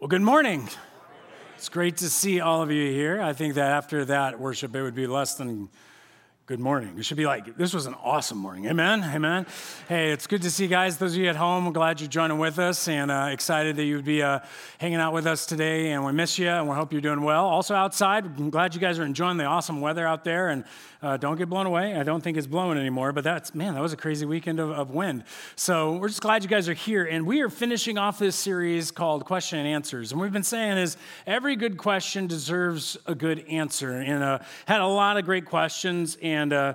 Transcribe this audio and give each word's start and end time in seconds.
Well, 0.00 0.06
good 0.06 0.22
morning. 0.22 0.68
It's 1.56 1.68
great 1.68 1.96
to 1.96 2.08
see 2.08 2.38
all 2.38 2.62
of 2.62 2.70
you 2.70 2.92
here. 2.92 3.20
I 3.20 3.32
think 3.32 3.54
that 3.54 3.72
after 3.72 4.04
that 4.04 4.38
worship, 4.38 4.76
it 4.76 4.80
would 4.80 4.94
be 4.94 5.08
less 5.08 5.34
than 5.34 5.70
good 6.48 6.58
morning. 6.58 6.94
It 6.96 7.04
should 7.04 7.18
be 7.18 7.26
like, 7.26 7.58
this 7.58 7.74
was 7.74 7.84
an 7.84 7.94
awesome 8.02 8.38
morning. 8.38 8.68
Amen. 8.68 9.04
Amen. 9.04 9.44
Hey, 9.86 10.12
it's 10.12 10.26
good 10.26 10.40
to 10.40 10.50
see 10.50 10.62
you 10.62 10.70
guys. 10.70 10.96
Those 10.96 11.12
of 11.12 11.18
you 11.18 11.28
at 11.28 11.36
home, 11.36 11.70
glad 11.74 12.00
you're 12.00 12.08
joining 12.08 12.38
with 12.38 12.58
us 12.58 12.88
and 12.88 13.10
uh, 13.10 13.28
excited 13.30 13.76
that 13.76 13.84
you'd 13.84 14.06
be 14.06 14.22
uh, 14.22 14.38
hanging 14.78 14.96
out 14.96 15.12
with 15.12 15.26
us 15.26 15.44
today. 15.44 15.90
And 15.90 16.06
we 16.06 16.12
miss 16.12 16.38
you 16.38 16.48
and 16.48 16.66
we 16.66 16.74
hope 16.74 16.90
you're 16.90 17.02
doing 17.02 17.20
well. 17.20 17.44
Also, 17.44 17.74
outside, 17.74 18.24
I'm 18.24 18.48
glad 18.48 18.74
you 18.74 18.80
guys 18.80 18.98
are 18.98 19.04
enjoying 19.04 19.36
the 19.36 19.44
awesome 19.44 19.82
weather 19.82 20.06
out 20.06 20.24
there. 20.24 20.48
And 20.48 20.64
uh, 21.02 21.18
don't 21.18 21.36
get 21.36 21.50
blown 21.50 21.66
away. 21.66 21.94
I 21.94 22.02
don't 22.02 22.22
think 22.22 22.38
it's 22.38 22.46
blowing 22.46 22.78
anymore, 22.78 23.12
but 23.12 23.24
that's, 23.24 23.54
man, 23.54 23.74
that 23.74 23.82
was 23.82 23.92
a 23.92 23.96
crazy 23.96 24.24
weekend 24.24 24.58
of, 24.58 24.70
of 24.70 24.90
wind. 24.90 25.24
So 25.54 25.96
we're 25.96 26.08
just 26.08 26.22
glad 26.22 26.42
you 26.42 26.48
guys 26.48 26.66
are 26.66 26.74
here. 26.74 27.04
And 27.04 27.26
we 27.26 27.42
are 27.42 27.50
finishing 27.50 27.98
off 27.98 28.18
this 28.18 28.34
series 28.34 28.90
called 28.90 29.26
Question 29.26 29.58
and 29.58 29.68
Answers. 29.68 30.12
And 30.12 30.20
we've 30.20 30.32
been 30.32 30.42
saying 30.42 30.78
is 30.78 30.96
every 31.26 31.56
good 31.56 31.76
question 31.76 32.26
deserves 32.26 32.96
a 33.04 33.14
good 33.14 33.40
answer. 33.48 33.92
And 33.92 34.24
uh, 34.24 34.38
had 34.66 34.80
a 34.80 34.86
lot 34.86 35.18
of 35.18 35.26
great 35.26 35.44
questions. 35.44 36.16
And 36.22 36.37
uh, 36.52 36.74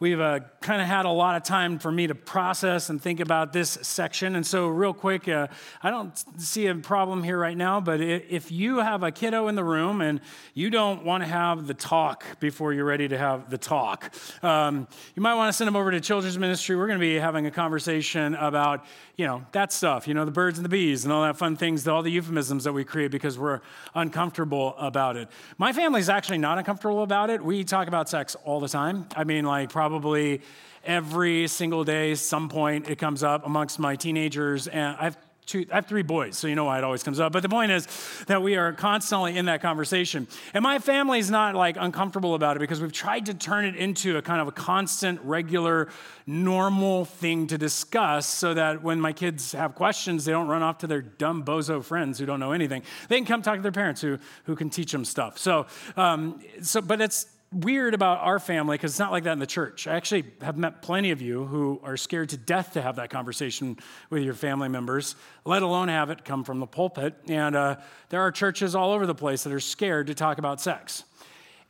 We've 0.00 0.20
uh, 0.20 0.40
kind 0.60 0.82
of 0.82 0.88
had 0.88 1.06
a 1.06 1.10
lot 1.10 1.36
of 1.36 1.44
time 1.44 1.78
for 1.78 1.90
me 1.90 2.08
to 2.08 2.14
process 2.14 2.90
and 2.90 3.00
think 3.00 3.20
about 3.20 3.52
this 3.52 3.78
section. 3.82 4.34
And 4.34 4.44
so, 4.44 4.66
real 4.66 4.92
quick, 4.92 5.28
uh, 5.28 5.46
I 5.82 5.90
don't 5.90 6.12
see 6.40 6.66
a 6.66 6.74
problem 6.74 7.22
here 7.22 7.38
right 7.38 7.56
now, 7.56 7.80
but 7.80 8.00
if 8.00 8.50
you 8.50 8.78
have 8.78 9.02
a 9.04 9.12
kiddo 9.12 9.46
in 9.48 9.54
the 9.54 9.62
room 9.62 10.00
and 10.00 10.20
you 10.52 10.68
don't 10.68 11.04
want 11.04 11.22
to 11.22 11.28
have 11.28 11.66
the 11.66 11.74
talk 11.74 12.24
before 12.40 12.72
you're 12.72 12.84
ready 12.84 13.06
to 13.06 13.16
have 13.16 13.50
the 13.50 13.58
talk, 13.58 14.12
um, 14.42 14.88
you 15.14 15.22
might 15.22 15.36
want 15.36 15.48
to 15.48 15.52
send 15.52 15.68
them 15.68 15.76
over 15.76 15.92
to 15.92 16.00
children's 16.00 16.38
ministry. 16.38 16.74
We're 16.74 16.88
going 16.88 16.98
to 16.98 17.06
be 17.06 17.14
having 17.14 17.46
a 17.46 17.50
conversation 17.52 18.34
about, 18.34 18.84
you 19.16 19.26
know, 19.26 19.46
that 19.52 19.72
stuff, 19.72 20.08
you 20.08 20.14
know, 20.14 20.24
the 20.24 20.32
birds 20.32 20.58
and 20.58 20.64
the 20.64 20.70
bees 20.70 21.04
and 21.04 21.12
all 21.12 21.22
that 21.22 21.38
fun 21.38 21.56
things, 21.56 21.86
all 21.86 22.02
the 22.02 22.10
euphemisms 22.10 22.64
that 22.64 22.72
we 22.72 22.84
create 22.84 23.12
because 23.12 23.38
we're 23.38 23.60
uncomfortable 23.94 24.74
about 24.76 25.16
it. 25.16 25.28
My 25.56 25.72
family's 25.72 26.08
actually 26.08 26.38
not 26.38 26.58
uncomfortable 26.58 27.04
about 27.04 27.30
it. 27.30 27.44
We 27.44 27.62
talk 27.62 27.86
about 27.86 28.08
sex 28.08 28.36
all 28.44 28.58
the 28.58 28.68
time. 28.68 29.03
I 29.16 29.24
mean, 29.24 29.44
like, 29.44 29.70
probably 29.70 30.42
every 30.84 31.48
single 31.48 31.84
day, 31.84 32.14
some 32.14 32.48
point 32.48 32.88
it 32.88 32.96
comes 32.96 33.22
up 33.22 33.46
amongst 33.46 33.78
my 33.78 33.96
teenagers. 33.96 34.66
And 34.68 34.96
I've 34.98 35.16
two, 35.46 35.66
I 35.70 35.76
have 35.76 35.86
three 35.86 36.02
boys, 36.02 36.38
so 36.38 36.46
you 36.46 36.54
know 36.54 36.64
why 36.64 36.78
it 36.78 36.84
always 36.84 37.02
comes 37.02 37.20
up. 37.20 37.32
But 37.32 37.42
the 37.42 37.48
point 37.48 37.72
is 37.72 37.86
that 38.26 38.42
we 38.42 38.56
are 38.56 38.72
constantly 38.72 39.36
in 39.36 39.46
that 39.46 39.60
conversation. 39.60 40.26
And 40.52 40.62
my 40.62 40.78
family's 40.78 41.30
not 41.30 41.54
like 41.54 41.76
uncomfortable 41.78 42.34
about 42.34 42.56
it 42.56 42.60
because 42.60 42.80
we've 42.80 42.92
tried 42.92 43.26
to 43.26 43.34
turn 43.34 43.64
it 43.64 43.76
into 43.76 44.16
a 44.16 44.22
kind 44.22 44.40
of 44.40 44.48
a 44.48 44.52
constant, 44.52 45.20
regular, 45.22 45.88
normal 46.26 47.04
thing 47.04 47.46
to 47.48 47.58
discuss 47.58 48.26
so 48.26 48.54
that 48.54 48.82
when 48.82 49.00
my 49.00 49.12
kids 49.12 49.52
have 49.52 49.74
questions, 49.74 50.24
they 50.24 50.32
don't 50.32 50.48
run 50.48 50.62
off 50.62 50.78
to 50.78 50.86
their 50.86 51.02
dumb 51.02 51.44
bozo 51.44 51.84
friends 51.84 52.18
who 52.18 52.26
don't 52.26 52.40
know 52.40 52.52
anything. 52.52 52.82
They 53.08 53.16
can 53.16 53.26
come 53.26 53.42
talk 53.42 53.56
to 53.56 53.62
their 53.62 53.72
parents 53.72 54.00
who, 54.00 54.18
who 54.44 54.56
can 54.56 54.70
teach 54.70 54.92
them 54.92 55.04
stuff. 55.04 55.38
So, 55.38 55.66
um, 55.96 56.40
so 56.62 56.80
but 56.80 57.00
it's, 57.00 57.26
weird 57.54 57.94
about 57.94 58.18
our 58.20 58.38
family 58.38 58.76
because 58.76 58.92
it's 58.92 58.98
not 58.98 59.12
like 59.12 59.24
that 59.24 59.32
in 59.32 59.38
the 59.38 59.46
church. 59.46 59.86
I 59.86 59.94
actually 59.94 60.24
have 60.42 60.56
met 60.56 60.82
plenty 60.82 61.10
of 61.12 61.22
you 61.22 61.44
who 61.44 61.80
are 61.82 61.96
scared 61.96 62.30
to 62.30 62.36
death 62.36 62.72
to 62.72 62.82
have 62.82 62.96
that 62.96 63.10
conversation 63.10 63.78
with 64.10 64.22
your 64.22 64.34
family 64.34 64.68
members, 64.68 65.14
let 65.44 65.62
alone 65.62 65.88
have 65.88 66.10
it 66.10 66.24
come 66.24 66.44
from 66.44 66.60
the 66.60 66.66
pulpit. 66.66 67.14
And 67.28 67.54
uh, 67.54 67.76
there 68.08 68.20
are 68.20 68.32
churches 68.32 68.74
all 68.74 68.92
over 68.92 69.06
the 69.06 69.14
place 69.14 69.44
that 69.44 69.52
are 69.52 69.60
scared 69.60 70.08
to 70.08 70.14
talk 70.14 70.38
about 70.38 70.60
sex. 70.60 71.04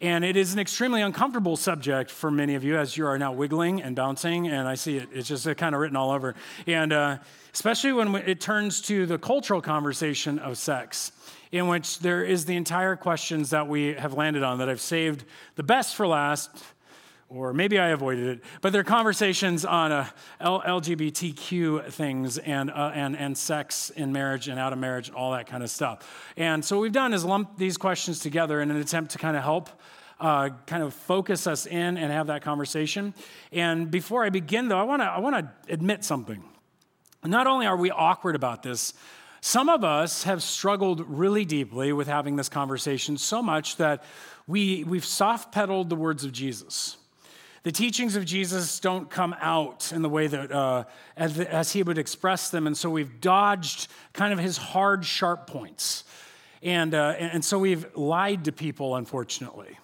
And 0.01 0.25
it 0.25 0.37
is 0.37 0.53
an 0.53 0.59
extremely 0.59 1.03
uncomfortable 1.03 1.57
subject 1.57 2.11
for 2.11 2.31
many 2.31 2.57
of 2.57 2.65
you 2.65 2.77
as 2.77 2.97
you 2.97 3.07
are 3.07 3.19
now 3.19 3.33
wiggling 3.33 3.81
and 3.81 3.95
bouncing. 3.95 4.49
And 4.49 4.67
I 4.67 4.75
see 4.75 4.99
it, 4.99 5.09
it's 5.13 5.29
just 5.29 5.47
kind 5.57 5.75
of 5.75 5.81
written 5.81 5.97
all 5.97 6.11
over. 6.11 6.35
And 6.67 6.93
uh, 6.93 7.19
especially 7.53 7.93
when 7.93 8.15
it 8.17 8.41
turns 8.41 8.81
to 8.83 9.07
the 9.07 9.19
cultural 9.19 9.63
conversation 9.63 10.39
of 10.39 10.59
sex 10.59 11.13
in 11.55 11.69
which 11.69 12.01
there 12.01 12.25
is 12.25 12.47
the 12.47 12.57
entire 12.57 12.97
questions 12.97 13.51
that 13.51 13.69
we 13.69 13.95
have 13.95 14.13
landed 14.13 14.43
on 14.43 14.59
that 14.59 14.69
I've 14.69 14.81
saved 14.81 15.25
the 15.55 15.63
best 15.63 15.95
for 15.95 16.05
last, 16.05 16.51
or 17.29 17.53
maybe 17.53 17.79
I 17.79 17.91
avoided 17.91 18.27
it, 18.27 18.45
but 18.61 18.73
they're 18.73 18.83
conversations 18.83 19.65
on 19.65 19.93
uh, 19.93 20.09
LGBTQ 20.41 21.93
things 21.93 22.39
and, 22.39 22.73
uh, 22.73 22.91
and, 22.93 23.17
and 23.17 23.39
sex 23.39 23.91
in 23.91 24.13
marriage 24.13 24.49
and 24.49 24.59
out 24.59 24.73
of 24.73 24.81
marriage 24.81 25.07
and 25.07 25.17
all 25.17 25.31
that 25.31 25.47
kind 25.47 25.63
of 25.63 25.71
stuff. 25.71 26.33
And 26.37 26.65
so 26.65 26.75
what 26.75 26.83
we've 26.83 26.93
done 26.93 27.15
is 27.15 27.25
lump 27.25 27.57
these 27.57 27.77
questions 27.77 28.19
together 28.19 28.61
in 28.61 28.73
an 28.73 28.77
attempt 28.79 29.13
to 29.13 29.19
kind 29.19 29.37
of 29.37 29.45
help 29.45 29.71
uh, 30.19 30.49
kind 30.67 30.83
of 30.83 30.93
focus 30.93 31.47
us 31.47 31.67
in 31.67 31.97
and 31.97 32.11
have 32.11 32.27
that 32.27 32.43
conversation. 32.43 33.15
And 33.53 33.93
before 33.93 34.25
I 34.25 34.31
begin, 34.31 34.67
though, 34.67 34.79
I 34.79 34.83
want 34.83 35.03
to 35.03 35.07
I 35.07 35.21
want 35.21 35.37
to 35.37 35.73
admit 35.73 36.03
something. 36.03 36.43
Not 37.25 37.47
only 37.47 37.67
are 37.67 37.77
we 37.77 37.93
awkward 37.93 38.35
about 38.35 38.65
this, 38.65 38.93
some 39.47 39.69
of 39.69 39.85
us 39.85 40.23
have 40.23 40.43
struggled 40.43 41.07
really 41.07 41.45
deeply 41.45 41.93
with 41.93 42.09
having 42.09 42.35
this 42.37 42.49
conversation 42.49 43.19
so 43.19 43.43
much 43.43 43.77
that 43.77 44.03
we, 44.47 44.85
we've 44.85 45.05
soft 45.05 45.53
pedaled 45.53 45.91
the 45.91 45.97
words 45.97 46.25
of 46.25 46.33
Jesus. 46.33 46.97
The 47.63 47.71
teachings 47.71 48.17
of 48.17 48.25
Jesus 48.25 48.81
don't 48.81 49.11
come 49.11 49.37
out 49.39 49.93
in 49.93 50.01
the 50.01 50.09
way 50.09 50.29
that 50.29 50.51
uh, 50.51 50.85
as, 51.15 51.39
as 51.39 51.73
he 51.73 51.83
would 51.83 51.99
express 51.99 52.49
them, 52.49 52.67
and 52.67 52.75
so 52.75 52.89
we've 52.89 53.21
dodged 53.21 53.89
kind 54.15 54.33
of 54.33 54.39
his 54.39 54.57
hard, 54.57 55.05
sharp 55.05 55.47
points. 55.47 56.05
And, 56.63 56.95
uh, 56.95 57.15
and 57.19 57.45
so 57.45 57.59
we've 57.59 57.95
lied 57.95 58.47
to 58.47 58.53
people, 58.53 58.97
unfortunately. 58.97 59.77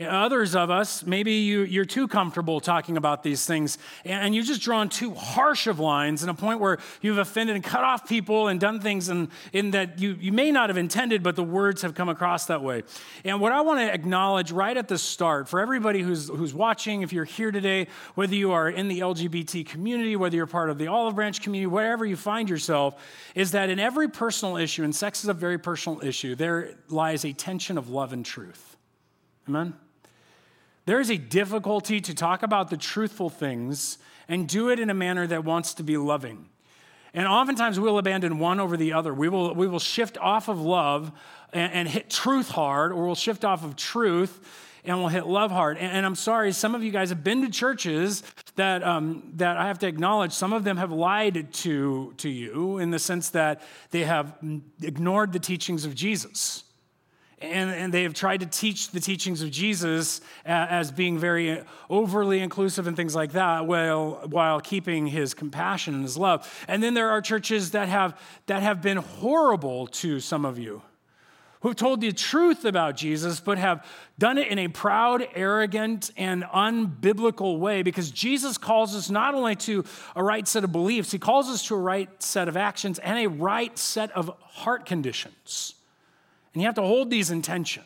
Others 0.00 0.56
of 0.56 0.70
us, 0.70 1.06
maybe 1.06 1.32
you, 1.32 1.62
you're 1.62 1.84
too 1.84 2.08
comfortable 2.08 2.60
talking 2.60 2.96
about 2.96 3.22
these 3.22 3.46
things 3.46 3.78
and 4.04 4.34
you've 4.34 4.46
just 4.46 4.60
drawn 4.60 4.88
too 4.88 5.14
harsh 5.14 5.68
of 5.68 5.78
lines 5.78 6.24
in 6.24 6.28
a 6.28 6.34
point 6.34 6.58
where 6.58 6.78
you've 7.00 7.18
offended 7.18 7.54
and 7.54 7.64
cut 7.64 7.84
off 7.84 8.08
people 8.08 8.48
and 8.48 8.58
done 8.58 8.80
things 8.80 9.08
in, 9.08 9.28
in 9.52 9.70
that 9.70 10.00
you, 10.00 10.16
you 10.20 10.32
may 10.32 10.50
not 10.50 10.68
have 10.68 10.76
intended, 10.76 11.22
but 11.22 11.36
the 11.36 11.44
words 11.44 11.82
have 11.82 11.94
come 11.94 12.08
across 12.08 12.46
that 12.46 12.60
way. 12.60 12.82
And 13.24 13.40
what 13.40 13.52
I 13.52 13.60
want 13.60 13.78
to 13.80 13.92
acknowledge 13.92 14.50
right 14.50 14.76
at 14.76 14.88
the 14.88 14.98
start 14.98 15.48
for 15.48 15.60
everybody 15.60 16.02
who's, 16.02 16.28
who's 16.28 16.52
watching, 16.52 17.02
if 17.02 17.12
you're 17.12 17.24
here 17.24 17.52
today, 17.52 17.86
whether 18.16 18.34
you 18.34 18.50
are 18.50 18.68
in 18.68 18.88
the 18.88 18.98
LGBT 18.98 19.64
community, 19.64 20.16
whether 20.16 20.34
you're 20.34 20.46
part 20.46 20.70
of 20.70 20.78
the 20.78 20.88
Olive 20.88 21.14
Branch 21.14 21.40
community, 21.40 21.68
wherever 21.68 22.04
you 22.04 22.16
find 22.16 22.50
yourself, 22.50 23.00
is 23.36 23.52
that 23.52 23.70
in 23.70 23.78
every 23.78 24.08
personal 24.08 24.56
issue, 24.56 24.82
and 24.82 24.94
sex 24.94 25.22
is 25.22 25.28
a 25.28 25.34
very 25.34 25.58
personal 25.58 26.02
issue, 26.04 26.34
there 26.34 26.74
lies 26.88 27.24
a 27.24 27.32
tension 27.32 27.78
of 27.78 27.90
love 27.90 28.12
and 28.12 28.26
truth. 28.26 28.76
Amen? 29.48 29.74
There 30.86 31.00
is 31.00 31.10
a 31.10 31.16
difficulty 31.16 32.00
to 32.00 32.14
talk 32.14 32.42
about 32.42 32.70
the 32.70 32.76
truthful 32.76 33.30
things 33.30 33.98
and 34.28 34.48
do 34.48 34.68
it 34.68 34.78
in 34.78 34.90
a 34.90 34.94
manner 34.94 35.26
that 35.26 35.44
wants 35.44 35.74
to 35.74 35.82
be 35.82 35.96
loving. 35.96 36.48
And 37.14 37.26
oftentimes 37.26 37.78
we'll 37.78 37.98
abandon 37.98 38.38
one 38.38 38.60
over 38.60 38.76
the 38.76 38.92
other. 38.92 39.14
We 39.14 39.28
will, 39.28 39.54
we 39.54 39.68
will 39.68 39.78
shift 39.78 40.18
off 40.18 40.48
of 40.48 40.60
love 40.60 41.12
and, 41.52 41.72
and 41.72 41.88
hit 41.88 42.10
truth 42.10 42.50
hard, 42.50 42.92
or 42.92 43.06
we'll 43.06 43.14
shift 43.14 43.44
off 43.44 43.64
of 43.64 43.76
truth 43.76 44.40
and 44.84 44.98
we'll 44.98 45.08
hit 45.08 45.26
love 45.26 45.50
hard. 45.50 45.78
And, 45.78 45.90
and 45.90 46.04
I'm 46.04 46.16
sorry, 46.16 46.52
some 46.52 46.74
of 46.74 46.82
you 46.82 46.90
guys 46.90 47.08
have 47.08 47.24
been 47.24 47.42
to 47.42 47.50
churches 47.50 48.22
that, 48.56 48.82
um, 48.82 49.32
that 49.36 49.56
I 49.56 49.68
have 49.68 49.78
to 49.78 49.86
acknowledge, 49.86 50.32
some 50.32 50.52
of 50.52 50.64
them 50.64 50.76
have 50.76 50.92
lied 50.92 51.52
to, 51.52 52.12
to 52.18 52.28
you 52.28 52.78
in 52.78 52.90
the 52.90 52.98
sense 52.98 53.30
that 53.30 53.62
they 53.90 54.04
have 54.04 54.34
ignored 54.82 55.32
the 55.32 55.38
teachings 55.38 55.86
of 55.86 55.94
Jesus 55.94 56.64
and, 57.44 57.70
and 57.70 57.94
they 57.94 58.02
have 58.02 58.14
tried 58.14 58.40
to 58.40 58.46
teach 58.46 58.90
the 58.90 59.00
teachings 59.00 59.42
of 59.42 59.50
Jesus 59.50 60.20
uh, 60.46 60.48
as 60.48 60.90
being 60.90 61.18
very 61.18 61.62
overly 61.88 62.40
inclusive 62.40 62.86
and 62.86 62.96
things 62.96 63.14
like 63.14 63.32
that 63.32 63.66
while, 63.66 64.22
while 64.28 64.60
keeping 64.60 65.06
his 65.06 65.34
compassion 65.34 65.94
and 65.94 66.02
his 66.02 66.16
love. 66.16 66.64
And 66.68 66.82
then 66.82 66.94
there 66.94 67.10
are 67.10 67.20
churches 67.20 67.72
that 67.72 67.88
have, 67.88 68.18
that 68.46 68.62
have 68.62 68.82
been 68.82 68.98
horrible 68.98 69.86
to 69.88 70.20
some 70.20 70.44
of 70.44 70.58
you 70.58 70.82
who've 71.64 71.74
told 71.74 72.02
the 72.02 72.12
truth 72.12 72.66
about 72.66 72.94
Jesus, 72.94 73.40
but 73.40 73.56
have 73.56 73.86
done 74.18 74.36
it 74.36 74.48
in 74.48 74.58
a 74.58 74.68
proud, 74.68 75.26
arrogant, 75.34 76.10
and 76.14 76.42
unbiblical 76.44 77.58
way 77.58 77.82
because 77.82 78.10
Jesus 78.10 78.58
calls 78.58 78.94
us 78.94 79.08
not 79.08 79.34
only 79.34 79.56
to 79.56 79.82
a 80.14 80.22
right 80.22 80.46
set 80.46 80.62
of 80.62 80.72
beliefs, 80.72 81.10
he 81.10 81.18
calls 81.18 81.48
us 81.48 81.66
to 81.68 81.74
a 81.74 81.78
right 81.78 82.22
set 82.22 82.48
of 82.48 82.58
actions 82.58 82.98
and 82.98 83.18
a 83.18 83.28
right 83.28 83.78
set 83.78 84.10
of 84.12 84.30
heart 84.42 84.84
conditions. 84.84 85.74
And 86.54 86.62
you 86.62 86.66
have 86.66 86.76
to 86.76 86.82
hold 86.82 87.10
these 87.10 87.30
in 87.30 87.42
tension. 87.42 87.84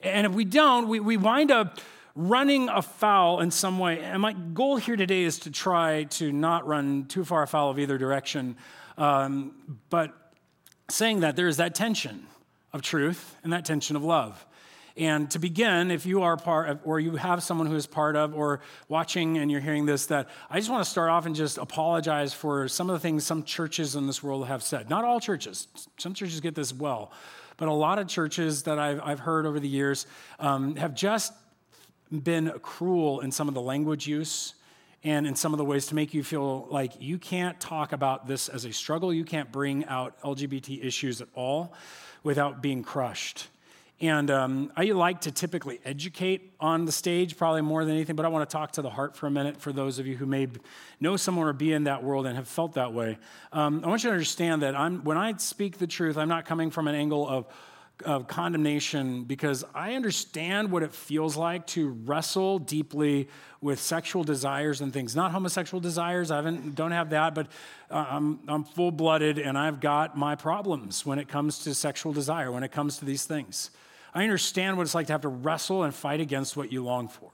And 0.00 0.26
if 0.26 0.32
we 0.32 0.44
don't, 0.44 0.88
we, 0.88 1.00
we 1.00 1.16
wind 1.16 1.50
up 1.50 1.78
running 2.14 2.68
afoul 2.68 3.40
in 3.40 3.50
some 3.50 3.78
way. 3.78 4.00
And 4.00 4.22
my 4.22 4.32
goal 4.32 4.76
here 4.76 4.96
today 4.96 5.22
is 5.22 5.40
to 5.40 5.50
try 5.50 6.04
to 6.04 6.32
not 6.32 6.66
run 6.66 7.04
too 7.06 7.24
far 7.24 7.42
afoul 7.42 7.70
of 7.70 7.78
either 7.78 7.98
direction. 7.98 8.56
Um, 8.96 9.78
but 9.90 10.32
saying 10.88 11.20
that 11.20 11.36
there 11.36 11.48
is 11.48 11.58
that 11.58 11.74
tension 11.74 12.26
of 12.72 12.82
truth 12.82 13.36
and 13.42 13.52
that 13.52 13.64
tension 13.64 13.96
of 13.96 14.04
love. 14.04 14.44
And 14.96 15.30
to 15.30 15.38
begin, 15.38 15.90
if 15.90 16.04
you 16.04 16.22
are 16.22 16.36
part 16.36 16.68
of, 16.68 16.80
or 16.84 17.00
you 17.00 17.16
have 17.16 17.42
someone 17.42 17.66
who 17.66 17.76
is 17.76 17.86
part 17.86 18.16
of, 18.16 18.34
or 18.34 18.60
watching 18.88 19.38
and 19.38 19.50
you're 19.50 19.60
hearing 19.60 19.86
this, 19.86 20.06
that 20.06 20.28
I 20.50 20.58
just 20.58 20.70
want 20.70 20.84
to 20.84 20.90
start 20.90 21.10
off 21.10 21.26
and 21.26 21.34
just 21.34 21.58
apologize 21.58 22.34
for 22.34 22.68
some 22.68 22.90
of 22.90 22.94
the 22.94 23.00
things 23.00 23.24
some 23.24 23.44
churches 23.44 23.94
in 23.94 24.06
this 24.06 24.22
world 24.22 24.46
have 24.48 24.62
said. 24.62 24.90
Not 24.90 25.04
all 25.04 25.20
churches, 25.20 25.68
some 25.96 26.12
churches 26.12 26.40
get 26.40 26.54
this 26.54 26.74
well. 26.74 27.12
But 27.60 27.68
a 27.68 27.74
lot 27.74 27.98
of 27.98 28.08
churches 28.08 28.62
that 28.62 28.78
I've, 28.78 29.02
I've 29.04 29.20
heard 29.20 29.44
over 29.44 29.60
the 29.60 29.68
years 29.68 30.06
um, 30.38 30.76
have 30.76 30.94
just 30.94 31.34
been 32.10 32.50
cruel 32.62 33.20
in 33.20 33.30
some 33.30 33.48
of 33.48 33.54
the 33.54 33.60
language 33.60 34.06
use 34.06 34.54
and 35.04 35.26
in 35.26 35.36
some 35.36 35.52
of 35.52 35.58
the 35.58 35.64
ways 35.66 35.86
to 35.88 35.94
make 35.94 36.14
you 36.14 36.24
feel 36.24 36.66
like 36.70 36.92
you 37.02 37.18
can't 37.18 37.60
talk 37.60 37.92
about 37.92 38.26
this 38.26 38.48
as 38.48 38.64
a 38.64 38.72
struggle. 38.72 39.12
You 39.12 39.26
can't 39.26 39.52
bring 39.52 39.84
out 39.84 40.18
LGBT 40.22 40.82
issues 40.82 41.20
at 41.20 41.28
all 41.34 41.74
without 42.22 42.62
being 42.62 42.82
crushed. 42.82 43.48
And 44.00 44.30
um, 44.30 44.72
I 44.76 44.84
like 44.84 45.22
to 45.22 45.30
typically 45.30 45.78
educate 45.84 46.54
on 46.58 46.86
the 46.86 46.92
stage, 46.92 47.36
probably 47.36 47.60
more 47.60 47.84
than 47.84 47.94
anything, 47.94 48.16
but 48.16 48.24
I 48.24 48.28
want 48.28 48.48
to 48.48 48.52
talk 48.52 48.72
to 48.72 48.82
the 48.82 48.88
heart 48.88 49.14
for 49.14 49.26
a 49.26 49.30
minute 49.30 49.60
for 49.60 49.72
those 49.72 49.98
of 49.98 50.06
you 50.06 50.16
who 50.16 50.24
may 50.24 50.48
know 51.00 51.18
someone 51.18 51.46
or 51.46 51.52
be 51.52 51.74
in 51.74 51.84
that 51.84 52.02
world 52.02 52.26
and 52.26 52.34
have 52.36 52.48
felt 52.48 52.74
that 52.74 52.94
way. 52.94 53.18
Um, 53.52 53.82
I 53.84 53.88
want 53.88 54.02
you 54.02 54.08
to 54.08 54.14
understand 54.14 54.62
that 54.62 54.74
I'm, 54.74 55.04
when 55.04 55.18
I 55.18 55.36
speak 55.36 55.76
the 55.76 55.86
truth, 55.86 56.16
I'm 56.16 56.30
not 56.30 56.46
coming 56.46 56.70
from 56.70 56.88
an 56.88 56.94
angle 56.94 57.28
of, 57.28 57.46
of 58.06 58.26
condemnation 58.26 59.24
because 59.24 59.66
I 59.74 59.92
understand 59.92 60.70
what 60.70 60.82
it 60.82 60.94
feels 60.94 61.36
like 61.36 61.66
to 61.68 61.90
wrestle 61.90 62.58
deeply 62.58 63.28
with 63.60 63.78
sexual 63.80 64.24
desires 64.24 64.80
and 64.80 64.94
things. 64.94 65.14
Not 65.14 65.30
homosexual 65.30 65.78
desires, 65.78 66.30
I 66.30 66.36
haven't, 66.36 66.74
don't 66.74 66.92
have 66.92 67.10
that, 67.10 67.34
but 67.34 67.48
uh, 67.90 68.06
I'm, 68.08 68.40
I'm 68.48 68.64
full 68.64 68.92
blooded 68.92 69.38
and 69.38 69.58
I've 69.58 69.78
got 69.78 70.16
my 70.16 70.36
problems 70.36 71.04
when 71.04 71.18
it 71.18 71.28
comes 71.28 71.58
to 71.64 71.74
sexual 71.74 72.14
desire, 72.14 72.50
when 72.50 72.62
it 72.62 72.72
comes 72.72 72.96
to 73.00 73.04
these 73.04 73.24
things. 73.24 73.70
I 74.12 74.22
understand 74.22 74.76
what 74.76 74.82
it's 74.82 74.94
like 74.94 75.06
to 75.06 75.12
have 75.12 75.22
to 75.22 75.28
wrestle 75.28 75.84
and 75.84 75.94
fight 75.94 76.20
against 76.20 76.56
what 76.56 76.72
you 76.72 76.84
long 76.84 77.08
for. 77.08 77.30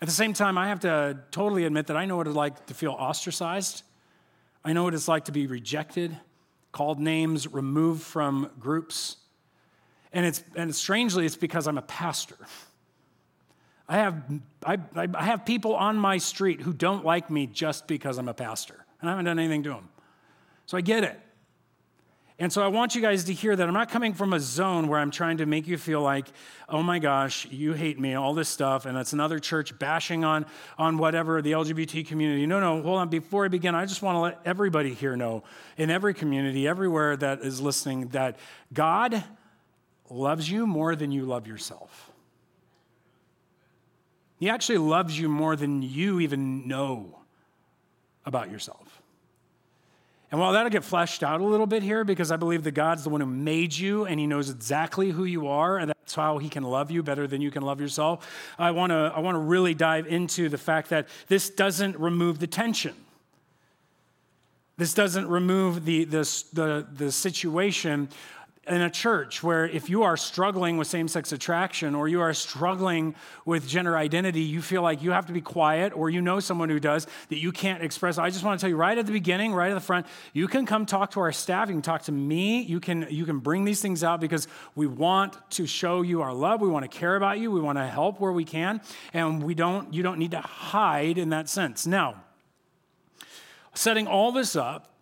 At 0.00 0.08
the 0.08 0.14
same 0.14 0.32
time, 0.32 0.58
I 0.58 0.68
have 0.68 0.80
to 0.80 1.20
totally 1.30 1.64
admit 1.64 1.86
that 1.86 1.96
I 1.96 2.04
know 2.04 2.16
what 2.16 2.26
it's 2.26 2.36
like 2.36 2.66
to 2.66 2.74
feel 2.74 2.92
ostracized. 2.92 3.82
I 4.64 4.72
know 4.72 4.84
what 4.84 4.94
it's 4.94 5.08
like 5.08 5.26
to 5.26 5.32
be 5.32 5.46
rejected, 5.46 6.16
called 6.72 6.98
names, 6.98 7.52
removed 7.52 8.02
from 8.02 8.50
groups. 8.58 9.16
And, 10.12 10.26
it's, 10.26 10.42
and 10.56 10.74
strangely, 10.74 11.26
it's 11.26 11.36
because 11.36 11.66
I'm 11.66 11.78
a 11.78 11.82
pastor. 11.82 12.36
I 13.88 13.96
have, 13.96 14.22
I, 14.64 14.78
I 14.94 15.24
have 15.24 15.44
people 15.44 15.74
on 15.74 15.96
my 15.96 16.18
street 16.18 16.60
who 16.60 16.72
don't 16.72 17.04
like 17.04 17.30
me 17.30 17.46
just 17.46 17.86
because 17.86 18.18
I'm 18.18 18.28
a 18.28 18.34
pastor, 18.34 18.84
and 19.00 19.08
I 19.08 19.12
haven't 19.12 19.26
done 19.26 19.38
anything 19.38 19.62
to 19.64 19.70
them. 19.70 19.88
So 20.66 20.76
I 20.78 20.80
get 20.80 21.04
it. 21.04 21.20
And 22.36 22.52
so 22.52 22.62
I 22.62 22.66
want 22.66 22.96
you 22.96 23.00
guys 23.00 23.24
to 23.24 23.32
hear 23.32 23.54
that 23.54 23.68
I'm 23.68 23.74
not 23.74 23.90
coming 23.90 24.12
from 24.12 24.32
a 24.32 24.40
zone 24.40 24.88
where 24.88 24.98
I'm 24.98 25.12
trying 25.12 25.36
to 25.36 25.46
make 25.46 25.68
you 25.68 25.78
feel 25.78 26.02
like, 26.02 26.26
oh 26.68 26.82
my 26.82 26.98
gosh, 26.98 27.46
you 27.48 27.74
hate 27.74 28.00
me, 28.00 28.14
all 28.14 28.34
this 28.34 28.48
stuff, 28.48 28.86
and 28.86 28.96
that's 28.96 29.12
another 29.12 29.38
church 29.38 29.78
bashing 29.78 30.24
on, 30.24 30.44
on 30.76 30.98
whatever, 30.98 31.40
the 31.40 31.52
LGBT 31.52 32.04
community. 32.04 32.44
No, 32.44 32.58
no, 32.58 32.82
hold 32.82 32.98
on. 32.98 33.08
Before 33.08 33.44
I 33.44 33.48
begin, 33.48 33.76
I 33.76 33.86
just 33.86 34.02
want 34.02 34.16
to 34.16 34.20
let 34.20 34.40
everybody 34.44 34.94
here 34.94 35.16
know, 35.16 35.44
in 35.76 35.90
every 35.90 36.12
community, 36.12 36.66
everywhere 36.66 37.16
that 37.16 37.40
is 37.42 37.60
listening, 37.60 38.08
that 38.08 38.36
God 38.72 39.22
loves 40.10 40.50
you 40.50 40.66
more 40.66 40.96
than 40.96 41.12
you 41.12 41.26
love 41.26 41.46
yourself. 41.46 42.10
He 44.38 44.50
actually 44.50 44.78
loves 44.78 45.16
you 45.16 45.28
more 45.28 45.54
than 45.54 45.82
you 45.82 46.18
even 46.18 46.66
know 46.66 47.20
about 48.26 48.50
yourself. 48.50 48.93
And 50.34 50.40
while 50.40 50.52
that'll 50.52 50.68
get 50.68 50.82
fleshed 50.82 51.22
out 51.22 51.40
a 51.40 51.44
little 51.44 51.64
bit 51.64 51.84
here, 51.84 52.02
because 52.02 52.32
I 52.32 52.36
believe 52.36 52.64
that 52.64 52.72
God's 52.72 53.04
the 53.04 53.08
one 53.08 53.20
who 53.20 53.26
made 53.28 53.72
you 53.72 54.04
and 54.04 54.18
he 54.18 54.26
knows 54.26 54.50
exactly 54.50 55.10
who 55.12 55.22
you 55.22 55.46
are, 55.46 55.78
and 55.78 55.88
that's 55.88 56.16
how 56.16 56.38
he 56.38 56.48
can 56.48 56.64
love 56.64 56.90
you 56.90 57.04
better 57.04 57.28
than 57.28 57.40
you 57.40 57.52
can 57.52 57.62
love 57.62 57.80
yourself, 57.80 58.28
I 58.58 58.72
wanna, 58.72 59.12
I 59.14 59.20
wanna 59.20 59.38
really 59.38 59.74
dive 59.74 60.08
into 60.08 60.48
the 60.48 60.58
fact 60.58 60.90
that 60.90 61.06
this 61.28 61.50
doesn't 61.50 61.96
remove 62.00 62.40
the 62.40 62.48
tension. 62.48 62.96
This 64.76 64.92
doesn't 64.92 65.28
remove 65.28 65.84
the, 65.84 66.04
the, 66.04 66.44
the, 66.52 66.86
the 66.92 67.12
situation 67.12 68.08
in 68.66 68.80
a 68.80 68.90
church 68.90 69.42
where 69.42 69.66
if 69.66 69.90
you 69.90 70.04
are 70.04 70.16
struggling 70.16 70.78
with 70.78 70.86
same 70.86 71.08
sex 71.08 71.32
attraction 71.32 71.94
or 71.94 72.08
you 72.08 72.20
are 72.20 72.32
struggling 72.32 73.14
with 73.44 73.68
gender 73.68 73.96
identity, 73.96 74.40
you 74.40 74.62
feel 74.62 74.82
like 74.82 75.02
you 75.02 75.10
have 75.10 75.26
to 75.26 75.32
be 75.32 75.40
quiet 75.40 75.92
or 75.94 76.08
you 76.08 76.22
know 76.22 76.40
someone 76.40 76.68
who 76.68 76.80
does 76.80 77.06
that 77.28 77.38
you 77.38 77.52
can't 77.52 77.82
express. 77.82 78.16
I 78.16 78.30
just 78.30 78.44
want 78.44 78.58
to 78.58 78.62
tell 78.62 78.70
you 78.70 78.76
right 78.76 78.96
at 78.96 79.06
the 79.06 79.12
beginning, 79.12 79.52
right 79.52 79.70
at 79.70 79.74
the 79.74 79.80
front, 79.80 80.06
you 80.32 80.48
can 80.48 80.64
come 80.64 80.86
talk 80.86 81.10
to 81.12 81.20
our 81.20 81.32
staff, 81.32 81.68
you 81.68 81.74
can 81.74 81.82
talk 81.82 82.02
to 82.04 82.12
me, 82.12 82.62
you 82.62 82.80
can, 82.80 83.06
you 83.10 83.26
can 83.26 83.38
bring 83.38 83.64
these 83.64 83.82
things 83.82 84.02
out 84.02 84.20
because 84.20 84.48
we 84.74 84.86
want 84.86 85.36
to 85.50 85.66
show 85.66 86.02
you 86.02 86.22
our 86.22 86.32
love, 86.32 86.60
we 86.60 86.68
want 86.68 86.90
to 86.90 86.98
care 86.98 87.16
about 87.16 87.38
you, 87.38 87.50
we 87.50 87.60
want 87.60 87.78
to 87.78 87.86
help 87.86 88.20
where 88.20 88.32
we 88.32 88.44
can, 88.44 88.80
and 89.12 89.42
we 89.42 89.54
don't, 89.54 89.92
you 89.92 90.02
don't 90.02 90.18
need 90.18 90.30
to 90.30 90.40
hide 90.40 91.18
in 91.18 91.30
that 91.30 91.48
sense. 91.48 91.86
Now, 91.86 92.22
setting 93.74 94.06
all 94.06 94.32
this 94.32 94.56
up, 94.56 94.93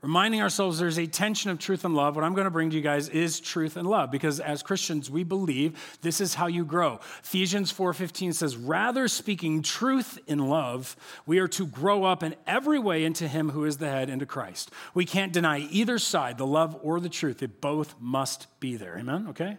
reminding 0.00 0.40
ourselves 0.40 0.78
there's 0.78 0.98
a 0.98 1.06
tension 1.06 1.50
of 1.50 1.58
truth 1.58 1.84
and 1.84 1.94
love. 1.94 2.14
What 2.14 2.24
I'm 2.24 2.34
going 2.34 2.44
to 2.44 2.50
bring 2.50 2.70
to 2.70 2.76
you 2.76 2.82
guys 2.82 3.08
is 3.08 3.40
truth 3.40 3.76
and 3.76 3.88
love 3.88 4.10
because 4.10 4.38
as 4.38 4.62
Christians 4.62 5.10
we 5.10 5.24
believe 5.24 5.98
this 6.02 6.20
is 6.20 6.34
how 6.34 6.46
you 6.46 6.64
grow. 6.64 7.00
Ephesians 7.22 7.72
4:15 7.72 8.32
says, 8.32 8.56
"Rather 8.56 9.08
speaking 9.08 9.62
truth 9.62 10.18
in 10.26 10.38
love, 10.38 10.96
we 11.26 11.38
are 11.38 11.48
to 11.48 11.66
grow 11.66 12.04
up 12.04 12.22
in 12.22 12.36
every 12.46 12.78
way 12.78 13.04
into 13.04 13.26
him 13.26 13.50
who 13.50 13.64
is 13.64 13.78
the 13.78 13.88
head 13.88 14.08
into 14.08 14.26
Christ." 14.26 14.70
We 14.94 15.04
can't 15.04 15.32
deny 15.32 15.58
either 15.58 15.98
side, 15.98 16.38
the 16.38 16.46
love 16.46 16.78
or 16.82 17.00
the 17.00 17.08
truth. 17.08 17.42
It 17.42 17.60
both 17.60 17.94
must 18.00 18.46
be 18.60 18.76
there. 18.76 18.96
Amen. 18.98 19.26
Okay? 19.30 19.58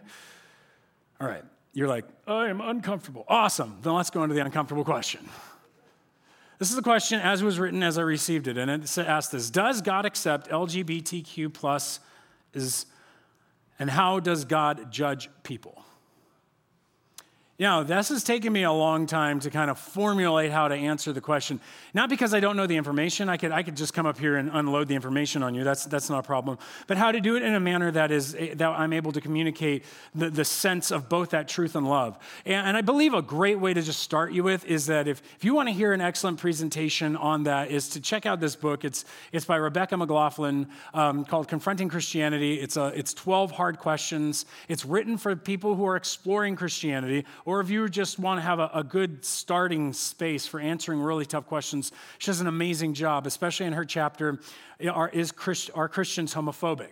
All 1.20 1.28
right. 1.28 1.44
You're 1.72 1.88
like, 1.88 2.04
oh, 2.26 2.38
"I 2.38 2.48
am 2.48 2.60
uncomfortable." 2.60 3.24
Awesome. 3.28 3.76
Then 3.82 3.92
let's 3.92 4.10
go 4.10 4.22
into 4.22 4.34
the 4.34 4.40
uncomfortable 4.40 4.84
question. 4.84 5.28
This 6.60 6.70
is 6.70 6.76
a 6.76 6.82
question 6.82 7.20
as 7.20 7.40
it 7.40 7.44
was 7.46 7.58
written 7.58 7.82
as 7.82 7.96
I 7.96 8.02
received 8.02 8.46
it, 8.46 8.58
and 8.58 8.70
it 8.70 8.98
asked 8.98 9.32
this 9.32 9.48
Does 9.48 9.80
God 9.80 10.04
accept 10.04 10.50
LGBTQ 10.50 11.52
plus 11.54 12.00
is 12.52 12.84
and 13.78 13.88
how 13.88 14.20
does 14.20 14.44
God 14.44 14.92
judge 14.92 15.30
people? 15.42 15.82
You 17.60 17.66
know, 17.66 17.84
this 17.84 18.08
has 18.08 18.24
taken 18.24 18.54
me 18.54 18.62
a 18.62 18.72
long 18.72 19.04
time 19.04 19.38
to 19.40 19.50
kind 19.50 19.70
of 19.70 19.78
formulate 19.78 20.50
how 20.50 20.68
to 20.68 20.74
answer 20.74 21.12
the 21.12 21.20
question. 21.20 21.60
Not 21.92 22.08
because 22.08 22.32
I 22.32 22.40
don't 22.40 22.56
know 22.56 22.66
the 22.66 22.78
information. 22.78 23.28
I 23.28 23.36
could, 23.36 23.52
I 23.52 23.62
could 23.62 23.76
just 23.76 23.92
come 23.92 24.06
up 24.06 24.18
here 24.18 24.36
and 24.36 24.50
unload 24.50 24.88
the 24.88 24.94
information 24.94 25.42
on 25.42 25.54
you. 25.54 25.62
That's, 25.62 25.84
that's 25.84 26.08
not 26.08 26.20
a 26.20 26.22
problem. 26.22 26.56
But 26.86 26.96
how 26.96 27.12
to 27.12 27.20
do 27.20 27.36
it 27.36 27.42
in 27.42 27.54
a 27.54 27.60
manner 27.60 27.90
that 27.90 28.12
is 28.12 28.32
that 28.32 28.62
I'm 28.62 28.94
able 28.94 29.12
to 29.12 29.20
communicate 29.20 29.84
the, 30.14 30.30
the 30.30 30.42
sense 30.42 30.90
of 30.90 31.10
both 31.10 31.28
that 31.30 31.48
truth 31.48 31.76
and 31.76 31.86
love. 31.86 32.18
And, 32.46 32.68
and 32.68 32.76
I 32.78 32.80
believe 32.80 33.12
a 33.12 33.20
great 33.20 33.60
way 33.60 33.74
to 33.74 33.82
just 33.82 34.00
start 34.00 34.32
you 34.32 34.42
with 34.42 34.64
is 34.64 34.86
that 34.86 35.06
if, 35.06 35.20
if 35.36 35.44
you 35.44 35.54
want 35.54 35.68
to 35.68 35.74
hear 35.74 35.92
an 35.92 36.00
excellent 36.00 36.38
presentation 36.38 37.14
on 37.14 37.42
that, 37.42 37.70
is 37.70 37.90
to 37.90 38.00
check 38.00 38.24
out 38.24 38.40
this 38.40 38.56
book. 38.56 38.86
It's, 38.86 39.04
it's 39.32 39.44
by 39.44 39.56
Rebecca 39.56 39.98
McLaughlin 39.98 40.66
um, 40.94 41.26
called 41.26 41.46
Confronting 41.46 41.90
Christianity. 41.90 42.54
It's, 42.58 42.78
a, 42.78 42.86
it's 42.96 43.12
12 43.12 43.50
hard 43.50 43.78
questions. 43.78 44.46
It's 44.66 44.86
written 44.86 45.18
for 45.18 45.36
people 45.36 45.74
who 45.74 45.84
are 45.84 45.96
exploring 45.96 46.56
Christianity 46.56 47.26
or 47.50 47.60
if 47.60 47.68
you 47.68 47.88
just 47.88 48.20
want 48.20 48.38
to 48.38 48.42
have 48.42 48.60
a, 48.60 48.70
a, 48.72 48.84
good 48.84 49.24
starting 49.24 49.92
space 49.92 50.46
for 50.46 50.60
answering 50.60 51.00
really 51.00 51.26
tough 51.26 51.48
questions, 51.48 51.90
she 52.18 52.26
does 52.26 52.40
an 52.40 52.46
amazing 52.46 52.94
job, 52.94 53.26
especially 53.26 53.66
in 53.66 53.72
her 53.72 53.84
chapter, 53.84 54.38
Are, 54.88 55.08
is 55.08 55.32
Christ, 55.32 55.68
Are 55.74 55.88
Christians 55.88 56.32
Homophobic? 56.32 56.90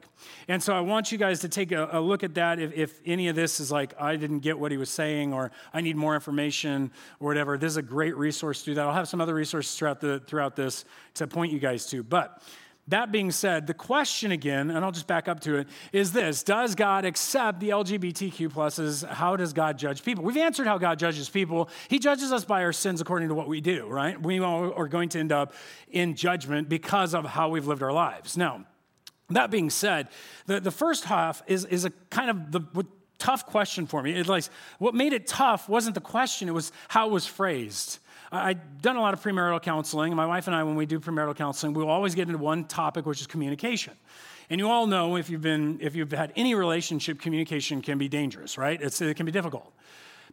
And 0.48 0.60
so 0.60 0.74
I 0.74 0.80
want 0.80 1.12
you 1.12 1.18
guys 1.18 1.38
to 1.42 1.48
take 1.48 1.70
a, 1.70 1.88
a 1.92 2.00
look 2.00 2.24
at 2.24 2.34
that. 2.34 2.58
If, 2.58 2.72
if, 2.72 3.00
any 3.06 3.28
of 3.28 3.36
this 3.36 3.60
is 3.60 3.70
like, 3.70 3.94
I 4.00 4.16
didn't 4.16 4.40
get 4.40 4.58
what 4.58 4.72
he 4.72 4.78
was 4.78 4.90
saying, 4.90 5.32
or 5.32 5.52
I 5.72 5.80
need 5.80 5.94
more 5.94 6.16
information, 6.16 6.90
or 7.20 7.28
whatever, 7.28 7.56
this 7.56 7.70
is 7.70 7.76
a 7.76 7.82
great 7.82 8.16
resource 8.16 8.58
to 8.64 8.70
do 8.70 8.74
that. 8.74 8.84
I'll 8.84 8.92
have 8.92 9.08
some 9.08 9.20
other 9.20 9.34
resources 9.34 9.76
throughout, 9.76 10.00
the, 10.00 10.18
throughout 10.26 10.56
this 10.56 10.84
to 11.14 11.28
point 11.28 11.52
you 11.52 11.60
guys 11.60 11.86
to. 11.90 12.02
But 12.02 12.42
that 12.88 13.12
being 13.12 13.30
said, 13.30 13.66
the 13.66 13.74
question 13.74 14.32
again, 14.32 14.70
and 14.70 14.84
I'll 14.84 14.92
just 14.92 15.06
back 15.06 15.28
up 15.28 15.40
to 15.40 15.56
it, 15.56 15.68
is 15.92 16.12
this 16.12 16.42
Does 16.42 16.74
God 16.74 17.04
accept 17.04 17.60
the 17.60 17.68
LGBTQ 17.70 18.50
pluses? 18.50 19.06
How 19.06 19.36
does 19.36 19.52
God 19.52 19.78
judge 19.78 20.02
people? 20.02 20.24
We've 20.24 20.36
answered 20.38 20.66
how 20.66 20.78
God 20.78 20.98
judges 20.98 21.28
people. 21.28 21.68
He 21.88 21.98
judges 21.98 22.32
us 22.32 22.44
by 22.44 22.64
our 22.64 22.72
sins 22.72 23.00
according 23.00 23.28
to 23.28 23.34
what 23.34 23.46
we 23.46 23.60
do, 23.60 23.86
right? 23.86 24.20
We 24.20 24.38
are 24.40 24.88
going 24.88 25.10
to 25.10 25.18
end 25.18 25.32
up 25.32 25.52
in 25.90 26.14
judgment 26.14 26.68
because 26.68 27.14
of 27.14 27.26
how 27.26 27.50
we've 27.50 27.66
lived 27.66 27.82
our 27.82 27.92
lives. 27.92 28.36
Now, 28.36 28.64
that 29.30 29.50
being 29.50 29.68
said, 29.68 30.08
the, 30.46 30.58
the 30.58 30.70
first 30.70 31.04
half 31.04 31.42
is, 31.46 31.66
is 31.66 31.84
a 31.84 31.90
kind 32.10 32.30
of 32.30 32.52
the 32.52 32.86
tough 33.18 33.44
question 33.46 33.86
for 33.86 34.02
me. 34.02 34.12
It 34.12 34.26
like, 34.28 34.44
what 34.78 34.94
made 34.94 35.12
it 35.12 35.26
tough 35.26 35.68
wasn't 35.68 35.94
the 35.94 36.00
question, 36.00 36.48
it 36.48 36.52
was 36.52 36.72
how 36.88 37.08
it 37.08 37.12
was 37.12 37.26
phrased. 37.26 37.98
I've 38.30 38.82
done 38.82 38.96
a 38.96 39.00
lot 39.00 39.14
of 39.14 39.22
premarital 39.22 39.62
counseling. 39.62 40.14
My 40.14 40.26
wife 40.26 40.46
and 40.46 40.56
I, 40.56 40.62
when 40.62 40.76
we 40.76 40.86
do 40.86 41.00
premarital 41.00 41.36
counseling, 41.36 41.72
we'll 41.72 41.88
always 41.88 42.14
get 42.14 42.28
into 42.28 42.38
one 42.38 42.64
topic, 42.64 43.06
which 43.06 43.20
is 43.20 43.26
communication. 43.26 43.94
And 44.50 44.60
you 44.60 44.68
all 44.68 44.86
know 44.86 45.16
if 45.16 45.30
you've 45.30 45.42
been, 45.42 45.78
if 45.80 45.94
you've 45.94 46.12
had 46.12 46.32
any 46.36 46.54
relationship, 46.54 47.20
communication 47.20 47.80
can 47.82 47.98
be 47.98 48.08
dangerous, 48.08 48.58
right? 48.58 48.80
It's, 48.80 49.00
it 49.00 49.16
can 49.16 49.26
be 49.26 49.32
difficult 49.32 49.72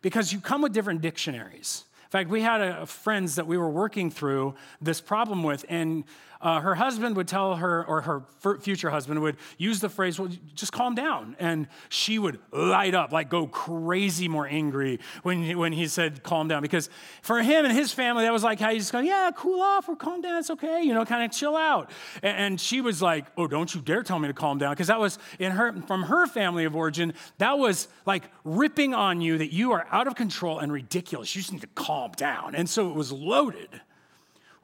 because 0.02 0.32
you 0.32 0.40
come 0.40 0.62
with 0.62 0.74
different 0.74 1.02
dictionaries. 1.02 1.86
In 2.04 2.10
fact, 2.10 2.30
we 2.30 2.42
had 2.42 2.62
a, 2.62 2.86
friends 2.86 3.36
that 3.36 3.48
we 3.48 3.58
were 3.58 3.70
working 3.70 4.12
through 4.12 4.56
this 4.82 5.02
problem 5.02 5.44
with, 5.44 5.66
and 5.68 6.04
uh, 6.42 6.60
her 6.60 6.76
husband 6.76 7.16
would 7.16 7.28
tell 7.28 7.56
her, 7.56 7.84
or 7.86 8.02
her 8.02 8.24
future 8.60 8.90
husband 8.90 9.22
would 9.22 9.38
use 9.58 9.80
the 9.80 9.90
phrase, 9.90 10.20
well, 10.20 10.30
just 10.54 10.72
calm 10.72 10.96
down. 10.96 11.36
And 11.40 11.68
she 11.90 12.20
would 12.20 12.40
light 12.52 12.94
up, 12.94 13.12
like 13.12 13.30
go 13.30 13.48
crazy 13.48 14.28
more 14.28 14.48
angry 14.48 15.00
when 15.24 15.44
he, 15.44 15.56
when 15.56 15.74
he 15.74 15.88
said 15.88 16.24
calm 16.24 16.48
down. 16.48 16.62
Because 16.62 16.90
for 17.22 17.42
him 17.42 17.66
and 17.66 17.76
his 17.76 17.92
family, 17.92 18.24
that 18.24 18.34
was 18.34 18.44
like 18.44 18.60
how 18.60 18.70
you 18.70 18.80
just 18.80 18.92
go, 18.92 19.00
yeah, 19.00 19.32
cool 19.36 19.62
off 19.62 19.90
or 19.90 19.96
calm 19.96 20.22
down, 20.22 20.38
it's 20.38 20.52
okay, 20.52 20.84
you 20.84 20.94
know, 20.94 21.06
kind 21.06 21.24
of 21.24 21.32
chill 21.32 21.56
out. 21.56 21.90
And, 22.22 22.38
and 22.38 22.62
she 22.62 22.82
was 22.82 23.02
like, 23.02 23.26
oh, 23.38 23.48
don't 23.48 23.74
you 23.74 23.82
dare 23.82 24.04
tell 24.04 24.20
me 24.20 24.28
to 24.28 24.34
calm 24.34 24.58
down. 24.58 24.74
Because 24.74 24.88
that 24.88 25.00
was 25.00 25.18
in 25.40 25.52
her, 25.54 25.74
from 25.88 26.04
her 26.04 26.28
family 26.28 26.66
of 26.66 26.76
origin, 26.76 27.14
that 27.40 27.58
was 27.58 27.88
like 28.06 28.30
ripping 28.44 28.94
on 28.94 29.22
you 29.22 29.40
that 29.40 29.52
you 29.52 29.72
are 29.72 29.88
out 29.92 30.08
of 30.08 30.16
control 30.16 30.60
and 30.60 30.72
ridiculous. 30.72 31.36
You 31.36 31.42
just 31.42 31.52
need 31.52 31.62
to 31.62 31.68
calm 31.74 31.96
calm 32.06 32.12
down. 32.16 32.56
And 32.56 32.70
so 32.70 32.90
it 32.90 32.96
was 32.96 33.12
loaded. 33.12 33.70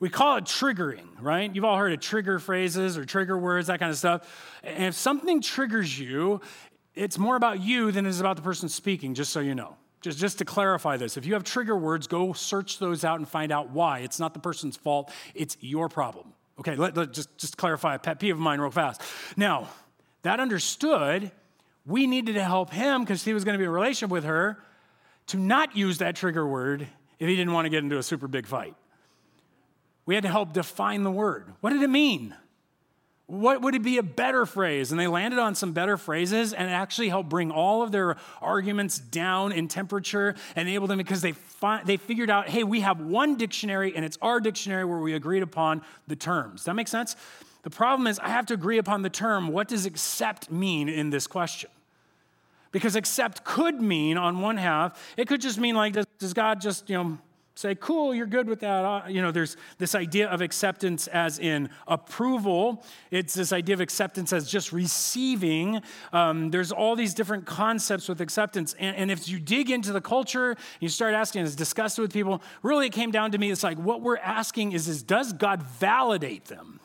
We 0.02 0.10
call 0.10 0.38
it 0.38 0.46
triggering, 0.46 1.06
right? 1.22 1.54
You've 1.54 1.64
all 1.64 1.78
heard 1.78 1.94
of 1.94 2.00
trigger 2.00 2.40
phrases 2.40 2.98
or 2.98 3.06
trigger 3.06 3.38
words, 3.38 3.68
that 3.68 3.80
kind 3.80 3.92
of 3.92 3.98
stuff. 4.00 4.60
And 4.64 4.86
if 4.86 4.96
something 4.96 5.42
triggers 5.42 5.98
you, 5.98 6.42
it's 6.96 7.20
more 7.20 7.36
about 7.36 7.62
you 7.62 7.92
than 7.92 8.08
it 8.08 8.10
is 8.10 8.20
about 8.20 8.36
the 8.36 8.42
person 8.42 8.68
speaking, 8.68 9.14
just 9.14 9.32
so 9.32 9.40
you 9.40 9.54
know. 9.54 9.78
Just, 10.02 10.18
just 10.18 10.40
to 10.40 10.46
clarify 10.46 10.98
this, 10.98 11.18
if 11.18 11.28
you 11.28 11.36
have 11.36 11.44
trigger 11.44 11.78
words, 11.78 12.08
go 12.08 12.34
search 12.34 12.80
those 12.80 13.06
out 13.06 13.20
and 13.20 13.30
find 13.30 13.52
out 13.52 13.70
why. 13.70 14.00
It's 14.00 14.20
not 14.20 14.34
the 14.34 14.40
person's 14.40 14.76
fault, 14.76 15.12
it's 15.36 15.56
your 15.60 15.88
problem. 15.88 16.34
Okay, 16.58 16.76
let, 16.76 16.98
let 16.98 17.14
just, 17.14 17.38
just 17.38 17.56
clarify 17.56 17.94
a 17.94 18.00
pet 18.00 18.20
peeve 18.20 18.34
of 18.34 18.42
mine 18.42 18.60
real 18.60 18.72
fast. 18.72 19.04
Now, 19.38 19.70
that 20.24 20.40
understood, 20.40 21.32
we 21.86 22.08
needed 22.08 22.34
to 22.34 22.44
help 22.44 22.72
him 22.72 23.02
because 23.04 23.24
he 23.24 23.36
was 23.36 23.44
going 23.44 23.54
to 23.54 23.60
be 23.60 23.66
in 23.66 23.70
a 23.70 23.74
relationship 23.74 24.10
with 24.10 24.24
her 24.24 24.58
to 25.28 25.38
not 25.38 25.78
use 25.78 26.00
that 26.00 26.16
trigger 26.16 26.48
word 26.48 26.88
if 27.20 27.30
he 27.30 27.36
didn't 27.36 27.54
want 27.54 27.66
to 27.66 27.70
get 27.70 27.84
into 27.84 28.00
a 28.00 28.04
super 28.04 28.28
big 28.28 28.48
fight. 28.48 28.74
We 30.06 30.16
had 30.16 30.24
to 30.24 30.30
help 30.30 30.54
define 30.54 31.04
the 31.04 31.12
word. 31.12 31.54
What 31.62 31.72
did 31.72 31.82
it 31.82 31.90
mean? 31.90 32.36
What 33.28 33.62
would 33.62 33.76
it 33.76 33.84
be 33.84 33.98
a 33.98 34.04
better 34.04 34.46
phrase? 34.46 34.92
And 34.92 35.00
they 35.00 35.08
landed 35.08 35.40
on 35.40 35.56
some 35.56 35.72
better 35.72 35.96
phrases 35.96 36.52
and 36.52 36.70
actually 36.70 37.08
helped 37.08 37.30
bring 37.30 37.50
all 37.50 37.82
of 37.82 37.94
their 37.94 38.18
arguments 38.42 39.00
down 39.00 39.54
in 39.54 39.70
temperature, 39.70 40.36
enabled 40.56 40.90
them 40.90 40.98
because 40.98 41.22
they, 41.22 41.32
fi- 41.32 41.82
they 41.84 41.96
figured 41.96 42.30
out 42.30 42.50
hey, 42.50 42.66
we 42.66 42.82
have 42.82 43.00
one 43.00 43.38
dictionary 43.38 43.96
and 43.96 44.04
it's 44.04 44.18
our 44.22 44.42
dictionary 44.42 44.84
where 44.84 45.00
we 45.00 45.14
agreed 45.14 45.44
upon 45.44 45.82
the 46.08 46.16
terms. 46.16 46.66
That 46.66 46.74
make 46.74 46.90
sense? 46.90 47.16
The 47.64 47.70
problem 47.70 48.08
is, 48.08 48.20
I 48.20 48.30
have 48.30 48.48
to 48.48 48.54
agree 48.54 48.80
upon 48.80 49.02
the 49.02 49.10
term 49.10 49.48
what 49.48 49.68
does 49.68 49.86
accept 49.86 50.52
mean 50.52 50.90
in 50.90 51.10
this 51.10 51.28
question? 51.28 51.70
Because 52.72 52.96
accept 52.96 53.44
could 53.44 53.82
mean, 53.82 54.18
on 54.18 54.42
one 54.42 54.58
half, 54.58 55.00
it 55.16 55.28
could 55.28 55.42
just 55.42 55.58
mean 55.58 55.76
like, 55.76 55.94
does, 55.94 56.06
does 56.20 56.34
God 56.34 56.60
just, 56.60 56.90
you 56.90 56.98
know, 56.98 57.18
say, 57.56 57.76
cool, 57.76 58.14
you're 58.16 58.26
good 58.26 58.48
with 58.48 58.62
that. 58.62 58.86
Uh, 58.86 59.04
you 59.08 59.22
know, 59.22 59.32
there's 59.32 59.58
this 59.78 59.94
idea 59.94 60.28
of 60.30 60.42
acceptance 60.42 61.08
as 61.08 61.40
in 61.40 61.70
approval. 61.88 62.84
It's 63.12 63.34
this 63.34 63.52
idea 63.52 63.76
of 63.76 63.82
acceptance 63.82 64.34
as 64.34 64.50
just 64.50 64.72
receiving. 64.72 65.82
Um, 66.14 66.50
there's 66.50 66.72
all 66.72 66.96
these 66.96 67.14
different 67.14 67.46
concepts 67.46 68.08
with 68.08 68.22
acceptance. 68.22 68.74
And, 68.80 68.96
and, 68.96 69.12
if 69.12 69.28
you 69.28 69.40
dig 69.40 69.70
into 69.70 69.92
the 69.92 70.02
culture, 70.02 70.56
you 70.80 70.88
start 70.88 71.14
asking, 71.14 71.44
is 71.44 71.56
discussed 71.56 72.00
with 72.00 72.14
people, 72.14 72.42
really 72.64 72.88
it 72.88 72.94
came 72.94 73.12
down 73.12 73.32
to 73.32 73.38
me, 73.38 73.52
it's 73.52 73.64
like 73.64 73.78
what 73.78 74.02
we're 74.02 74.18
asking 74.18 74.72
is, 74.72 74.88
is 74.88 75.04
does 75.04 75.34
God 75.34 75.62
validate 75.64 76.46
them? 76.46 76.80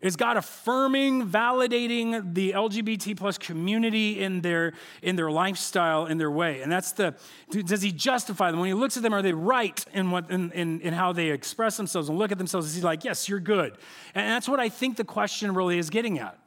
Is 0.00 0.14
God 0.14 0.36
affirming, 0.36 1.28
validating 1.28 2.34
the 2.34 2.52
LGBT 2.52 3.16
plus 3.16 3.36
community 3.36 4.20
in 4.20 4.42
their, 4.42 4.74
in 5.02 5.16
their 5.16 5.28
lifestyle, 5.28 6.06
in 6.06 6.18
their 6.18 6.30
way? 6.30 6.62
And 6.62 6.70
that's 6.70 6.92
the, 6.92 7.16
does 7.50 7.82
he 7.82 7.90
justify 7.90 8.52
them? 8.52 8.60
When 8.60 8.68
he 8.68 8.74
looks 8.74 8.96
at 8.96 9.02
them, 9.02 9.12
are 9.12 9.22
they 9.22 9.32
right 9.32 9.84
in, 9.92 10.12
what, 10.12 10.30
in, 10.30 10.52
in, 10.52 10.80
in 10.82 10.94
how 10.94 11.12
they 11.12 11.30
express 11.30 11.76
themselves 11.76 12.08
and 12.08 12.16
look 12.16 12.30
at 12.30 12.38
themselves? 12.38 12.68
Is 12.68 12.76
he 12.76 12.80
like, 12.80 13.02
yes, 13.02 13.28
you're 13.28 13.40
good? 13.40 13.76
And 14.14 14.30
that's 14.30 14.48
what 14.48 14.60
I 14.60 14.68
think 14.68 14.96
the 14.96 15.04
question 15.04 15.52
really 15.52 15.78
is 15.78 15.90
getting 15.90 16.20
at. 16.20 16.38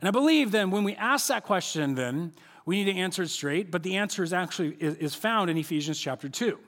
And 0.00 0.08
I 0.08 0.10
believe 0.10 0.50
then 0.50 0.70
when 0.70 0.82
we 0.82 0.94
ask 0.96 1.28
that 1.28 1.44
question, 1.44 1.94
then 1.94 2.32
we 2.64 2.82
need 2.82 2.90
to 2.90 2.98
answer 2.98 3.22
it 3.22 3.28
straight, 3.28 3.70
but 3.70 3.82
the 3.82 3.98
answer 3.98 4.22
is 4.22 4.32
actually 4.32 4.70
is 4.80 5.14
found 5.14 5.50
in 5.50 5.58
Ephesians 5.58 6.00
chapter 6.00 6.30
2. 6.30 6.58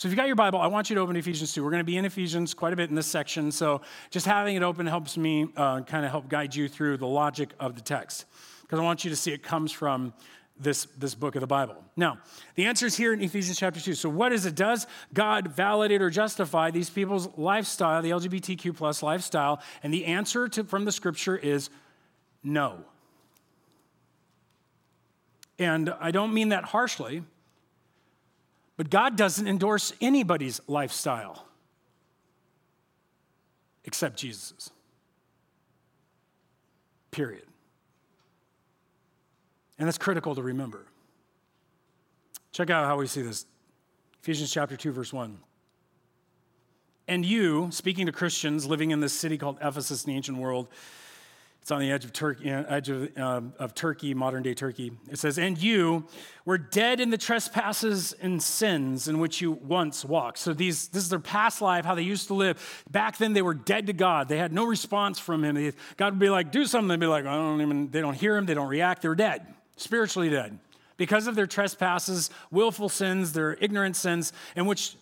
So 0.00 0.08
if 0.08 0.12
you 0.12 0.16
got 0.16 0.28
your 0.28 0.36
Bible, 0.36 0.58
I 0.58 0.66
want 0.66 0.88
you 0.88 0.94
to 0.94 1.02
open 1.02 1.14
Ephesians 1.14 1.52
2. 1.52 1.62
We're 1.62 1.70
going 1.70 1.80
to 1.80 1.84
be 1.84 1.98
in 1.98 2.06
Ephesians 2.06 2.54
quite 2.54 2.72
a 2.72 2.76
bit 2.76 2.88
in 2.88 2.96
this 2.96 3.06
section. 3.06 3.52
So 3.52 3.82
just 4.08 4.24
having 4.24 4.56
it 4.56 4.62
open 4.62 4.86
helps 4.86 5.18
me 5.18 5.48
uh, 5.58 5.82
kind 5.82 6.06
of 6.06 6.10
help 6.10 6.26
guide 6.26 6.54
you 6.54 6.70
through 6.70 6.96
the 6.96 7.06
logic 7.06 7.50
of 7.60 7.74
the 7.74 7.82
text. 7.82 8.24
Because 8.62 8.78
I 8.78 8.82
want 8.82 9.04
you 9.04 9.10
to 9.10 9.16
see 9.16 9.30
it 9.30 9.42
comes 9.42 9.72
from 9.72 10.14
this, 10.58 10.86
this 10.96 11.14
book 11.14 11.34
of 11.34 11.42
the 11.42 11.46
Bible. 11.46 11.84
Now, 11.96 12.16
the 12.54 12.64
answer 12.64 12.86
is 12.86 12.96
here 12.96 13.12
in 13.12 13.20
Ephesians 13.20 13.58
chapter 13.58 13.78
2. 13.78 13.92
So, 13.92 14.08
what 14.08 14.32
is 14.32 14.46
it? 14.46 14.54
Does 14.54 14.86
God 15.12 15.48
validate 15.48 16.00
or 16.00 16.08
justify 16.08 16.70
these 16.70 16.88
people's 16.88 17.28
lifestyle, 17.36 18.00
the 18.00 18.08
LGBTQ 18.08 18.74
plus 18.74 19.02
lifestyle? 19.02 19.60
And 19.82 19.92
the 19.92 20.06
answer 20.06 20.48
to, 20.48 20.64
from 20.64 20.86
the 20.86 20.92
scripture 20.92 21.36
is 21.36 21.68
no. 22.42 22.86
And 25.58 25.92
I 26.00 26.10
don't 26.10 26.32
mean 26.32 26.48
that 26.48 26.64
harshly. 26.64 27.22
But 28.80 28.88
God 28.88 29.14
doesn't 29.14 29.46
endorse 29.46 29.92
anybody's 30.00 30.58
lifestyle 30.66 31.44
except 33.84 34.16
Jesus's. 34.16 34.70
Period. 37.10 37.44
And 39.78 39.86
that's 39.86 39.98
critical 39.98 40.34
to 40.34 40.40
remember. 40.40 40.86
Check 42.52 42.70
out 42.70 42.86
how 42.86 42.96
we 42.96 43.06
see 43.06 43.20
this 43.20 43.44
Ephesians 44.22 44.50
chapter 44.50 44.78
2, 44.78 44.92
verse 44.92 45.12
1. 45.12 45.36
And 47.06 47.26
you, 47.26 47.68
speaking 47.72 48.06
to 48.06 48.12
Christians 48.12 48.64
living 48.64 48.92
in 48.92 49.00
this 49.00 49.12
city 49.12 49.36
called 49.36 49.58
Ephesus 49.60 50.04
in 50.06 50.12
the 50.12 50.16
ancient 50.16 50.38
world, 50.38 50.68
it's 51.60 51.70
on 51.70 51.80
the 51.80 51.92
edge 51.92 52.06
of 52.06 52.12
Turkey, 52.12 52.50
edge 52.50 52.88
of, 52.88 53.10
uh, 53.18 53.42
of 53.58 53.74
Turkey, 53.74 54.14
modern 54.14 54.42
day 54.42 54.54
Turkey. 54.54 54.92
It 55.10 55.18
says, 55.18 55.38
And 55.38 55.58
you 55.58 56.06
were 56.46 56.56
dead 56.56 57.00
in 57.00 57.10
the 57.10 57.18
trespasses 57.18 58.12
and 58.14 58.42
sins 58.42 59.08
in 59.08 59.18
which 59.18 59.42
you 59.42 59.52
once 59.52 60.02
walked. 60.04 60.38
So 60.38 60.54
these, 60.54 60.88
this 60.88 61.02
is 61.02 61.10
their 61.10 61.20
past 61.20 61.60
life, 61.60 61.84
how 61.84 61.94
they 61.94 62.02
used 62.02 62.28
to 62.28 62.34
live. 62.34 62.84
Back 62.90 63.18
then, 63.18 63.34
they 63.34 63.42
were 63.42 63.54
dead 63.54 63.88
to 63.88 63.92
God. 63.92 64.28
They 64.28 64.38
had 64.38 64.52
no 64.52 64.64
response 64.64 65.18
from 65.18 65.44
Him. 65.44 65.72
God 65.98 66.14
would 66.14 66.18
be 66.18 66.30
like, 66.30 66.50
Do 66.50 66.64
something. 66.64 66.88
They'd 66.88 67.00
be 67.00 67.06
like, 67.06 67.26
I 67.26 67.34
don't 67.34 67.60
even, 67.60 67.90
they 67.90 68.00
don't 68.00 68.14
hear 68.14 68.36
Him, 68.36 68.46
they 68.46 68.54
don't 68.54 68.68
react. 68.68 69.02
They're 69.02 69.14
dead, 69.14 69.46
spiritually 69.76 70.30
dead. 70.30 70.58
Because 70.96 71.26
of 71.26 71.34
their 71.34 71.46
trespasses, 71.46 72.30
willful 72.50 72.88
sins, 72.88 73.32
their 73.32 73.56
ignorant 73.60 73.96
sins, 73.96 74.32
in 74.56 74.66
which 74.66 74.96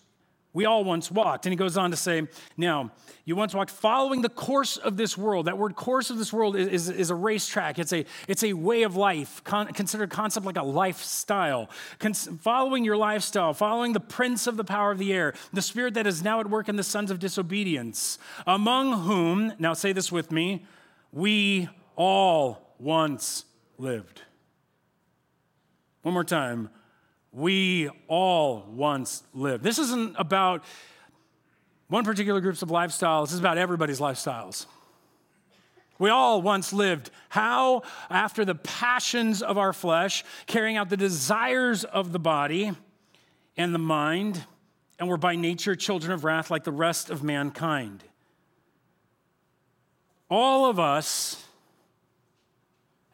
we 0.51 0.65
all 0.65 0.83
once 0.83 1.11
walked. 1.11 1.45
And 1.45 1.53
he 1.53 1.57
goes 1.57 1.77
on 1.77 1.91
to 1.91 1.97
say, 1.97 2.27
Now, 2.57 2.91
you 3.23 3.35
once 3.35 3.53
walked 3.53 3.69
following 3.69 4.21
the 4.21 4.29
course 4.29 4.77
of 4.77 4.97
this 4.97 5.17
world. 5.17 5.45
That 5.45 5.57
word 5.57 5.75
course 5.75 6.09
of 6.09 6.17
this 6.17 6.33
world 6.33 6.55
is, 6.55 6.67
is, 6.67 6.89
is 6.89 7.09
a 7.11 7.15
racetrack, 7.15 7.77
it's 7.77 7.93
a, 7.93 8.05
it's 8.27 8.43
a 8.43 8.53
way 8.53 8.83
of 8.83 8.95
life, 8.95 9.43
Con, 9.43 9.67
considered 9.73 10.09
concept 10.09 10.45
like 10.45 10.57
a 10.57 10.63
lifestyle. 10.63 11.69
Cons- 11.99 12.29
following 12.41 12.83
your 12.83 12.97
lifestyle, 12.97 13.53
following 13.53 13.93
the 13.93 13.99
prince 13.99 14.47
of 14.47 14.57
the 14.57 14.63
power 14.63 14.91
of 14.91 14.97
the 14.97 15.13
air, 15.13 15.33
the 15.53 15.61
spirit 15.61 15.93
that 15.93 16.07
is 16.07 16.23
now 16.23 16.39
at 16.39 16.49
work 16.49 16.67
in 16.67 16.75
the 16.75 16.83
sons 16.83 17.11
of 17.11 17.19
disobedience, 17.19 18.17
among 18.47 19.03
whom, 19.03 19.53
now 19.59 19.73
say 19.73 19.93
this 19.93 20.11
with 20.11 20.31
me, 20.31 20.65
we 21.11 21.69
all 21.95 22.73
once 22.79 23.45
lived. 23.77 24.23
One 26.01 26.13
more 26.13 26.23
time 26.23 26.69
we 27.31 27.89
all 28.07 28.65
once 28.69 29.23
lived. 29.33 29.63
This 29.63 29.79
isn't 29.79 30.15
about 30.17 30.63
one 31.87 32.03
particular 32.03 32.41
group's 32.41 32.61
of 32.61 32.69
lifestyles, 32.69 33.25
this 33.25 33.33
is 33.33 33.39
about 33.39 33.57
everybody's 33.57 33.99
lifestyles. 33.99 34.65
We 35.97 36.09
all 36.09 36.41
once 36.41 36.71
lived. 36.71 37.11
How? 37.27 37.83
After 38.09 38.45
the 38.45 38.55
passions 38.55 39.41
of 39.41 39.57
our 39.57 39.73
flesh, 39.73 40.23
carrying 40.47 40.77
out 40.77 40.89
the 40.89 40.97
desires 40.97 41.83
of 41.83 42.13
the 42.13 42.19
body 42.19 42.71
and 43.57 43.75
the 43.75 43.79
mind, 43.79 44.45
and 44.97 45.09
we're 45.09 45.17
by 45.17 45.35
nature 45.35 45.75
children 45.75 46.13
of 46.13 46.23
wrath 46.23 46.49
like 46.49 46.63
the 46.63 46.71
rest 46.71 47.09
of 47.09 47.21
mankind. 47.21 48.03
All 50.29 50.69
of 50.69 50.79
us 50.79 51.43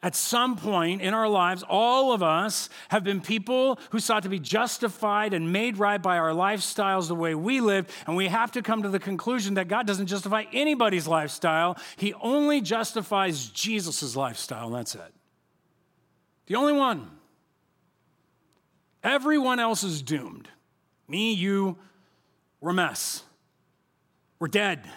at 0.06 0.16
some 0.16 0.56
point 0.56 1.02
in 1.02 1.16
our 1.16 1.28
lives, 1.28 1.64
all 1.68 2.14
of 2.14 2.22
us 2.22 2.70
have 2.90 3.04
been 3.04 3.22
people 3.22 3.80
who 3.90 4.00
sought 4.00 4.22
to 4.22 4.30
be 4.30 4.38
justified 4.38 5.34
and 5.34 5.52
made 5.52 5.80
right 5.80 6.00
by 6.00 6.20
our 6.20 6.30
lifestyles, 6.30 7.08
the 7.08 7.16
way 7.16 7.34
we 7.34 7.60
live, 7.60 7.88
and 8.06 8.16
we 8.16 8.28
have 8.28 8.52
to 8.52 8.62
come 8.62 8.84
to 8.84 8.90
the 8.90 9.00
conclusion 9.00 9.56
that 9.56 9.68
God 9.68 9.88
doesn't 9.88 10.06
justify 10.06 10.44
anybody's 10.54 11.08
lifestyle. 11.08 11.76
He 11.98 12.14
only 12.22 12.62
justifies 12.62 13.48
Jesus' 13.48 14.16
lifestyle, 14.16 14.68
and 14.68 14.76
that's 14.76 14.94
it. 14.94 15.12
The 16.46 16.54
only 16.54 16.74
one. 16.74 17.10
Everyone 19.04 19.60
else 19.60 19.84
is 19.84 20.04
doomed. 20.04 20.48
Me, 21.08 21.34
you, 21.34 21.78
we're 22.62 22.70
a 22.70 22.74
mess. 22.76 23.24
We're 24.38 24.50
dead 24.50 24.88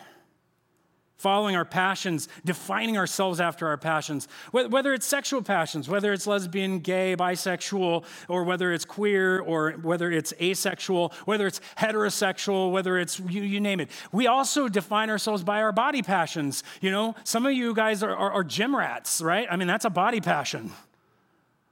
following 1.18 1.56
our 1.56 1.64
passions, 1.64 2.28
defining 2.44 2.96
ourselves 2.96 3.40
after 3.40 3.66
our 3.66 3.76
passions, 3.76 4.28
whether 4.52 4.94
it's 4.94 5.04
sexual 5.04 5.42
passions, 5.42 5.88
whether 5.88 6.12
it's 6.12 6.28
lesbian, 6.28 6.78
gay, 6.78 7.16
bisexual, 7.18 8.04
or 8.28 8.44
whether 8.44 8.72
it's 8.72 8.84
queer, 8.84 9.40
or 9.40 9.72
whether 9.72 10.12
it's 10.12 10.32
asexual, 10.40 11.12
whether 11.24 11.46
it's 11.46 11.60
heterosexual, 11.76 12.70
whether 12.70 12.98
it's 12.98 13.18
you, 13.18 13.42
you 13.42 13.60
name 13.60 13.80
it. 13.80 13.90
We 14.12 14.28
also 14.28 14.68
define 14.68 15.10
ourselves 15.10 15.42
by 15.42 15.60
our 15.60 15.72
body 15.72 16.02
passions. 16.02 16.62
You 16.80 16.92
know, 16.92 17.16
some 17.24 17.46
of 17.46 17.52
you 17.52 17.74
guys 17.74 18.04
are, 18.04 18.14
are, 18.14 18.30
are 18.30 18.44
gym 18.44 18.74
rats, 18.74 19.20
right? 19.20 19.48
I 19.50 19.56
mean, 19.56 19.68
that's 19.68 19.84
a 19.84 19.90
body 19.90 20.20
passion. 20.20 20.70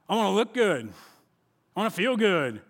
I 0.09 0.15
want 0.15 0.27
to 0.27 0.35
look 0.35 0.53
good, 0.53 0.91
I 1.75 1.79
want 1.79 1.93
to 1.93 1.95
feel 1.95 2.17
good. 2.17 2.61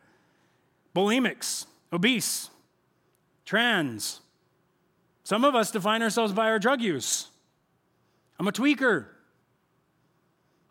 Bulimics, 0.95 1.65
obese, 1.91 2.49
trans, 3.45 4.21
some 5.27 5.43
of 5.43 5.55
us 5.55 5.71
define 5.71 6.01
ourselves 6.01 6.31
by 6.31 6.45
our 6.45 6.57
drug 6.57 6.79
use. 6.79 7.27
I'm 8.39 8.47
a 8.47 8.51
tweaker. 8.53 9.07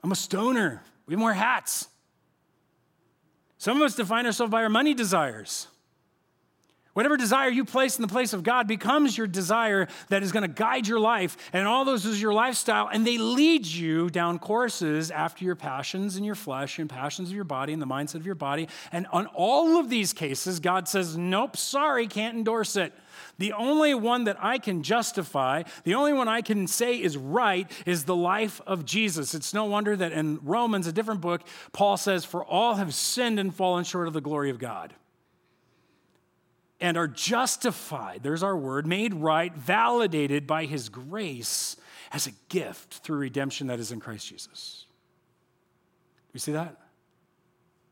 I'm 0.02 0.10
a 0.10 0.14
stoner. 0.16 0.82
We 1.04 1.14
wear 1.14 1.34
hats. 1.34 1.88
Some 3.58 3.76
of 3.76 3.82
us 3.82 3.94
define 3.94 4.24
ourselves 4.24 4.50
by 4.50 4.62
our 4.62 4.70
money 4.70 4.94
desires. 4.94 5.68
Whatever 6.96 7.18
desire 7.18 7.50
you 7.50 7.66
place 7.66 7.96
in 7.96 8.02
the 8.02 8.08
place 8.08 8.32
of 8.32 8.42
God 8.42 8.66
becomes 8.66 9.18
your 9.18 9.26
desire 9.26 9.86
that 10.08 10.22
is 10.22 10.32
going 10.32 10.44
to 10.44 10.48
guide 10.48 10.88
your 10.88 10.98
life, 10.98 11.36
and 11.52 11.68
all 11.68 11.84
those 11.84 12.06
is 12.06 12.22
your 12.22 12.32
lifestyle, 12.32 12.88
and 12.90 13.06
they 13.06 13.18
lead 13.18 13.66
you 13.66 14.08
down 14.08 14.38
courses 14.38 15.10
after 15.10 15.44
your 15.44 15.56
passions 15.56 16.16
in 16.16 16.24
your 16.24 16.34
flesh 16.34 16.78
and 16.78 16.88
passions 16.88 17.28
of 17.28 17.34
your 17.34 17.44
body 17.44 17.74
and 17.74 17.82
the 17.82 17.86
mindset 17.86 18.14
of 18.14 18.24
your 18.24 18.34
body. 18.34 18.66
And 18.92 19.06
on 19.12 19.26
all 19.34 19.78
of 19.78 19.90
these 19.90 20.14
cases, 20.14 20.58
God 20.58 20.88
says, 20.88 21.18
Nope, 21.18 21.58
sorry, 21.58 22.06
can't 22.06 22.34
endorse 22.34 22.76
it. 22.76 22.94
The 23.36 23.52
only 23.52 23.92
one 23.92 24.24
that 24.24 24.38
I 24.40 24.56
can 24.56 24.82
justify, 24.82 25.64
the 25.84 25.96
only 25.96 26.14
one 26.14 26.28
I 26.28 26.40
can 26.40 26.66
say 26.66 26.96
is 26.96 27.18
right, 27.18 27.70
is 27.84 28.04
the 28.04 28.16
life 28.16 28.62
of 28.66 28.86
Jesus. 28.86 29.34
It's 29.34 29.52
no 29.52 29.66
wonder 29.66 29.96
that 29.96 30.12
in 30.12 30.40
Romans, 30.42 30.86
a 30.86 30.92
different 30.92 31.20
book, 31.20 31.42
Paul 31.74 31.98
says, 31.98 32.24
For 32.24 32.42
all 32.42 32.76
have 32.76 32.94
sinned 32.94 33.38
and 33.38 33.54
fallen 33.54 33.84
short 33.84 34.06
of 34.06 34.14
the 34.14 34.22
glory 34.22 34.48
of 34.48 34.58
God 34.58 34.94
and 36.80 36.96
are 36.96 37.08
justified, 37.08 38.20
there's 38.22 38.42
our 38.42 38.56
word, 38.56 38.86
made 38.86 39.14
right, 39.14 39.54
validated 39.54 40.46
by 40.46 40.66
his 40.66 40.88
grace 40.88 41.76
as 42.12 42.26
a 42.26 42.32
gift 42.48 42.94
through 42.98 43.18
redemption 43.18 43.66
that 43.68 43.80
is 43.80 43.92
in 43.92 44.00
Christ 44.00 44.28
Jesus. 44.28 44.86
Do 46.28 46.32
You 46.34 46.40
see 46.40 46.52
that? 46.52 46.76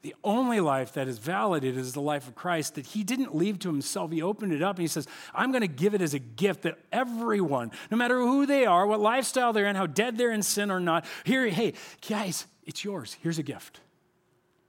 The 0.02 0.14
only 0.22 0.60
life 0.60 0.92
that 0.92 1.08
is 1.08 1.16
validated 1.16 1.78
is 1.78 1.94
the 1.94 2.00
life 2.02 2.28
of 2.28 2.34
Christ 2.34 2.74
that 2.74 2.84
he 2.88 3.04
didn't 3.04 3.34
leave 3.34 3.58
to 3.60 3.68
himself. 3.68 4.10
He 4.10 4.20
opened 4.20 4.52
it 4.52 4.60
up 4.60 4.76
and 4.76 4.82
he 4.82 4.86
says, 4.86 5.08
I'm 5.34 5.50
going 5.50 5.62
to 5.62 5.66
give 5.66 5.94
it 5.94 6.02
as 6.02 6.12
a 6.12 6.18
gift 6.18 6.62
that 6.62 6.76
everyone, 6.92 7.72
no 7.90 7.96
matter 7.96 8.18
who 8.18 8.44
they 8.44 8.66
are, 8.66 8.86
what 8.86 9.00
lifestyle 9.00 9.54
they're 9.54 9.64
in, 9.64 9.76
how 9.76 9.86
dead 9.86 10.18
they're 10.18 10.30
in 10.30 10.42
sin 10.42 10.70
or 10.70 10.78
not, 10.78 11.06
here, 11.24 11.48
hey, 11.48 11.72
guys, 12.06 12.46
it's 12.64 12.84
yours. 12.84 13.16
Here's 13.22 13.38
a 13.38 13.42
gift. 13.42 13.80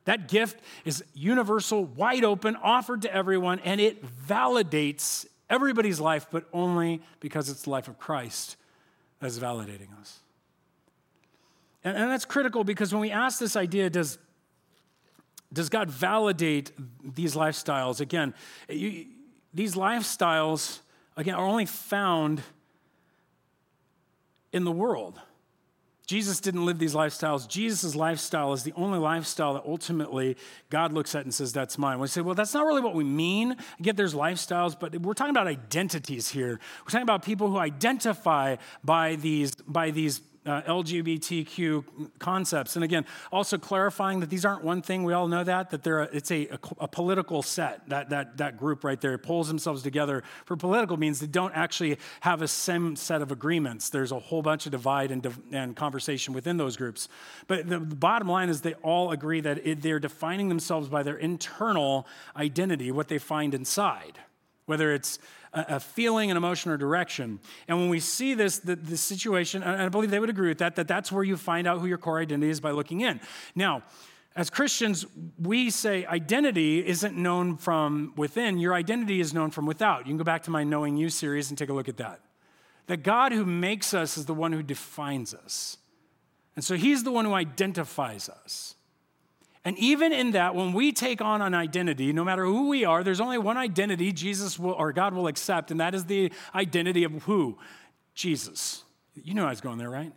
That 0.06 0.28
gift 0.28 0.60
is 0.86 1.04
universal, 1.14 1.84
wide 1.84 2.24
open, 2.24 2.56
offered 2.56 3.02
to 3.04 3.14
everyone, 3.14 3.60
and 3.60 3.82
it 3.82 4.06
validates 4.28 5.26
everybody's 5.50 6.00
life, 6.00 6.28
but 6.32 6.46
only 6.54 7.02
because 7.20 7.50
it's 7.50 7.64
the 7.64 7.72
life 7.72 7.88
of 7.88 7.98
Christ 8.00 8.56
that 9.20 9.28
is 9.28 9.40
validating 9.40 10.00
us. 10.00 10.20
And, 11.84 11.98
and 11.98 12.12
that's 12.12 12.26
critical 12.26 12.64
because 12.64 12.94
when 12.94 13.02
we 13.02 13.12
ask 13.12 13.40
this 13.40 13.56
idea, 13.56 13.90
does, 13.90 14.18
does 15.52 15.70
God 15.70 15.90
validate 15.90 16.72
these 17.04 17.36
lifestyles? 17.36 18.00
Again, 18.00 18.34
you, 18.70 19.08
these 19.54 19.76
lifestyles, 19.76 20.80
again, 21.18 21.36
are 21.36 21.46
only 21.46 21.66
found 21.66 22.42
in 24.52 24.66
the 24.66 24.72
world. 24.72 25.20
Jesus 26.06 26.40
didn't 26.40 26.66
live 26.66 26.78
these 26.78 26.94
lifestyles. 26.94 27.48
Jesus' 27.48 27.96
lifestyle 27.96 28.54
is 28.54 28.64
the 28.64 28.74
only 28.74 29.00
lifestyle 29.00 29.56
that 29.56 29.64
ultimately 29.66 30.38
God 30.70 30.94
looks 30.94 31.16
at 31.16 31.24
and 31.24 31.34
says, 31.34 31.52
That's 31.52 31.78
mine. 31.78 32.00
We 32.00 32.08
say, 32.08 32.22
Well, 32.22 32.36
that's 32.36 32.54
not 32.54 32.66
really 32.66 32.82
what 32.82 32.94
we 32.94 33.04
mean. 33.04 33.56
Get 33.82 33.98
there's 33.98 34.14
lifestyles, 34.14 34.80
but 34.80 34.96
we're 35.02 35.14
talking 35.14 35.32
about 35.32 35.48
identities 35.48 36.30
here. 36.30 36.60
We're 36.84 36.92
talking 36.92 37.02
about 37.02 37.26
people 37.26 37.50
who 37.50 37.58
identify 37.58 38.58
by 38.84 39.16
these, 39.16 39.56
by 39.56 39.92
these 39.92 40.22
uh, 40.46 40.62
LGBTQ 40.64 42.12
concepts. 42.20 42.76
And 42.76 42.84
again, 42.84 43.06
also 43.32 43.58
clarifying 43.58 44.20
that 44.20 44.30
these 44.30 44.46
aren't 44.46 44.64
one 44.64 44.82
thing. 44.82 45.04
We 45.04 45.14
all 45.14 45.28
know 45.28 45.44
that 45.44 45.72
that 45.72 45.84
they're 45.84 46.02
a, 46.02 46.10
it's 46.12 46.32
a, 46.32 46.48
a, 46.48 46.60
a, 46.82 46.88
political 46.88 47.42
set. 47.42 47.88
That 47.90 48.10
that 48.10 48.38
that 48.38 48.58
group 48.58 48.84
right 48.84 49.00
there 49.00 49.18
pulls 49.18 49.48
themselves 49.48 49.82
together 49.82 50.24
for 50.46 50.56
political 50.56 50.98
means 50.98 51.20
they 51.20 51.28
don't 51.28 51.54
actually 51.54 51.98
have 52.22 52.42
a 52.42 52.48
same 52.48 52.96
set 52.96 53.22
of 53.22 53.32
agreements. 53.32 53.90
There's 53.90 54.12
a 54.12 54.20
whole 54.20 54.42
bunch 54.42 54.66
of 54.66 54.72
divide 54.72 55.12
and, 55.12 55.28
and 55.52 55.76
conversation 55.76 56.34
within 56.34 56.58
those 56.58 56.78
groups. 56.78 57.08
But 57.48 57.68
the, 57.68 57.80
the 57.80 57.96
bottom 57.96 58.28
line 58.28 58.50
is 58.50 58.62
they 58.62 58.76
all 58.76 59.12
agree 59.12 59.42
that 59.42 59.66
it, 59.66 59.82
they're 59.82 60.00
defining 60.00 60.50
themselves 60.50 60.90
by 60.90 61.04
their 61.04 61.18
internal 61.18 62.08
identity, 62.36 62.92
what 62.92 63.08
they 63.08 63.18
find 63.18 63.54
inside 63.54 64.20
whether 64.66 64.92
it's 64.92 65.20
a, 65.56 65.80
feeling, 65.80 66.32
an 66.32 66.38
emotion, 66.38 66.72
or 66.72 66.78
direction. 66.78 67.40
And 67.68 67.80
when 67.80 67.90
we 67.90 68.00
see 68.00 68.34
this, 68.34 68.60
the, 68.60 68.76
the 68.76 68.98
situation, 68.98 69.64
and 69.64 69.82
I 69.82 69.90
believe 69.90 70.12
they 70.12 70.20
would 70.20 70.30
agree 70.30 70.50
with 70.50 70.60
that, 70.60 70.76
that 70.76 70.88
that's 70.88 71.12
where 71.12 71.24
you 71.24 71.38
find 71.38 71.68
out 71.68 71.80
who 71.80 71.88
your 71.88 71.98
core 71.98 72.20
identity 72.20 72.50
is 72.50 72.60
by 72.60 72.72
looking 72.72 73.02
in. 73.02 73.20
Now, 73.56 73.84
as 74.36 74.50
Christians, 74.50 75.06
we 75.40 75.70
say 75.70 76.06
identity 76.06 76.86
isn't 76.86 77.16
known 77.16 77.56
from 77.56 78.14
within, 78.18 78.58
your 78.58 78.74
identity 78.74 79.22
is 79.22 79.34
known 79.34 79.50
from 79.50 79.66
without. 79.66 80.00
You 80.00 80.12
can 80.12 80.18
go 80.18 80.26
back 80.26 80.44
to 80.44 80.52
my 80.52 80.64
Knowing 80.64 80.98
You 80.98 81.10
series 81.10 81.50
and 81.50 81.58
take 81.58 81.70
a 81.70 81.74
look 81.74 81.88
at 81.88 81.98
that. 81.98 82.20
That 82.88 82.98
God 82.98 83.32
who 83.32 83.46
makes 83.46 83.94
us 83.94 84.18
is 84.18 84.26
the 84.26 84.34
one 84.34 84.52
who 84.52 84.62
defines 84.62 85.34
us. 85.34 85.78
And 86.56 86.64
so 86.64 86.76
he's 86.76 87.04
the 87.04 87.12
one 87.12 87.26
who 87.26 87.34
identifies 87.34 88.30
us. 88.30 88.75
And 89.66 89.76
even 89.80 90.14
in 90.14 90.32
that, 90.32 90.54
when 90.54 90.74
we 90.74 90.92
take 90.92 91.22
on 91.22 91.42
an 91.42 91.56
identity, 91.56 92.14
no 92.14 92.24
matter 92.24 92.46
who 92.46 92.70
we 92.70 92.86
are, 92.86 93.04
there's 93.04 93.20
only 93.20 93.40
one 93.40 93.58
identity 93.58 94.12
Jesus 94.12 94.60
will, 94.60 94.74
or 94.74 94.94
God 94.94 95.16
will 95.16 95.26
accept, 95.26 95.72
and 95.72 95.80
that 95.80 95.96
is 95.96 96.06
the 96.06 96.32
identity 96.54 97.04
of 97.04 97.24
who? 97.24 97.58
Jesus. 98.14 98.84
You 99.16 99.34
know 99.34 99.48
I 99.48 99.50
was 99.50 99.62
going 99.62 99.80
there, 99.80 99.90
right? 99.90 100.14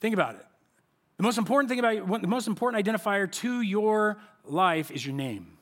Think 0.00 0.12
about 0.12 0.34
it. 0.34 0.44
The 1.16 1.22
most 1.22 1.38
important 1.38 1.70
thing 1.70 1.78
about 1.78 2.20
the 2.20 2.28
most 2.28 2.46
important 2.46 2.84
identifier 2.84 3.30
to 3.32 3.62
your 3.62 4.18
life 4.44 4.90
is 4.90 5.06
your 5.06 5.14
name. 5.14 5.56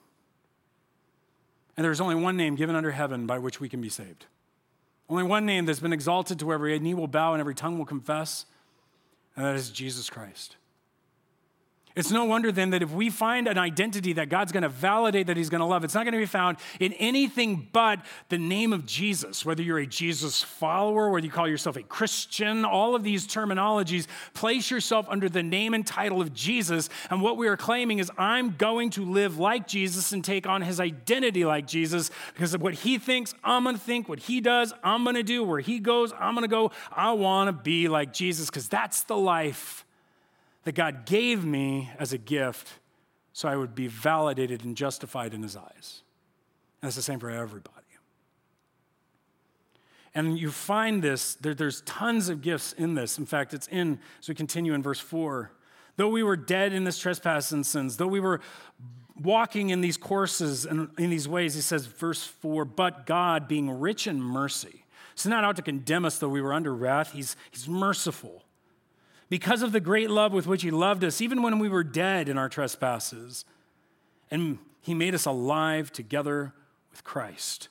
And 1.76 1.84
there's 1.84 2.00
only 2.00 2.16
one 2.16 2.36
name 2.36 2.56
given 2.56 2.74
under 2.74 2.90
heaven 2.90 3.24
by 3.24 3.38
which 3.38 3.60
we 3.60 3.68
can 3.68 3.80
be 3.80 3.88
saved. 3.88 4.26
Only 5.08 5.22
one 5.22 5.46
name 5.46 5.64
that's 5.64 5.78
been 5.78 5.92
exalted 5.92 6.40
to 6.40 6.46
where 6.46 6.54
every 6.54 6.76
knee 6.80 6.94
will 6.94 7.06
bow 7.06 7.34
and 7.34 7.40
every 7.40 7.54
tongue 7.54 7.78
will 7.78 7.86
confess, 7.86 8.46
and 9.36 9.44
that 9.44 9.54
is 9.54 9.70
Jesus 9.70 10.10
Christ. 10.10 10.56
It's 11.96 12.10
no 12.10 12.24
wonder 12.24 12.50
then 12.50 12.70
that 12.70 12.82
if 12.82 12.90
we 12.90 13.08
find 13.08 13.46
an 13.46 13.56
identity 13.56 14.14
that 14.14 14.28
God's 14.28 14.50
going 14.50 14.64
to 14.64 14.68
validate 14.68 15.28
that 15.28 15.36
He's 15.36 15.48
going 15.48 15.60
to 15.60 15.66
love, 15.66 15.84
it's 15.84 15.94
not 15.94 16.02
going 16.02 16.12
to 16.14 16.18
be 16.18 16.26
found 16.26 16.56
in 16.80 16.92
anything 16.94 17.68
but 17.72 18.04
the 18.30 18.38
name 18.38 18.72
of 18.72 18.84
Jesus. 18.84 19.44
Whether 19.44 19.62
you're 19.62 19.78
a 19.78 19.86
Jesus 19.86 20.42
follower, 20.42 21.10
whether 21.10 21.24
you 21.24 21.30
call 21.30 21.46
yourself 21.46 21.76
a 21.76 21.84
Christian, 21.84 22.64
all 22.64 22.96
of 22.96 23.04
these 23.04 23.28
terminologies, 23.28 24.08
place 24.32 24.72
yourself 24.72 25.06
under 25.08 25.28
the 25.28 25.44
name 25.44 25.72
and 25.72 25.86
title 25.86 26.20
of 26.20 26.34
Jesus. 26.34 26.88
And 27.10 27.22
what 27.22 27.36
we 27.36 27.46
are 27.46 27.56
claiming 27.56 28.00
is, 28.00 28.10
I'm 28.18 28.56
going 28.56 28.90
to 28.90 29.04
live 29.04 29.38
like 29.38 29.68
Jesus 29.68 30.10
and 30.10 30.24
take 30.24 30.48
on 30.48 30.62
His 30.62 30.80
identity 30.80 31.44
like 31.44 31.68
Jesus 31.68 32.10
because 32.32 32.54
of 32.54 32.60
what 32.60 32.74
He 32.74 32.98
thinks, 32.98 33.34
I'm 33.44 33.62
going 33.62 33.76
to 33.76 33.80
think. 33.80 34.08
What 34.08 34.18
He 34.18 34.40
does, 34.40 34.74
I'm 34.82 35.04
going 35.04 35.14
to 35.14 35.22
do. 35.22 35.44
Where 35.44 35.60
He 35.60 35.78
goes, 35.78 36.12
I'm 36.18 36.34
going 36.34 36.42
to 36.42 36.48
go. 36.48 36.72
I 36.90 37.12
want 37.12 37.46
to 37.46 37.52
be 37.52 37.86
like 37.86 38.12
Jesus 38.12 38.50
because 38.50 38.68
that's 38.68 39.04
the 39.04 39.16
life 39.16 39.84
that 40.64 40.74
God 40.74 41.06
gave 41.06 41.44
me 41.44 41.90
as 41.98 42.12
a 42.12 42.18
gift 42.18 42.68
so 43.32 43.48
I 43.48 43.56
would 43.56 43.74
be 43.74 43.88
validated 43.88 44.64
and 44.64 44.76
justified 44.76 45.34
in 45.34 45.42
his 45.42 45.56
eyes. 45.56 46.02
And 46.80 46.88
it's 46.88 46.96
the 46.96 47.02
same 47.02 47.18
for 47.18 47.30
everybody. 47.30 47.74
And 50.14 50.38
you 50.38 50.50
find 50.50 51.02
this, 51.02 51.34
there, 51.36 51.54
there's 51.54 51.80
tons 51.82 52.28
of 52.28 52.40
gifts 52.40 52.72
in 52.72 52.94
this. 52.94 53.18
In 53.18 53.26
fact, 53.26 53.52
it's 53.52 53.66
in, 53.66 53.98
as 54.20 54.28
we 54.28 54.34
continue 54.34 54.72
in 54.72 54.82
verse 54.82 55.00
4. 55.00 55.50
Though 55.96 56.08
we 56.08 56.22
were 56.22 56.36
dead 56.36 56.72
in 56.72 56.84
this 56.84 56.98
trespass 56.98 57.50
and 57.50 57.66
sins, 57.66 57.96
though 57.96 58.06
we 58.06 58.20
were 58.20 58.40
walking 59.20 59.70
in 59.70 59.80
these 59.80 59.96
courses 59.96 60.66
and 60.66 60.88
in 60.98 61.10
these 61.10 61.26
ways, 61.26 61.54
he 61.54 61.60
says, 61.60 61.86
verse 61.86 62.24
4, 62.24 62.64
but 62.64 63.06
God, 63.06 63.48
being 63.48 63.80
rich 63.80 64.06
in 64.06 64.22
mercy, 64.22 64.84
so 65.16 65.28
not 65.28 65.44
out 65.44 65.56
to 65.56 65.62
condemn 65.62 66.04
us 66.04 66.18
though 66.18 66.28
we 66.28 66.40
were 66.40 66.52
under 66.52 66.74
wrath, 66.74 67.12
he's, 67.12 67.36
he's 67.50 67.68
merciful 67.68 68.43
because 69.28 69.62
of 69.62 69.72
the 69.72 69.80
great 69.80 70.10
love 70.10 70.32
with 70.32 70.46
which 70.46 70.62
He 70.62 70.70
loved 70.70 71.04
us, 71.04 71.20
even 71.20 71.42
when 71.42 71.58
we 71.58 71.68
were 71.68 71.84
dead 71.84 72.28
in 72.28 72.38
our 72.38 72.48
trespasses. 72.48 73.44
And 74.30 74.58
He 74.80 74.94
made 74.94 75.14
us 75.14 75.26
alive 75.26 75.92
together 75.92 76.52
with 76.90 77.04
Christ. 77.04 77.68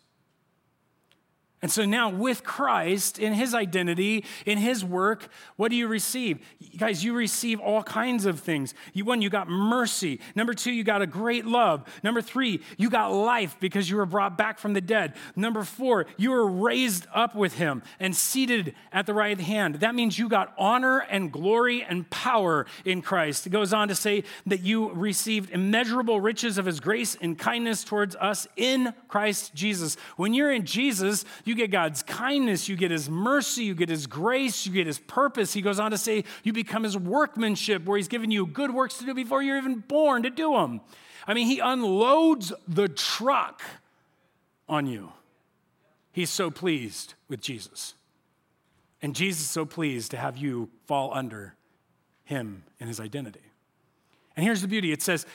And 1.63 1.71
so 1.71 1.85
now, 1.85 2.09
with 2.09 2.43
Christ, 2.43 3.17
in 3.17 3.31
his 3.31 3.53
identity, 3.53 4.25
in 4.45 4.57
his 4.57 4.83
work, 4.83 5.29
what 5.55 5.69
do 5.69 5.77
you 5.77 5.87
receive? 5.87 6.45
Guys, 6.75 7.05
you 7.05 7.13
receive 7.13 7.61
all 7.61 7.81
kinds 7.81 8.25
of 8.25 8.41
things. 8.41 8.73
You, 8.91 9.05
one, 9.05 9.21
you 9.21 9.29
got 9.29 9.47
mercy. 9.47 10.19
Number 10.35 10.53
two, 10.53 10.73
you 10.73 10.83
got 10.83 11.01
a 11.01 11.07
great 11.07 11.45
love. 11.45 11.85
Number 12.03 12.21
three, 12.21 12.61
you 12.77 12.89
got 12.89 13.13
life 13.13 13.55
because 13.61 13.89
you 13.89 13.95
were 13.95 14.05
brought 14.05 14.37
back 14.37 14.59
from 14.59 14.73
the 14.73 14.81
dead. 14.81 15.13
Number 15.37 15.63
four, 15.63 16.05
you 16.17 16.31
were 16.31 16.45
raised 16.45 17.07
up 17.15 17.33
with 17.33 17.53
him 17.53 17.81
and 17.97 18.13
seated 18.13 18.75
at 18.91 19.05
the 19.05 19.13
right 19.13 19.39
hand. 19.39 19.75
That 19.75 19.95
means 19.95 20.19
you 20.19 20.27
got 20.27 20.53
honor 20.57 20.99
and 20.99 21.31
glory 21.31 21.81
and 21.81 22.09
power 22.09 22.65
in 22.83 23.01
Christ. 23.01 23.47
It 23.47 23.51
goes 23.51 23.71
on 23.71 23.87
to 23.87 23.95
say 23.95 24.25
that 24.47 24.59
you 24.59 24.91
received 24.91 25.49
immeasurable 25.49 26.19
riches 26.19 26.57
of 26.57 26.65
his 26.65 26.81
grace 26.81 27.15
and 27.21 27.39
kindness 27.39 27.85
towards 27.85 28.17
us 28.17 28.49
in 28.57 28.93
Christ 29.07 29.55
Jesus. 29.55 29.95
When 30.17 30.33
you're 30.33 30.51
in 30.51 30.65
Jesus, 30.65 31.23
you 31.45 31.52
you 31.53 31.57
get 31.57 31.71
God's 31.71 32.01
kindness, 32.01 32.67
you 32.67 32.75
get 32.75 32.89
His 32.89 33.09
mercy, 33.09 33.65
you 33.65 33.75
get 33.75 33.89
His 33.89 34.07
grace, 34.07 34.65
you 34.65 34.73
get 34.73 34.87
His 34.87 34.97
purpose. 34.97 35.53
He 35.53 35.61
goes 35.61 35.79
on 35.79 35.91
to 35.91 35.97
say, 35.97 36.23
you 36.43 36.51
become 36.51 36.83
His 36.83 36.97
workmanship, 36.97 37.85
where 37.85 37.97
He's 37.97 38.07
given 38.07 38.31
you 38.31 38.47
good 38.47 38.73
works 38.73 38.97
to 38.97 39.05
do 39.05 39.13
before 39.13 39.43
you're 39.43 39.57
even 39.57 39.79
born 39.79 40.23
to 40.23 40.31
do 40.31 40.53
them. 40.53 40.81
I 41.27 41.35
mean, 41.35 41.45
He 41.47 41.59
unloads 41.59 42.51
the 42.67 42.89
truck 42.89 43.61
on 44.67 44.87
you. 44.87 45.11
He's 46.11 46.31
so 46.31 46.49
pleased 46.49 47.13
with 47.29 47.39
Jesus. 47.39 47.93
And 49.01 49.15
Jesus 49.15 49.43
is 49.43 49.49
so 49.49 49.65
pleased 49.65 50.11
to 50.11 50.17
have 50.17 50.37
you 50.37 50.69
fall 50.85 51.13
under 51.13 51.53
Him 52.23 52.63
in 52.79 52.87
His 52.87 52.99
identity. 52.99 53.51
And 54.35 54.43
here's 54.43 54.61
the 54.61 54.67
beauty 54.67 54.91
it 54.91 55.03
says, 55.03 55.27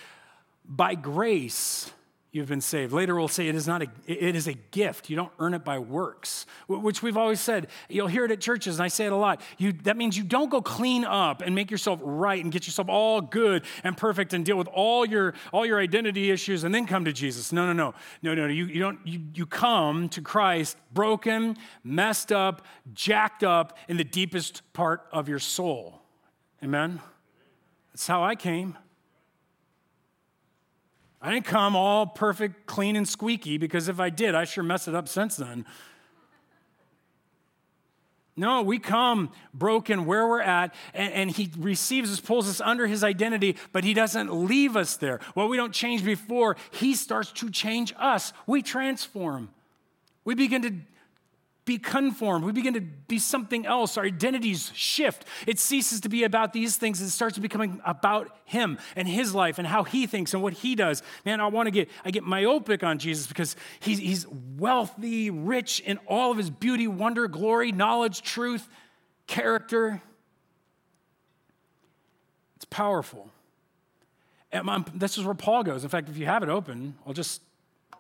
by 0.65 0.97
grace 0.97 1.93
you've 2.31 2.49
been 2.49 2.61
saved. 2.61 2.93
Later 2.93 3.15
we'll 3.17 3.29
say 3.29 3.49
it 3.49 3.55
is 3.55 3.67
not 3.67 3.83
a 3.83 3.89
it 4.07 4.37
is 4.37 4.47
a 4.47 4.53
gift. 4.53 5.09
You 5.09 5.17
don't 5.17 5.33
earn 5.39 5.55
it 5.55 5.65
by 5.65 5.79
works, 5.79 6.47
which 6.69 7.03
we've 7.03 7.17
always 7.17 7.41
said. 7.41 7.69
You'll 7.89 8.09
hear 8.09 8.25
it 8.25 8.31
at 8.31 8.41
churches, 8.41 8.77
and 8.77 8.85
I 8.85 8.89
say 8.89 9.07
it 9.07 9.13
a 9.13 9.17
lot. 9.17 9.41
You, 9.57 9.73
that 9.85 9.97
means 9.97 10.17
you 10.17 10.25
don't 10.25 10.51
go 10.51 10.61
clean 10.61 11.05
up 11.05 11.43
and 11.43 11.55
make 11.55 11.71
yourself 11.71 12.01
right 12.03 12.43
and 12.43 12.53
get 12.53 12.67
yourself 12.67 12.89
all 12.89 13.21
good 13.21 13.65
and 13.83 13.97
perfect 13.97 14.35
and 14.35 14.45
deal 14.45 14.57
with 14.57 14.69
all 14.69 15.07
your 15.07 15.35
all 15.53 15.65
your 15.65 15.81
identity 15.81 16.31
issues 16.31 16.65
and 16.65 16.75
then 16.75 16.87
come 16.87 17.05
to 17.05 17.13
Jesus. 17.13 17.53
No, 17.53 17.67
no, 17.67 17.73
no, 17.73 17.95
no, 18.23 18.35
no. 18.35 18.47
You, 18.47 18.67
you 18.67 18.81
don't. 18.81 18.99
You, 19.07 19.21
you 19.35 19.47
come 19.47 20.09
to 20.11 20.21
Christ 20.21 20.77
broken, 20.93 21.57
messed 21.83 22.33
up, 22.33 22.65
jacked 22.93 23.43
up 23.43 23.79
in 23.89 23.97
the 23.97 24.05
deepest 24.05 24.63
part 24.73 25.07
of 25.13 25.29
your 25.29 25.39
soul. 25.39 26.03
Amen. 26.63 27.01
That's 27.93 28.07
how 28.07 28.23
I 28.23 28.35
came. 28.35 28.77
I 31.21 31.33
didn't 31.33 31.47
come 31.47 31.75
all 31.75 32.07
perfect, 32.07 32.67
clean, 32.67 32.95
and 32.95 33.09
squeaky 33.09 33.59
because 33.59 33.89
if 33.89 33.99
I 33.99 34.11
did, 34.11 34.35
I 34.35 34.45
sure 34.45 34.63
messed 34.63 34.89
it 34.89 34.95
up 34.95 35.09
since 35.09 35.37
then. 35.37 35.65
No, 38.37 38.63
we 38.63 38.79
come 38.79 39.33
broken 39.53 40.07
where 40.07 40.29
we're 40.29 40.41
at, 40.41 40.73
and, 40.95 41.13
and, 41.13 41.31
he 41.31 41.51
receives 41.59 42.13
us, 42.13 42.21
pulls 42.21 42.49
us 42.49 42.61
under 42.61 42.87
his 42.87 43.03
identity, 43.03 43.57
but 43.73 43.83
he 43.83 43.95
doesn't 43.95 44.33
leave 44.33 44.77
us 44.77 44.97
there. 44.97 45.19
Well, 45.35 45.49
we 45.49 45.57
don't 45.57 45.73
change 45.73 46.05
before, 46.05 46.57
he 46.71 46.95
starts 46.95 47.33
to 47.33 47.51
change 47.51 47.93
us. 47.99 48.33
We 48.47 48.63
transform. 48.63 49.51
We 50.25 50.37
begin 50.37 50.63
to 50.63 50.73
be 51.69 51.79
conformed. 51.79 52.47
We 52.47 52.53
begin 52.53 52.73
to 52.75 52.81
be 52.81 53.19
something 53.19 53.67
else. 53.67 53.99
Our 53.99 54.05
identities 54.05 54.73
shift. 54.75 55.27
It 55.47 55.59
ceases 55.59 56.01
to 56.01 56.09
be 56.09 56.25
about 56.25 56.55
these 56.55 56.77
things 56.77 57.03
and 57.03 57.11
starts 57.11 57.37
becoming 57.37 57.81
about 57.85 58.35
Him 58.47 58.79
and 58.97 59.07
His 59.07 59.35
life 59.35 59.59
and 59.59 59.69
how 59.69 59.85
He 59.85 60.07
thinks 60.07 60.33
and 60.33 60.43
what 60.43 60.55
He 60.55 60.75
does. 60.75 61.03
Man, 61.27 61.43
I 61.43 61.47
want 61.49 61.67
to 61.67 61.71
get 61.71 61.91
I 62.07 62.11
get 62.11 62.25
myopic 62.25 62.83
on 62.83 62.99
Jesus 62.99 63.27
because 63.27 63.55
he's, 63.81 63.99
he's 63.99 64.27
wealthy, 64.57 65.29
rich 65.29 65.81
in 65.81 65.99
all 66.07 66.31
of 66.31 66.39
His 66.39 66.49
beauty, 66.49 66.89
wonder, 66.89 67.29
glory, 67.29 67.71
knowledge, 67.71 68.23
truth, 68.23 68.67
character. 69.27 70.01
It's 72.57 72.65
powerful. 72.65 73.29
And 74.51 74.87
this 74.95 75.19
is 75.19 75.25
where 75.25 75.35
Paul 75.35 75.65
goes. 75.65 75.85
In 75.85 75.91
fact, 75.91 76.09
if 76.09 76.17
you 76.17 76.25
have 76.25 76.43
it 76.43 76.49
open, 76.49 76.97
I'll 77.07 77.13
just 77.13 77.43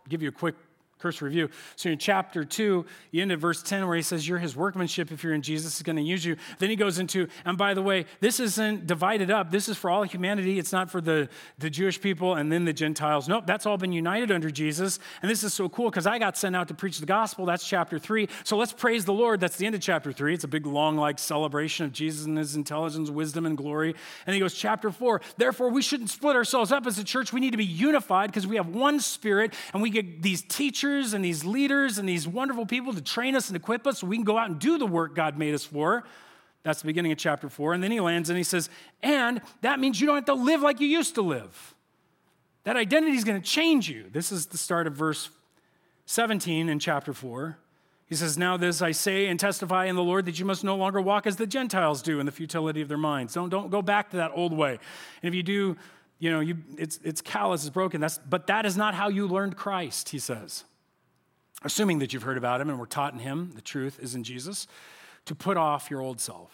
give 0.09 0.22
you 0.22 0.31
a 0.31 0.33
quick 0.33 0.54
curse 0.98 1.22
review. 1.22 1.48
So 1.76 1.90
in 1.90 1.98
chapter 1.98 2.44
2, 2.44 2.84
you 3.11 3.22
end 3.22 3.32
at 3.32 3.38
verse 3.38 3.62
10 3.62 3.87
where 3.87 3.96
he 3.96 4.02
says, 4.02 4.26
You're 4.26 4.38
his 4.38 4.56
workmanship 4.56 5.12
if 5.12 5.22
you're 5.22 5.34
in 5.34 5.42
Jesus, 5.42 5.76
is 5.76 5.82
going 5.82 5.96
to 5.96 6.02
use 6.02 6.24
you. 6.24 6.37
Then 6.58 6.70
he 6.70 6.76
goes 6.76 6.98
into, 6.98 7.28
and 7.44 7.56
by 7.56 7.74
the 7.74 7.82
way, 7.82 8.06
this 8.20 8.40
isn't 8.40 8.87
divided 8.87 9.30
up. 9.30 9.50
This 9.50 9.68
is 9.68 9.76
for 9.76 9.90
all 9.90 10.02
humanity. 10.02 10.58
It's 10.58 10.72
not 10.72 10.90
for 10.90 11.00
the, 11.00 11.28
the 11.58 11.70
Jewish 11.70 12.00
people 12.00 12.34
and 12.34 12.50
then 12.50 12.64
the 12.64 12.72
Gentiles. 12.72 13.28
Nope, 13.28 13.46
that's 13.46 13.66
all 13.66 13.76
been 13.76 13.92
united 13.92 14.30
under 14.30 14.50
Jesus. 14.50 14.98
And 15.22 15.30
this 15.30 15.44
is 15.44 15.54
so 15.54 15.68
cool 15.68 15.90
because 15.90 16.06
I 16.06 16.18
got 16.18 16.37
sent 16.37 16.56
out 16.56 16.68
to 16.68 16.74
preach 16.74 16.98
the 16.98 17.06
gospel. 17.06 17.46
That's 17.46 17.66
chapter 17.66 17.98
3. 17.98 18.28
So 18.44 18.56
let's 18.56 18.72
praise 18.72 19.04
the 19.04 19.12
Lord. 19.12 19.40
That's 19.40 19.56
the 19.56 19.66
end 19.66 19.74
of 19.74 19.80
chapter 19.80 20.12
3. 20.12 20.34
It's 20.34 20.44
a 20.44 20.48
big, 20.48 20.66
long, 20.66 20.96
like 20.96 21.18
celebration 21.18 21.87
of 21.87 21.92
Jesus 21.92 22.26
and 22.26 22.37
his 22.37 22.56
intelligence, 22.56 23.11
wisdom, 23.11 23.46
and 23.46 23.56
glory. 23.56 23.94
And 24.26 24.34
he 24.34 24.40
goes, 24.40 24.54
chapter 24.54 24.90
4, 24.90 25.20
therefore 25.37 25.70
we 25.70 25.82
shouldn't 25.82 26.11
split 26.11 26.37
ourselves 26.37 26.72
up 26.72 26.87
as 26.87 26.98
a 26.98 27.04
church. 27.04 27.32
We 27.32 27.40
need 27.40 27.52
to 27.52 27.56
be 27.56 27.64
unified 27.64 28.30
because 28.30 28.46
we 28.46 28.56
have 28.56 28.68
one 28.68 29.00
spirit 29.00 29.54
and 29.72 29.82
we 29.82 29.90
get 29.90 30.22
these 30.22 30.42
teachers 30.42 30.88
teachers 30.88 31.14
and 31.14 31.24
these 31.24 31.44
leaders 31.44 31.98
and 31.98 32.09
these 32.09 32.27
wonderful 32.27 32.66
people 32.66 32.92
to 32.92 33.01
train 33.01 33.37
us 33.37 33.48
and 33.48 33.57
equip 33.57 33.87
us 33.87 34.01
so 34.01 34.07
we 34.07 34.16
can 34.16 34.24
go 34.24 34.38
out 34.38 34.48
and 34.48 34.59
do 34.59 34.79
the 34.79 34.87
work 34.87 35.14
God 35.14 35.38
made 35.38 35.55
us 35.55 35.64
for. 35.64 36.05
That's 36.62 36.81
the 36.81 36.87
beginning 36.87 37.12
of 37.12 37.18
chapter 37.18 37.48
four. 37.48 37.72
And 37.72 37.83
then 37.83 37.90
he 37.90 38.01
lands 38.01 38.31
and 38.31 38.37
he 38.37 38.44
says, 38.44 38.68
and 39.03 39.40
that 39.62 39.81
means 39.81 40.01
you 40.01 40.07
don't 40.07 40.16
have 40.16 40.24
to 40.27 40.35
live 40.35 40.61
like 40.61 40.81
you 40.81 40.88
used 40.88 41.14
to 41.14 41.22
live. 41.22 41.74
That 42.64 42.77
identity 42.77 43.16
is 43.16 43.24
going 43.24 43.40
to 43.40 43.46
change 43.46 43.88
you. 43.88 44.07
This 44.12 44.33
is 44.33 44.46
the 44.46 44.59
start 44.59 44.87
of 44.87 44.94
verse 44.94 45.31
17 46.07 46.68
in 46.68 46.79
chapter 46.79 47.12
4. 47.12 47.59
He 48.07 48.14
says, 48.14 48.37
Now 48.37 48.57
this 48.57 48.83
I 48.83 48.92
say 48.92 49.27
and 49.27 49.38
testify 49.38 49.87
in 49.87 49.96
the 49.96 50.03
Lord 50.03 50.27
that 50.27 50.38
you 50.38 50.44
must 50.44 50.64
no 50.64 50.77
longer 50.77 51.01
walk 51.01 51.27
as 51.27 51.37
the 51.37 51.46
Gentiles 51.46 52.03
do 52.03 52.20
in 52.20 52.27
the 52.27 52.33
futility 52.33 52.81
of 52.81 52.88
their 52.88 52.98
minds. 52.98 53.35
Don't, 53.35 53.51
don't 53.51 53.70
go 53.70 53.83
back 53.83 54.11
to 54.11 54.16
that 54.16 54.33
old 54.35 54.53
way. 54.53 54.72
And 55.22 55.29
if 55.29 55.35
you 55.35 55.42
do, 55.42 55.77
you 56.18 56.31
know, 56.31 56.40
you, 56.40 56.57
it's, 56.77 56.98
it's 57.05 57.20
callous, 57.20 57.62
it's 57.62 57.72
broken. 57.72 58.01
That's, 58.01 58.18
but 58.18 58.48
that 58.48 58.66
is 58.66 58.77
not 58.77 58.94
how 58.94 59.09
you 59.09 59.27
learned 59.27 59.57
Christ, 59.57 60.09
he 60.09 60.18
says 60.18 60.64
assuming 61.62 61.99
that 61.99 62.12
you've 62.12 62.23
heard 62.23 62.38
about 62.38 62.61
him 62.61 62.71
and 62.71 62.79
were 62.79 62.87
taught 62.87 63.12
in 63.12 63.18
him, 63.18 63.53
the 63.55 63.61
truth 63.61 63.99
is 64.01 64.14
in 64.14 64.25
Jesus, 64.25 64.66
to 65.25 65.35
put 65.35 65.57
off 65.57 65.90
your 65.90 66.01
old 66.01 66.21
self. 66.21 66.53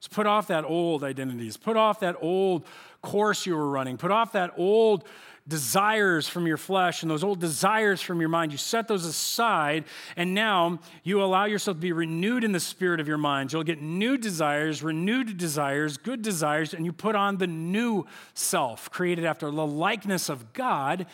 So 0.00 0.08
put 0.12 0.26
off 0.26 0.48
that 0.48 0.64
old 0.64 1.02
identities, 1.04 1.56
put 1.56 1.76
off 1.76 2.00
that 2.00 2.16
old 2.20 2.66
course 3.02 3.46
you 3.46 3.56
were 3.56 3.68
running, 3.68 3.96
put 3.96 4.10
off 4.10 4.32
that 4.32 4.52
old 4.56 5.04
desires 5.48 6.26
from 6.26 6.46
your 6.46 6.56
flesh 6.56 7.02
and 7.02 7.10
those 7.10 7.22
old 7.22 7.40
desires 7.40 8.00
from 8.00 8.20
your 8.20 8.28
mind. 8.28 8.50
You 8.50 8.58
set 8.58 8.88
those 8.88 9.04
aside, 9.04 9.84
and 10.16 10.34
now 10.34 10.80
you 11.04 11.22
allow 11.22 11.44
yourself 11.44 11.76
to 11.76 11.80
be 11.80 11.92
renewed 11.92 12.42
in 12.42 12.52
the 12.52 12.60
spirit 12.60 12.98
of 12.98 13.06
your 13.06 13.18
mind. 13.18 13.52
You'll 13.52 13.62
get 13.62 13.80
new 13.80 14.18
desires, 14.18 14.82
renewed 14.82 15.36
desires, 15.36 15.98
good 15.98 16.22
desires, 16.22 16.74
and 16.74 16.84
you 16.84 16.92
put 16.92 17.14
on 17.14 17.36
the 17.36 17.46
new 17.46 18.06
self, 18.34 18.90
created 18.90 19.24
after 19.24 19.50
the 19.50 19.66
likeness 19.66 20.28
of 20.28 20.52
God 20.52 21.06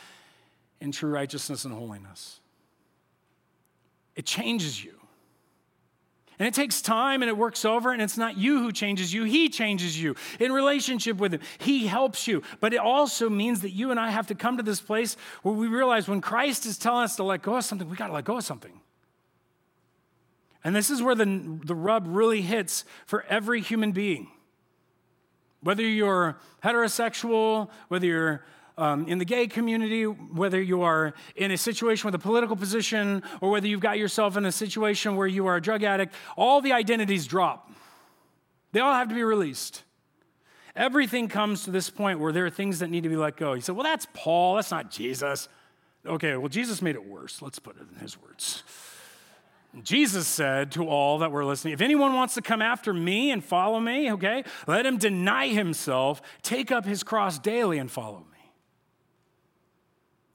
in 0.83 0.93
true 0.93 1.11
righteousness 1.11 1.65
and 1.65 1.73
holiness. 1.73 2.41
It 4.15 4.27
changes 4.27 4.83
you. 4.83 4.95
And 6.39 6.49
it 6.49 6.55
takes 6.55 6.83
time 6.83 7.23
and 7.23 7.29
it 7.29 7.37
works 7.37 7.65
over, 7.65 7.93
and 7.93 8.03
it's 8.03 8.19
not 8.19 8.37
you 8.37 8.59
who 8.59 8.73
changes 8.73 9.15
you, 9.15 9.25
He 9.25 9.49
changes 9.49 10.01
you 10.01 10.17
in 10.41 10.51
relationship 10.51 11.19
with 11.19 11.35
Him. 11.35 11.41
He 11.59 11.87
helps 11.87 12.27
you. 12.27 12.43
But 12.59 12.75
it 12.75 12.81
also 12.81 13.31
means 13.31 13.61
that 13.61 13.71
you 13.71 13.91
and 13.91 14.01
I 14.01 14.11
have 14.11 14.27
to 14.27 14.35
come 14.35 14.57
to 14.57 14.63
this 14.63 14.81
place 14.81 15.17
where 15.43 15.55
we 15.55 15.69
realize 15.69 16.09
when 16.09 16.21
Christ 16.21 16.67
is 16.67 16.79
telling 16.79 17.05
us 17.05 17.17
to 17.17 17.23
let 17.23 17.43
go 17.43 17.57
of 17.57 17.65
something, 17.65 17.89
we 17.89 17.97
got 17.97 18.09
to 18.09 18.13
let 18.13 18.25
go 18.25 18.39
of 18.39 18.45
something. 18.45 18.81
And 20.65 20.75
this 20.75 20.91
is 20.91 21.03
where 21.03 21.15
the, 21.15 21.61
the 21.65 21.75
rub 21.75 22.07
really 22.09 22.43
hits 22.43 22.85
for 23.07 23.25
every 23.29 23.61
human 23.61 23.93
being. 23.93 24.29
Whether 25.61 25.83
you're 25.83 26.39
heterosexual, 26.65 27.71
whether 27.89 28.07
you're 28.07 28.45
um, 28.79 29.07
in 29.07 29.19
the 29.19 29.25
gay 29.25 29.47
community, 29.47 30.05
whether 30.05 30.61
you 30.61 30.83
are 30.83 31.15
in 31.37 31.51
a 31.51 31.57
situation 31.57 32.07
with 32.07 32.15
a 32.15 32.19
political 32.19 32.57
position 32.57 33.23
or 33.41 33.51
whether 33.51 33.67
you've 33.67 33.81
got 33.81 33.99
yourself 33.99 34.37
in 34.37 34.45
a 34.45 34.53
situation 34.53 35.17
where 35.17 35.27
you 35.27 35.47
are 35.47 35.57
a 35.57 35.61
drug 35.61 35.83
addict, 35.83 36.15
all 36.37 36.61
the 36.61 36.73
identities 36.73 37.27
drop. 37.27 37.71
They 38.73 38.81
all 38.81 38.95
have 38.95 39.09
to 39.09 39.15
be 39.15 39.23
released. 39.23 39.83
Everything 40.75 41.29
comes 41.29 41.65
to 41.65 41.71
this 41.71 41.91
point 41.91 42.19
where 42.19 42.33
there 42.33 42.47
are 42.47 42.51
things 42.51 42.79
that 42.79 42.89
need 42.89 43.03
to 43.03 43.11
be 43.11 43.17
let 43.17 43.37
go. 43.37 43.53
You 43.53 43.61
say, 43.61 43.73
well, 43.73 43.85
that's 43.85 44.07
Paul, 44.15 44.57
that's 44.57 44.71
not 44.71 44.91
Jesus. 44.91 45.49
Okay, 46.07 46.37
well, 46.37 46.49
Jesus 46.49 46.81
made 46.81 46.95
it 46.95 47.05
worse. 47.05 47.43
Let's 47.43 47.59
put 47.59 47.77
it 47.77 47.87
in 47.93 48.01
his 48.01 48.21
words. 48.21 48.63
Jesus 49.83 50.27
said 50.27 50.73
to 50.73 50.87
all 50.87 51.19
that 51.19 51.31
were 51.31 51.45
listening, 51.45 51.73
If 51.73 51.81
anyone 51.81 52.13
wants 52.13 52.35
to 52.35 52.43
come 52.43 52.61
after 52.61 52.93
me 52.93 53.31
and 53.31 53.43
follow 53.43 53.81
me, 53.81 54.13
okay, 54.13 54.45
let 54.67 54.85
him 54.85 54.99
deny 54.99 55.49
himself, 55.49 56.21
take 56.43 56.71
up 56.71 56.85
his 56.85 57.03
cross 57.03 57.39
daily, 57.39 57.79
and 57.79 57.91
follow 57.91 58.19
me. 58.19 58.32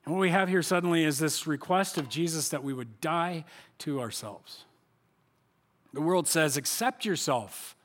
And 0.08 0.16
what 0.16 0.22
we 0.22 0.30
have 0.30 0.48
here 0.48 0.62
suddenly 0.64 1.04
is 1.04 1.20
this 1.20 1.46
request 1.46 1.98
of 1.98 2.08
Jesus 2.08 2.48
that 2.48 2.64
we 2.64 2.72
would 2.72 3.02
die 3.02 3.44
to 3.80 4.00
ourselves. 4.00 4.64
The 5.92 6.00
world 6.00 6.30
says, 6.30 6.56
accept 6.56 7.04
yourself. 7.04 7.76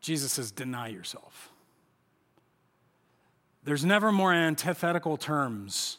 Jesus 0.00 0.32
says, 0.32 0.50
deny 0.50 0.88
yourself. 0.88 1.50
There's 3.64 3.84
never 3.84 4.10
more 4.10 4.32
antithetical 4.32 5.18
terms 5.18 5.98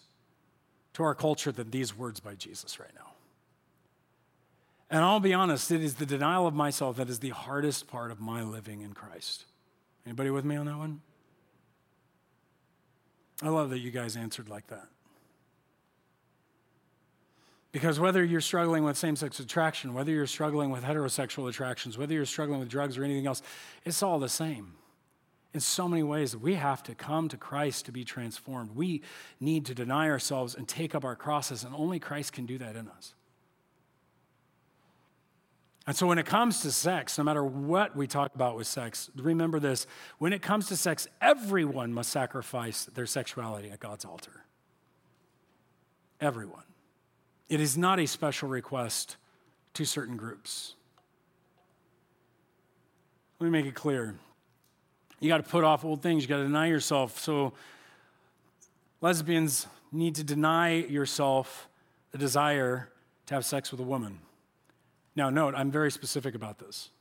to 0.93 1.03
our 1.03 1.13
culture 1.13 1.51
than 1.51 1.69
these 1.69 1.95
words 1.95 2.19
by 2.19 2.33
Jesus 2.33 2.79
right 2.79 2.89
now. 2.95 3.11
And 4.89 5.03
I'll 5.03 5.19
be 5.19 5.35
honest, 5.35 5.69
it 5.69 5.83
is 5.83 5.93
the 5.93 6.05
denial 6.07 6.47
of 6.47 6.55
myself 6.55 6.97
that 6.97 7.09
is 7.09 7.19
the 7.19 7.29
hardest 7.29 7.87
part 7.87 8.09
of 8.09 8.19
my 8.19 8.41
living 8.41 8.81
in 8.81 8.93
Christ. 8.93 9.45
Anybody 10.03 10.31
with 10.31 10.45
me 10.45 10.55
on 10.55 10.65
that 10.65 10.77
one? 10.77 11.01
I 13.41 13.49
love 13.49 13.69
that 13.69 13.79
you 13.79 13.91
guys 13.91 14.15
answered 14.15 14.49
like 14.49 14.67
that. 14.67 14.87
Because 17.71 17.99
whether 17.99 18.23
you're 18.23 18.41
struggling 18.41 18.83
with 18.83 18.97
same 18.97 19.15
sex 19.15 19.39
attraction, 19.39 19.93
whether 19.93 20.11
you're 20.11 20.25
struggling 20.25 20.71
with 20.71 20.83
heterosexual 20.83 21.47
attractions, 21.47 21.97
whether 21.97 22.13
you're 22.13 22.25
struggling 22.25 22.59
with 22.59 22.69
drugs 22.69 22.97
or 22.97 23.03
anything 23.03 23.27
else, 23.27 23.43
it's 23.85 24.01
all 24.01 24.17
the 24.17 24.29
same. 24.29 24.73
In 25.53 25.59
so 25.59 25.87
many 25.87 26.03
ways, 26.03 26.35
we 26.35 26.55
have 26.55 26.81
to 26.83 26.95
come 26.95 27.27
to 27.29 27.37
Christ 27.37 27.85
to 27.85 27.91
be 27.91 28.03
transformed. 28.03 28.75
We 28.75 29.01
need 29.39 29.65
to 29.67 29.75
deny 29.75 30.09
ourselves 30.09 30.55
and 30.55 30.67
take 30.67 30.95
up 30.95 31.05
our 31.05 31.15
crosses, 31.15 31.63
and 31.63 31.75
only 31.75 31.99
Christ 31.99 32.33
can 32.33 32.45
do 32.45 32.57
that 32.57 32.75
in 32.75 32.87
us. 32.87 33.13
And 35.87 35.95
so, 35.95 36.05
when 36.05 36.19
it 36.19 36.25
comes 36.25 36.59
to 36.61 36.71
sex, 36.71 37.17
no 37.17 37.23
matter 37.23 37.43
what 37.43 37.95
we 37.95 38.07
talk 38.07 38.35
about 38.35 38.57
with 38.57 38.67
sex, 38.67 39.09
remember 39.15 39.57
this 39.57 39.87
when 40.17 40.33
it 40.33 40.41
comes 40.41 40.67
to 40.67 40.75
sex, 40.75 41.07
everyone 41.21 41.93
must 41.93 42.11
sacrifice 42.11 42.85
their 42.93 43.05
sexuality 43.05 43.71
at 43.71 43.79
God's 43.79 44.03
altar. 44.03 44.43
Everyone. 46.19 46.63
It 47.47 47.61
is 47.61 47.77
not 47.77 48.01
a 48.01 48.05
special 48.05 48.49
request 48.49 49.15
to 49.75 49.85
certain 49.85 50.17
groups. 50.17 50.75
Let 53.39 53.45
me 53.45 53.51
make 53.51 53.65
it 53.65 53.75
clear. 53.75 54.15
You 55.21 55.29
got 55.29 55.37
to 55.37 55.49
put 55.49 55.63
off 55.63 55.85
old 55.85 56.01
things, 56.01 56.23
you 56.23 56.27
got 56.27 56.37
to 56.37 56.43
deny 56.43 56.67
yourself. 56.67 57.17
So, 57.17 57.53
lesbians 58.99 59.67
need 59.93 60.15
to 60.15 60.23
deny 60.25 60.73
yourself 60.73 61.69
the 62.11 62.17
desire 62.17 62.89
to 63.27 63.35
have 63.35 63.45
sex 63.45 63.71
with 63.71 63.79
a 63.79 63.83
woman. 63.83 64.19
Now, 65.17 65.31
note, 65.31 65.55
I'm 65.57 65.71
very 65.71 65.91
specific 65.91 66.35
about 66.35 66.59
this. 66.59 66.91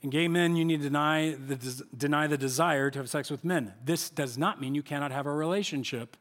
In 0.00 0.10
gay 0.10 0.28
men, 0.28 0.54
you 0.54 0.64
need 0.64 0.76
to 0.76 0.84
deny 0.84 1.32
the, 1.32 1.84
deny 1.94 2.28
the 2.28 2.38
desire 2.38 2.88
to 2.88 3.00
have 3.00 3.10
sex 3.10 3.32
with 3.32 3.44
men. 3.44 3.74
This 3.84 4.10
does 4.10 4.38
not 4.38 4.60
mean 4.60 4.76
you 4.76 4.84
cannot 4.84 5.10
have 5.10 5.26
a 5.26 5.32
relationship 5.32 6.16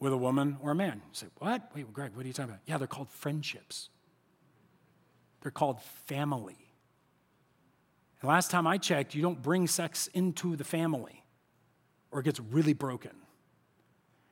with 0.00 0.10
a 0.10 0.16
woman 0.16 0.56
or 0.62 0.70
a 0.70 0.74
man. 0.74 1.02
You 1.04 1.12
say, 1.12 1.26
What? 1.38 1.70
Wait, 1.74 1.92
Greg, 1.92 2.12
what 2.16 2.24
are 2.24 2.26
you 2.26 2.32
talking 2.32 2.50
about? 2.52 2.62
Yeah, 2.66 2.78
they're 2.78 2.86
called 2.86 3.10
friendships, 3.10 3.90
they're 5.42 5.52
called 5.52 5.82
family. 6.06 6.56
And 8.22 8.28
last 8.28 8.50
time 8.50 8.66
I 8.66 8.78
checked, 8.78 9.14
you 9.14 9.20
don't 9.20 9.42
bring 9.42 9.66
sex 9.66 10.06
into 10.14 10.56
the 10.56 10.64
family 10.64 11.24
or 12.10 12.20
it 12.20 12.22
gets 12.22 12.40
really 12.40 12.72
broken. 12.72 13.12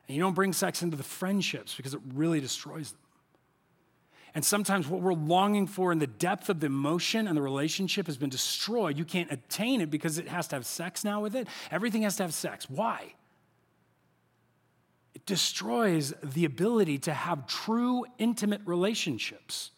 And 0.08 0.16
you 0.16 0.22
don't 0.22 0.34
bring 0.34 0.54
sex 0.54 0.82
into 0.82 0.96
the 0.96 1.02
friendships 1.02 1.74
because 1.74 1.92
it 1.92 2.00
really 2.14 2.40
destroys 2.40 2.92
them. 2.92 3.00
And 4.34 4.44
sometimes 4.44 4.86
what 4.86 5.00
we're 5.00 5.12
longing 5.12 5.66
for 5.66 5.90
in 5.92 5.98
the 5.98 6.06
depth 6.06 6.48
of 6.48 6.60
the 6.60 6.66
emotion 6.66 7.26
and 7.26 7.36
the 7.36 7.42
relationship 7.42 8.06
has 8.06 8.16
been 8.16 8.30
destroyed. 8.30 8.96
You 8.96 9.04
can't 9.04 9.30
attain 9.32 9.80
it 9.80 9.90
because 9.90 10.18
it 10.18 10.28
has 10.28 10.46
to 10.48 10.56
have 10.56 10.66
sex 10.66 11.04
now 11.04 11.20
with 11.20 11.34
it. 11.34 11.48
Everything 11.70 12.02
has 12.02 12.16
to 12.16 12.22
have 12.22 12.34
sex. 12.34 12.70
Why? 12.70 13.14
It 15.14 15.26
destroys 15.26 16.14
the 16.22 16.44
ability 16.44 16.98
to 16.98 17.12
have 17.12 17.46
true, 17.46 18.04
intimate 18.18 18.60
relationships. 18.64 19.72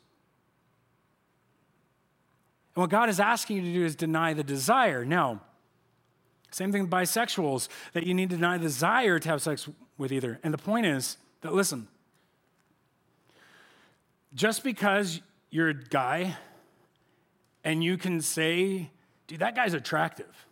And 2.74 2.82
what 2.82 2.90
God 2.90 3.08
is 3.08 3.20
asking 3.20 3.56
you 3.56 3.62
to 3.62 3.72
do 3.72 3.84
is 3.84 3.96
deny 3.96 4.34
the 4.34 4.44
desire. 4.44 5.04
Now, 5.04 5.40
same 6.50 6.70
thing 6.70 6.82
with 6.82 6.90
bisexuals, 6.90 7.68
that 7.94 8.06
you 8.06 8.12
need 8.12 8.28
to 8.30 8.36
deny 8.36 8.58
the 8.58 8.64
desire 8.64 9.18
to 9.18 9.28
have 9.30 9.40
sex 9.40 9.68
with 9.96 10.12
either. 10.12 10.38
And 10.42 10.52
the 10.52 10.58
point 10.58 10.84
is 10.84 11.16
that, 11.40 11.54
listen, 11.54 11.88
just 14.34 14.64
because 14.64 15.20
you're 15.50 15.68
a 15.68 15.74
guy 15.74 16.36
and 17.64 17.82
you 17.84 17.96
can 17.96 18.20
say, 18.20 18.90
dude, 19.26 19.40
that 19.40 19.54
guy's 19.54 19.74
attractive, 19.74 20.46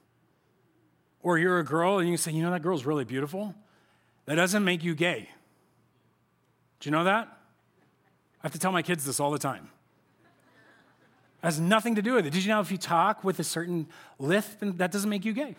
or 1.23 1.39
you're 1.39 1.59
a 1.59 1.65
girl 1.65 1.99
and 1.99 2.09
you 2.09 2.13
can 2.15 2.23
say, 2.23 2.33
you 2.33 2.43
know, 2.43 2.51
that 2.51 2.63
girl's 2.63 2.85
really 2.85 3.05
beautiful, 3.05 3.55
that 4.27 4.37
doesn't 4.37 4.65
make 4.65 4.85
you 4.85 4.95
gay. 4.95 5.29
Do 6.79 6.89
you 6.89 6.93
know 6.93 7.05
that? 7.05 7.29
I 7.29 8.47
have 8.47 8.53
to 8.53 8.59
tell 8.59 8.73
my 8.73 8.83
kids 8.83 9.05
this 9.05 9.21
all 9.21 9.31
the 9.31 9.39
time. 9.39 9.69
It 11.43 11.47
has 11.47 11.61
nothing 11.61 11.97
to 11.97 12.03
do 12.03 12.15
with 12.15 12.27
it. 12.27 12.33
Did 12.33 12.45
you 12.45 12.49
know 12.49 12.61
if 12.61 12.71
you 12.71 12.79
talk 12.79 13.25
with 13.25 13.39
a 13.39 13.45
certain 13.45 13.87
lisp, 14.19 14.59
that 14.61 14.93
doesn't 14.93 15.11
make 15.11 15.25
you 15.25 15.33
gay? 15.33 15.57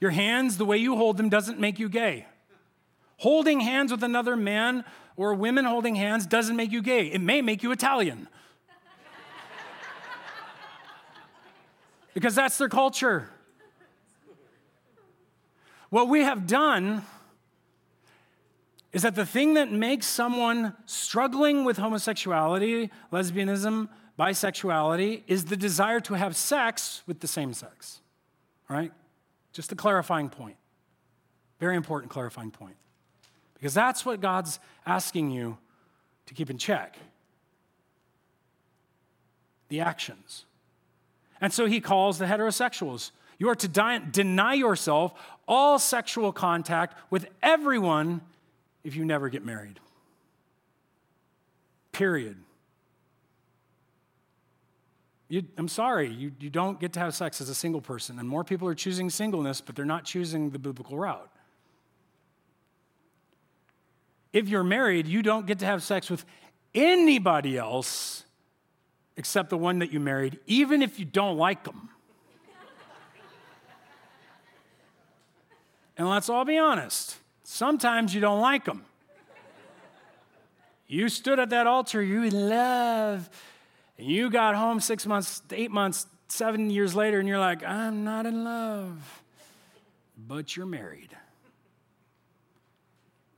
Your 0.00 0.10
hands, 0.10 0.58
the 0.58 0.64
way 0.64 0.76
you 0.76 0.96
hold 0.96 1.16
them, 1.16 1.28
doesn't 1.28 1.58
make 1.58 1.78
you 1.78 1.88
gay. 1.88 2.26
Holding 3.18 3.60
hands 3.60 3.90
with 3.90 4.02
another 4.02 4.36
man 4.36 4.84
or 5.16 5.34
women 5.34 5.64
holding 5.64 5.94
hands 5.94 6.26
doesn't 6.26 6.56
make 6.56 6.70
you 6.70 6.82
gay. 6.82 7.06
It 7.06 7.20
may 7.20 7.40
make 7.40 7.62
you 7.62 7.72
Italian. 7.72 8.28
because 12.14 12.34
that's 12.34 12.58
their 12.58 12.68
culture. 12.68 13.30
What 15.88 16.08
we 16.08 16.20
have 16.20 16.46
done 16.46 17.02
is 18.92 19.02
that 19.02 19.14
the 19.14 19.26
thing 19.26 19.54
that 19.54 19.70
makes 19.70 20.06
someone 20.06 20.74
struggling 20.84 21.64
with 21.64 21.76
homosexuality, 21.76 22.90
lesbianism, 23.12 23.88
bisexuality 24.18 25.22
is 25.26 25.46
the 25.46 25.56
desire 25.56 26.00
to 26.00 26.14
have 26.14 26.34
sex 26.34 27.02
with 27.06 27.20
the 27.20 27.26
same 27.26 27.52
sex. 27.52 28.00
Right? 28.68 28.92
Just 29.52 29.72
a 29.72 29.76
clarifying 29.76 30.28
point. 30.28 30.56
Very 31.60 31.76
important 31.76 32.10
clarifying 32.10 32.50
point. 32.50 32.76
Because 33.56 33.74
that's 33.74 34.04
what 34.04 34.20
God's 34.20 34.58
asking 34.84 35.30
you 35.30 35.58
to 36.26 36.34
keep 36.34 36.50
in 36.50 36.58
check 36.58 36.98
the 39.68 39.80
actions. 39.80 40.44
And 41.40 41.52
so 41.52 41.66
he 41.66 41.80
calls 41.80 42.18
the 42.18 42.24
heterosexuals. 42.24 43.10
You 43.38 43.48
are 43.48 43.54
to 43.56 44.00
deny 44.12 44.54
yourself 44.54 45.12
all 45.46 45.78
sexual 45.78 46.32
contact 46.32 46.96
with 47.10 47.26
everyone 47.42 48.20
if 48.84 48.94
you 48.96 49.04
never 49.04 49.28
get 49.28 49.44
married. 49.44 49.80
Period. 51.92 52.36
You, 55.28 55.42
I'm 55.58 55.68
sorry, 55.68 56.08
you, 56.12 56.30
you 56.38 56.50
don't 56.50 56.78
get 56.78 56.92
to 56.92 57.00
have 57.00 57.14
sex 57.14 57.40
as 57.40 57.48
a 57.48 57.54
single 57.54 57.80
person. 57.80 58.18
And 58.18 58.28
more 58.28 58.44
people 58.44 58.68
are 58.68 58.74
choosing 58.74 59.10
singleness, 59.10 59.60
but 59.60 59.74
they're 59.74 59.84
not 59.84 60.04
choosing 60.04 60.50
the 60.50 60.58
biblical 60.58 60.96
route. 60.96 61.30
If 64.36 64.50
you're 64.50 64.64
married, 64.64 65.06
you 65.06 65.22
don't 65.22 65.46
get 65.46 65.60
to 65.60 65.64
have 65.64 65.82
sex 65.82 66.10
with 66.10 66.22
anybody 66.74 67.56
else 67.56 68.24
except 69.16 69.48
the 69.48 69.56
one 69.56 69.78
that 69.78 69.90
you 69.92 69.98
married, 69.98 70.38
even 70.46 70.82
if 70.82 70.98
you 70.98 71.06
don't 71.06 71.38
like 71.38 71.64
them. 71.64 71.88
and 75.96 76.06
let's 76.10 76.28
all 76.28 76.44
be 76.44 76.58
honest 76.58 77.16
sometimes 77.44 78.14
you 78.14 78.20
don't 78.20 78.42
like 78.42 78.66
them. 78.66 78.84
You 80.86 81.08
stood 81.08 81.38
at 81.38 81.48
that 81.48 81.66
altar, 81.66 82.02
you 82.02 82.24
in 82.24 82.48
love, 82.50 83.30
and 83.96 84.06
you 84.06 84.28
got 84.28 84.54
home 84.54 84.80
six 84.80 85.06
months, 85.06 85.40
eight 85.50 85.70
months, 85.70 86.06
seven 86.28 86.68
years 86.68 86.94
later, 86.94 87.20
and 87.20 87.26
you're 87.26 87.38
like, 87.38 87.64
I'm 87.64 88.04
not 88.04 88.26
in 88.26 88.44
love, 88.44 89.22
but 90.18 90.54
you're 90.58 90.66
married. 90.66 91.16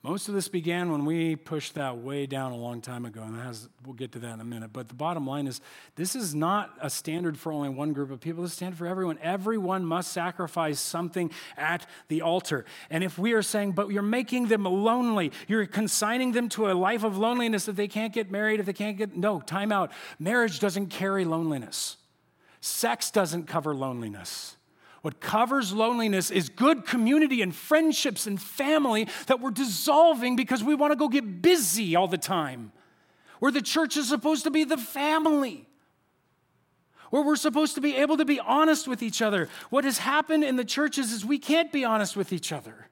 Most 0.04 0.28
of 0.28 0.34
this 0.34 0.46
began 0.46 0.92
when 0.92 1.04
we 1.04 1.34
pushed 1.34 1.74
that 1.74 1.98
way 1.98 2.24
down 2.26 2.52
a 2.52 2.56
long 2.56 2.80
time 2.80 3.04
ago, 3.04 3.20
and 3.20 3.34
has, 3.36 3.68
we'll 3.84 3.94
get 3.94 4.12
to 4.12 4.20
that 4.20 4.34
in 4.34 4.40
a 4.40 4.44
minute. 4.44 4.72
But 4.72 4.86
the 4.86 4.94
bottom 4.94 5.26
line 5.26 5.48
is 5.48 5.60
this 5.96 6.14
is 6.14 6.36
not 6.36 6.70
a 6.80 6.88
standard 6.88 7.36
for 7.36 7.50
only 7.50 7.68
one 7.68 7.92
group 7.92 8.12
of 8.12 8.20
people, 8.20 8.44
it's 8.44 8.52
a 8.52 8.56
standard 8.56 8.78
for 8.78 8.86
everyone. 8.86 9.18
Everyone 9.20 9.84
must 9.84 10.12
sacrifice 10.12 10.78
something 10.78 11.32
at 11.56 11.84
the 12.06 12.22
altar. 12.22 12.64
And 12.90 13.02
if 13.02 13.18
we 13.18 13.32
are 13.32 13.42
saying, 13.42 13.72
but 13.72 13.88
you're 13.88 14.02
making 14.02 14.46
them 14.46 14.62
lonely, 14.62 15.32
you're 15.48 15.66
consigning 15.66 16.30
them 16.30 16.48
to 16.50 16.70
a 16.70 16.74
life 16.74 17.02
of 17.02 17.18
loneliness 17.18 17.66
if 17.66 17.74
they 17.74 17.88
can't 17.88 18.12
get 18.12 18.30
married, 18.30 18.60
if 18.60 18.66
they 18.66 18.72
can't 18.72 18.96
get, 18.96 19.16
no, 19.16 19.40
time 19.40 19.72
out. 19.72 19.90
Marriage 20.20 20.60
doesn't 20.60 20.86
carry 20.86 21.24
loneliness, 21.24 21.96
sex 22.60 23.10
doesn't 23.10 23.48
cover 23.48 23.74
loneliness. 23.74 24.57
What 25.02 25.20
covers 25.20 25.72
loneliness 25.72 26.30
is 26.30 26.48
good 26.48 26.84
community 26.84 27.40
and 27.40 27.54
friendships 27.54 28.26
and 28.26 28.40
family 28.40 29.08
that 29.26 29.40
we're 29.40 29.50
dissolving 29.50 30.34
because 30.34 30.64
we 30.64 30.74
want 30.74 30.92
to 30.92 30.96
go 30.96 31.08
get 31.08 31.40
busy 31.40 31.94
all 31.94 32.08
the 32.08 32.18
time. 32.18 32.72
Where 33.38 33.52
the 33.52 33.62
church 33.62 33.96
is 33.96 34.08
supposed 34.08 34.44
to 34.44 34.50
be 34.50 34.64
the 34.64 34.76
family. 34.76 35.66
Where 37.10 37.22
we're 37.22 37.36
supposed 37.36 37.76
to 37.76 37.80
be 37.80 37.96
able 37.96 38.16
to 38.16 38.24
be 38.24 38.40
honest 38.40 38.88
with 38.88 39.02
each 39.02 39.22
other. 39.22 39.48
What 39.70 39.84
has 39.84 39.98
happened 39.98 40.44
in 40.44 40.56
the 40.56 40.64
churches 40.64 41.12
is 41.12 41.24
we 41.24 41.38
can't 41.38 41.72
be 41.72 41.84
honest 41.84 42.16
with 42.16 42.32
each 42.32 42.52
other. 42.52 42.88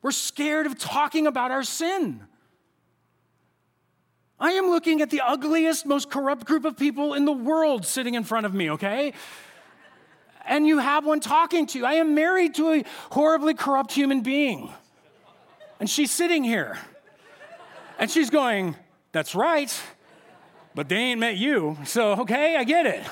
We're 0.00 0.10
scared 0.10 0.66
of 0.66 0.78
talking 0.78 1.26
about 1.26 1.50
our 1.50 1.62
sin. 1.62 2.22
I 4.40 4.52
am 4.52 4.66
looking 4.70 5.00
at 5.00 5.10
the 5.10 5.20
ugliest, 5.20 5.84
most 5.84 6.10
corrupt 6.10 6.46
group 6.46 6.64
of 6.64 6.76
people 6.76 7.14
in 7.14 7.24
the 7.24 7.32
world 7.32 7.84
sitting 7.84 8.14
in 8.14 8.22
front 8.22 8.46
of 8.46 8.54
me, 8.54 8.70
okay? 8.70 9.12
And 10.48 10.66
you 10.66 10.78
have 10.78 11.06
one 11.06 11.20
talking 11.20 11.66
to 11.66 11.78
you. 11.78 11.84
I 11.84 11.94
am 11.94 12.14
married 12.14 12.54
to 12.56 12.72
a 12.72 12.84
horribly 13.10 13.54
corrupt 13.54 13.92
human 13.92 14.22
being. 14.22 14.72
And 15.78 15.88
she's 15.88 16.10
sitting 16.10 16.42
here. 16.42 16.78
And 17.98 18.10
she's 18.10 18.30
going, 18.30 18.76
That's 19.12 19.34
right, 19.34 19.72
but 20.74 20.88
they 20.88 20.96
ain't 20.96 21.20
met 21.20 21.36
you. 21.36 21.76
So, 21.84 22.12
okay, 22.22 22.56
I 22.56 22.64
get 22.64 22.86
it. 22.86 23.04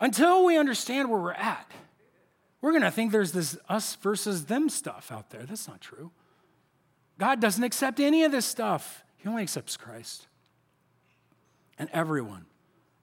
Until 0.00 0.44
we 0.44 0.58
understand 0.58 1.10
where 1.10 1.20
we're 1.20 1.32
at, 1.32 1.70
we're 2.60 2.72
going 2.72 2.82
to 2.82 2.90
think 2.90 3.12
there's 3.12 3.32
this 3.32 3.56
us 3.68 3.94
versus 3.96 4.46
them 4.46 4.68
stuff 4.68 5.10
out 5.10 5.30
there. 5.30 5.44
That's 5.44 5.68
not 5.68 5.80
true. 5.80 6.10
God 7.18 7.40
doesn't 7.40 7.64
accept 7.64 7.98
any 7.98 8.24
of 8.24 8.32
this 8.32 8.44
stuff, 8.44 9.04
He 9.16 9.28
only 9.28 9.42
accepts 9.42 9.76
Christ. 9.76 10.26
And 11.78 11.88
everyone, 11.92 12.46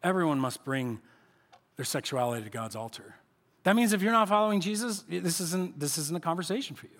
everyone 0.04 0.40
must 0.40 0.64
bring 0.64 1.00
their 1.76 1.86
sexuality 1.86 2.44
to 2.44 2.50
God's 2.50 2.76
altar. 2.76 3.16
That 3.64 3.76
means 3.76 3.94
if 3.94 4.02
you're 4.02 4.12
not 4.12 4.28
following 4.30 4.62
Jesus, 4.62 5.04
this 5.08 5.40
isn't, 5.40 5.80
this 5.80 5.98
isn't 5.98 6.16
a 6.16 6.20
conversation 6.20 6.76
for 6.76 6.88
you. 6.88 7.00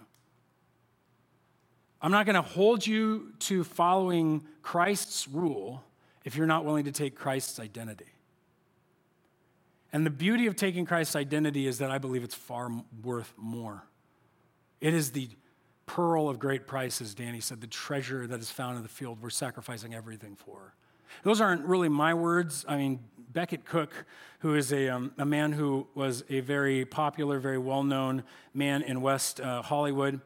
I'm 2.02 2.12
not 2.12 2.26
going 2.26 2.36
to 2.36 2.42
hold 2.42 2.86
you 2.86 3.34
to 3.40 3.64
following 3.64 4.44
Christ's 4.62 5.28
rule 5.28 5.84
if 6.26 6.36
you're 6.36 6.48
not 6.48 6.66
willing 6.66 6.86
to 6.86 6.92
take 6.92 7.16
Christ's 7.16 7.60
identity. 7.60 8.06
And 9.94 10.06
the 10.06 10.10
beauty 10.10 10.48
of 10.48 10.56
taking 10.56 10.86
Christ's 10.86 11.16
identity 11.16 11.68
is 11.68 11.78
that 11.78 11.92
I 11.92 12.00
believe 12.00 12.24
it's 12.24 12.36
far 12.36 12.72
worth 13.04 13.34
more. 13.38 13.84
It 14.82 14.94
is 14.94 15.12
the 15.12 15.30
pearl 15.86 16.30
of 16.30 16.40
great 16.40 16.66
price, 16.66 17.00
as 17.00 17.14
Danny 17.14 17.40
said, 17.40 17.62
the 17.62 17.68
treasure 17.68 18.26
that 18.28 18.40
is 18.40 18.50
found 18.50 18.78
in 18.78 18.84
the 18.84 18.90
field 18.90 19.20
we're 19.22 19.30
sacrificing 19.30 19.94
everything 19.94 20.36
for. 20.36 20.74
Those 21.24 21.40
aren't 21.40 21.64
really 21.66 21.90
my 21.90 22.14
words. 22.14 22.66
I 22.68 22.78
mean, 22.78 23.00
Becket 23.34 23.66
Cook, 23.66 24.06
who 24.40 24.56
is 24.56 24.72
a, 24.72 24.90
um, 24.90 25.12
a 25.18 25.26
man 25.26 25.52
who 25.52 25.88
was 25.96 26.24
a 26.30 26.40
very 26.42 26.86
popular, 26.86 27.40
very 27.40 27.58
well 27.58 27.84
known 27.84 28.24
man 28.54 28.82
in 28.84 29.02
West 29.02 29.42
uh, 29.42 29.62
Hollywood, 29.62 30.22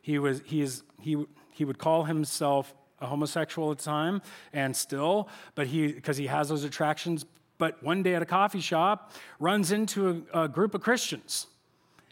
he, 0.00 0.18
was, 0.18 0.42
he, 0.44 0.62
is, 0.62 0.82
he, 1.00 1.24
he 1.50 1.64
would 1.64 1.78
call 1.78 2.04
himself 2.04 2.74
a 3.00 3.06
homosexual 3.06 3.72
at 3.72 3.78
the 3.78 3.84
time 3.84 4.22
and 4.52 4.76
still, 4.76 5.28
but 5.54 5.66
he, 5.66 5.92
because 5.92 6.16
he 6.16 6.28
has 6.28 6.48
those 6.48 6.64
attractions, 6.64 7.26
but 7.58 7.82
one 7.82 8.02
day 8.02 8.14
at 8.14 8.22
a 8.22 8.26
coffee 8.26 8.60
shop 8.60 9.12
runs 9.40 9.72
into 9.72 10.24
a, 10.32 10.42
a 10.44 10.48
group 10.48 10.74
of 10.74 10.80
Christians. 10.80 11.48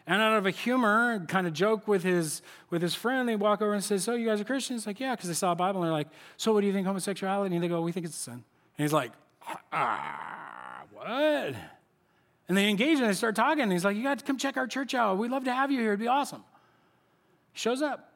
And 0.06 0.20
out 0.20 0.36
of 0.36 0.46
a 0.46 0.50
humor, 0.50 1.24
kind 1.28 1.46
of 1.46 1.52
joke 1.52 1.86
with 1.86 2.02
his, 2.02 2.42
with 2.68 2.82
his 2.82 2.96
friend, 2.96 3.28
they 3.28 3.36
walk 3.36 3.62
over 3.62 3.74
and 3.74 3.84
say, 3.84 3.96
So 3.98 4.14
you 4.14 4.26
guys 4.26 4.40
are 4.40 4.44
Christians? 4.44 4.84
Like, 4.84 4.98
yeah, 4.98 5.14
because 5.14 5.28
they 5.28 5.34
saw 5.34 5.52
a 5.52 5.54
Bible 5.54 5.82
and 5.82 5.86
they're 5.86 5.92
like, 5.92 6.08
So 6.36 6.52
what 6.52 6.62
do 6.62 6.66
you 6.66 6.72
think 6.72 6.86
homosexuality? 6.86 7.54
And 7.54 7.62
they 7.62 7.68
go, 7.68 7.80
We 7.80 7.92
think 7.92 8.06
it's 8.06 8.16
a 8.16 8.18
sin. 8.18 8.32
And 8.32 8.42
he's 8.78 8.92
like, 8.92 9.12
Ah, 9.72 10.82
what? 10.92 11.54
And 12.48 12.56
they 12.56 12.68
engage 12.68 12.98
and 12.98 13.08
they 13.08 13.12
start 13.12 13.36
talking. 13.36 13.62
And 13.62 13.72
he's 13.72 13.84
like, 13.84 13.96
You 13.96 14.02
got 14.02 14.18
to 14.18 14.24
come 14.24 14.36
check 14.36 14.56
our 14.56 14.66
church 14.66 14.94
out. 14.94 15.18
We'd 15.18 15.30
love 15.30 15.44
to 15.44 15.52
have 15.52 15.70
you 15.70 15.80
here. 15.80 15.90
It'd 15.90 16.00
be 16.00 16.08
awesome. 16.08 16.42
Shows 17.52 17.82
up 17.82 18.10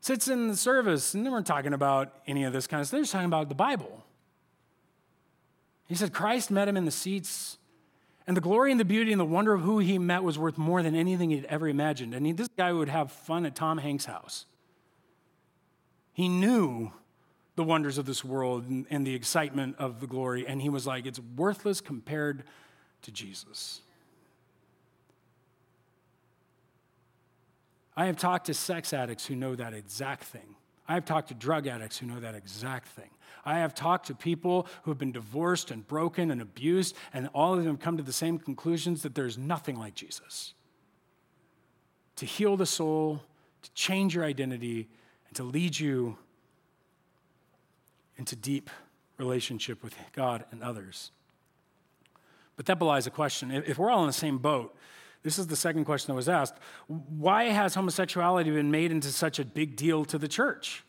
sits 0.00 0.28
in 0.28 0.48
the 0.48 0.56
service, 0.56 1.14
and 1.14 1.24
they 1.24 1.30
weren't 1.30 1.46
talking 1.46 1.72
about 1.72 2.12
any 2.26 2.44
of 2.44 2.52
this 2.52 2.66
kind 2.66 2.80
of 2.80 2.86
stuff. 2.86 2.92
They're 2.96 3.02
just 3.02 3.12
talking 3.12 3.26
about 3.26 3.48
the 3.48 3.54
Bible. 3.54 4.04
He 5.86 5.94
said 5.94 6.12
Christ 6.12 6.50
met 6.50 6.68
him 6.68 6.76
in 6.76 6.84
the 6.84 6.90
seats, 6.90 7.58
and 8.26 8.36
the 8.36 8.40
glory 8.40 8.70
and 8.70 8.80
the 8.80 8.84
beauty 8.84 9.12
and 9.12 9.20
the 9.20 9.24
wonder 9.24 9.52
of 9.52 9.62
who 9.62 9.78
he 9.78 9.98
met 9.98 10.22
was 10.22 10.38
worth 10.38 10.56
more 10.56 10.82
than 10.82 10.94
anything 10.94 11.30
he'd 11.30 11.44
ever 11.46 11.68
imagined. 11.68 12.14
And 12.14 12.24
he, 12.24 12.32
this 12.32 12.48
guy 12.56 12.72
would 12.72 12.88
have 12.88 13.12
fun 13.12 13.44
at 13.44 13.54
Tom 13.54 13.78
Hanks' 13.78 14.06
house. 14.06 14.46
He 16.12 16.28
knew 16.28 16.92
the 17.60 17.64
wonders 17.64 17.98
of 17.98 18.06
this 18.06 18.24
world 18.24 18.66
and, 18.70 18.86
and 18.88 19.06
the 19.06 19.14
excitement 19.14 19.76
of 19.78 20.00
the 20.00 20.06
glory, 20.06 20.46
and 20.46 20.62
he 20.62 20.70
was 20.70 20.86
like, 20.86 21.04
it's 21.04 21.20
worthless 21.36 21.82
compared 21.82 22.42
to 23.02 23.12
Jesus. 23.12 23.82
I 27.94 28.06
have 28.06 28.16
talked 28.16 28.46
to 28.46 28.54
sex 28.54 28.94
addicts 28.94 29.26
who 29.26 29.36
know 29.36 29.54
that 29.56 29.74
exact 29.74 30.24
thing. 30.24 30.56
I 30.88 30.94
have 30.94 31.04
talked 31.04 31.28
to 31.28 31.34
drug 31.34 31.66
addicts 31.66 31.98
who 31.98 32.06
know 32.06 32.18
that 32.18 32.34
exact 32.34 32.88
thing. 32.88 33.10
I 33.44 33.58
have 33.58 33.74
talked 33.74 34.06
to 34.06 34.14
people 34.14 34.66
who 34.84 34.90
have 34.90 34.96
been 34.96 35.12
divorced 35.12 35.70
and 35.70 35.86
broken 35.86 36.30
and 36.30 36.40
abused, 36.40 36.96
and 37.12 37.28
all 37.34 37.52
of 37.52 37.62
them 37.62 37.76
come 37.76 37.98
to 37.98 38.02
the 38.02 38.10
same 38.10 38.38
conclusions 38.38 39.02
that 39.02 39.14
there's 39.14 39.36
nothing 39.36 39.78
like 39.78 39.94
Jesus. 39.94 40.54
To 42.16 42.24
heal 42.24 42.56
the 42.56 42.64
soul, 42.64 43.20
to 43.60 43.70
change 43.72 44.14
your 44.14 44.24
identity, 44.24 44.88
and 45.28 45.36
to 45.36 45.42
lead 45.42 45.78
you 45.78 46.16
into 48.20 48.36
deep 48.36 48.68
relationship 49.16 49.82
with 49.82 49.94
God 50.12 50.44
and 50.52 50.62
others. 50.62 51.10
But 52.54 52.66
that 52.66 52.78
belies 52.78 53.06
a 53.06 53.10
question. 53.10 53.50
If 53.50 53.78
we're 53.78 53.90
all 53.90 54.02
in 54.02 54.06
the 54.06 54.12
same 54.12 54.36
boat, 54.36 54.76
this 55.22 55.38
is 55.38 55.46
the 55.46 55.56
second 55.56 55.86
question 55.86 56.12
that 56.12 56.16
was 56.16 56.28
asked. 56.28 56.54
Why 56.86 57.44
has 57.44 57.74
homosexuality 57.74 58.50
been 58.50 58.70
made 58.70 58.92
into 58.92 59.08
such 59.08 59.38
a 59.38 59.44
big 59.44 59.74
deal 59.74 60.04
to 60.04 60.18
the 60.18 60.28
church? 60.28 60.84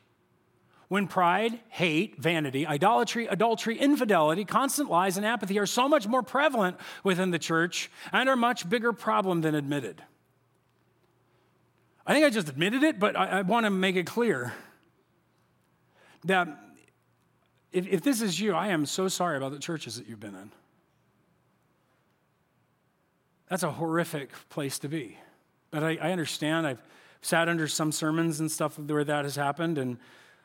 When 0.90 1.08
pride, 1.08 1.62
hate, 1.70 2.22
vanity, 2.22 2.68
idolatry, 2.68 3.28
adultery, 3.28 3.78
infidelity, 3.78 4.44
constant 4.44 4.90
lies, 4.90 5.16
and 5.16 5.26
apathy 5.26 5.58
are 5.58 5.66
so 5.66 5.88
much 5.88 6.06
more 6.06 6.22
prevalent 6.22 6.76
within 7.06 7.32
the 7.32 7.40
church 7.40 7.90
and 8.12 8.28
are 8.28 8.36
much 8.36 8.70
bigger 8.70 8.92
problem 8.92 9.40
than 9.40 9.56
admitted. 9.56 10.04
I 12.06 12.14
think 12.14 12.26
I 12.26 12.30
just 12.30 12.50
admitted 12.50 12.84
it, 12.84 13.00
but 13.00 13.16
I, 13.16 13.40
I 13.40 13.42
want 13.44 13.66
to 13.66 13.70
make 13.70 13.96
it 13.96 14.06
clear 14.06 14.52
that 16.26 16.50
if, 17.72 17.88
if 17.88 18.02
this 18.02 18.22
is 18.22 18.40
you, 18.40 18.54
I 18.54 18.68
am 18.68 18.86
so 18.86 19.08
sorry 19.08 19.38
about 19.38 19.52
the 19.52 19.60
churches 19.60 19.96
that 19.96 20.08
you've 20.08 20.20
been 20.20 20.36
in. 20.36 20.52
That's 23.50 23.64
a 23.64 23.72
horrific 23.72 24.32
place 24.50 24.80
to 24.80 24.88
be. 24.88 25.18
But 25.72 25.84
I, 25.84 25.98
I 26.02 26.12
understand. 26.12 26.68
I've 26.68 26.82
sat 27.22 27.50
under 27.50 27.68
some 27.68 27.92
sermons 27.92 28.40
and 28.40 28.52
stuff 28.52 28.80
where 28.80 29.04
that 29.04 29.26
has 29.26 29.36
happened, 29.36 29.78
and 29.78 29.98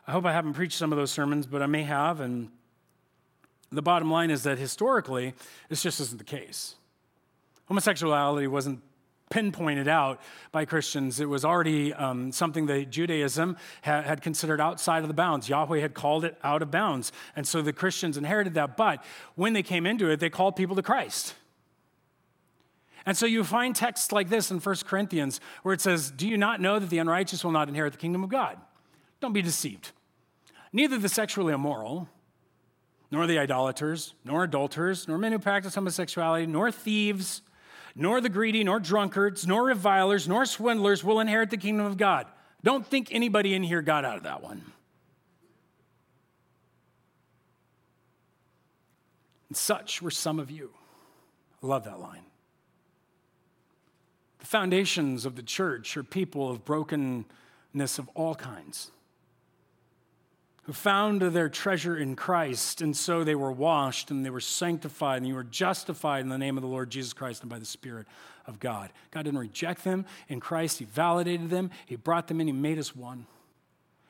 I 0.07 0.13
hope 0.13 0.25
I 0.25 0.33
haven't 0.33 0.55
preached 0.55 0.77
some 0.77 0.93
of 0.93 0.99
those 0.99 1.11
sermons, 1.11 1.47
but 1.47 1.63
I 1.63 1.67
may 1.67 1.83
have. 1.83 2.21
And 2.21 2.51
the 3.71 3.83
bottom 3.83 4.11
line 4.11 4.31
is 4.31 4.43
that 4.45 4.59
historically, 4.59 5.35
this 5.69 5.83
just 5.83 6.01
isn't 6.01 6.19
the 6.19 6.25
case. 6.25 6.77
Homosexuality 7.67 8.47
wasn't 8.47 8.81
pinpointed 9.29 9.89
out 9.89 10.21
by 10.53 10.65
Christians. 10.65 11.21
It 11.21 11.29
was 11.29 11.45
already 11.45 11.93
um, 11.93 12.31
something 12.33 12.67
that 12.67 12.91
Judaism 12.91 13.57
had, 13.83 14.05
had 14.05 14.23
considered 14.23 14.61
outside 14.61 15.03
of 15.03 15.09
the 15.09 15.15
bounds. 15.15 15.49
Yahweh 15.49 15.81
had 15.81 15.95
called 15.95 16.25
it 16.25 16.39
out 16.45 16.63
of 16.63 16.71
bounds. 16.71 17.13
And 17.35 17.47
so 17.47 17.63
the 17.63 17.73
Christians 17.73 18.17
inherited 18.17 18.55
that. 18.55 18.77
But 18.77 19.03
when 19.35 19.53
they 19.53 19.63
came 19.63 19.87
into 19.87 20.11
it, 20.11 20.21
they 20.21 20.31
called 20.31 20.57
people 20.57 20.77
to 20.77 20.83
Christ. 20.83 21.35
And 23.05 23.17
so 23.17 23.27
you 23.27 23.45
find 23.45 23.75
texts 23.75 24.11
like 24.11 24.29
this 24.29 24.51
in 24.51 24.59
1 24.59 24.77
Corinthians 24.85 25.41
where 25.63 25.73
it 25.73 25.81
says, 25.81 26.11
Do 26.11 26.29
you 26.29 26.37
not 26.37 26.61
know 26.61 26.79
that 26.79 26.91
the 26.91 26.99
unrighteous 26.99 27.45
will 27.45 27.53
not 27.53 27.69
inherit 27.69 27.93
the 27.93 27.99
kingdom 27.99 28.25
of 28.25 28.31
God? 28.31 28.59
Don't 29.21 29.33
be 29.33 29.43
deceived. 29.43 29.93
Neither 30.73 30.99
the 30.99 31.09
sexually 31.09 31.53
immoral, 31.53 32.09
nor 33.11 33.27
the 33.27 33.39
idolaters, 33.39 34.15
nor 34.25 34.45
adulterers, 34.45 35.07
nor 35.07 35.19
men 35.19 35.33
who 35.33 35.39
practice 35.39 35.77
homosexuality, 35.77 36.47
nor 36.47 36.73
thieves, 36.73 37.43
nor 37.97 38.21
the 38.21 38.29
greedy, 38.29 38.63
nor 38.63 38.79
drunkards, 38.79 39.47
nor 39.47 39.65
revilers, 39.65 40.29
nor 40.29 40.45
swindlers 40.45 41.03
will 41.03 41.19
inherit 41.19 41.49
the 41.49 41.57
kingdom 41.57 41.87
of 41.87 41.97
God. 41.97 42.27
Don't 42.63 42.87
think 42.87 43.09
anybody 43.11 43.55
in 43.55 43.63
here 43.63 43.81
got 43.81 44.05
out 44.05 44.19
of 44.19 44.23
that 44.25 44.43
one. 44.43 44.63
And 49.49 49.57
such 49.57 50.03
were 50.03 50.11
some 50.11 50.39
of 50.39 50.51
you. 50.51 50.71
I 51.63 51.67
love 51.67 51.85
that 51.85 51.99
line. 51.99 52.25
The 54.41 54.47
foundations 54.47 55.25
of 55.25 55.35
the 55.35 55.43
church 55.43 55.97
are 55.97 56.05
people 56.05 56.51
of 56.51 56.65
brokenness 56.65 57.25
of 57.99 58.11
all 58.15 58.35
kinds 58.35 58.91
who 60.67 60.73
found 60.73 61.23
their 61.23 61.49
treasure 61.49 61.97
in 61.97 62.17
Christ, 62.17 62.83
and 62.83 62.97
so 62.97 63.23
they 63.23 63.37
were 63.37 63.53
washed 63.53 64.11
and 64.11 64.27
they 64.27 64.31
were 64.31 64.41
sanctified 64.41 65.19
and 65.19 65.27
you 65.27 65.37
were 65.37 65.45
justified 65.45 66.21
in 66.21 66.29
the 66.29 66.39
name 66.39 66.59
of 66.59 66.63
the 66.63 66.69
Lord 66.69 66.91
Jesus 66.91 67.13
Christ 67.13 67.43
and 67.43 67.51
by 67.51 67.61
the 67.61 67.65
Spirit 67.65 68.07
of 68.47 68.59
God. 68.59 68.91
God 69.13 69.23
didn't 69.23 69.39
reject 69.39 69.85
them. 69.85 70.05
In 70.29 70.41
Christ, 70.41 70.81
He 70.81 70.85
validated 70.85 71.51
them, 71.51 71.71
He 71.87 71.95
brought 71.95 72.27
them 72.27 72.41
in, 72.41 72.49
He 72.49 72.53
made 72.53 72.79
us 72.79 72.97
one. 72.97 73.27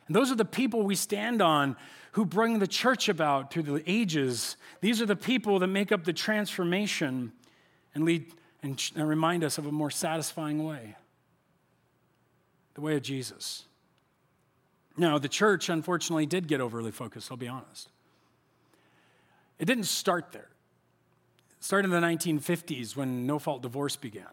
And 0.07 0.16
those 0.16 0.31
are 0.31 0.37
the 0.37 0.47
people 0.47 0.83
we 0.83 0.95
stand 0.95 1.42
on 1.42 1.77
who 2.12 2.25
bring 2.25 2.59
the 2.59 2.66
church 2.66 3.11
about 3.11 3.51
through 3.51 3.64
the 3.64 3.83
ages. 3.87 4.57
These 4.81 5.03
are 5.03 5.07
the 5.07 5.16
people 5.16 5.59
that 5.59 5.66
make 5.66 5.92
up 5.92 6.05
the 6.05 6.12
transformation 6.14 7.33
and 7.95 8.05
lead 8.05 8.33
and, 8.62 8.81
remind 8.97 9.45
us 9.45 9.59
of 9.59 9.66
a 9.66 9.73
more 9.73 9.90
satisfying 9.90 10.64
way 10.64 10.97
the 12.75 12.81
way 12.81 12.97
of 12.97 13.03
Jesus. 13.03 13.64
Now, 14.96 15.18
the 15.18 15.28
church, 15.28 15.68
unfortunately, 15.68 16.26
did 16.26 16.48
get 16.48 16.61
overly 16.61 16.90
focused, 16.90 17.30
I'll 17.30 17.37
be 17.37 17.48
honest. 17.48 17.90
It 19.59 19.66
didn't 19.66 19.85
start 19.85 20.32
there. 20.32 20.48
It 21.59 21.64
started 21.64 21.92
in 21.92 22.00
the 22.00 22.06
1950s 22.06 22.96
when 22.96 23.26
no 23.26 23.38
fault 23.38 23.62
divorce 23.62 23.96
began. 23.96 24.24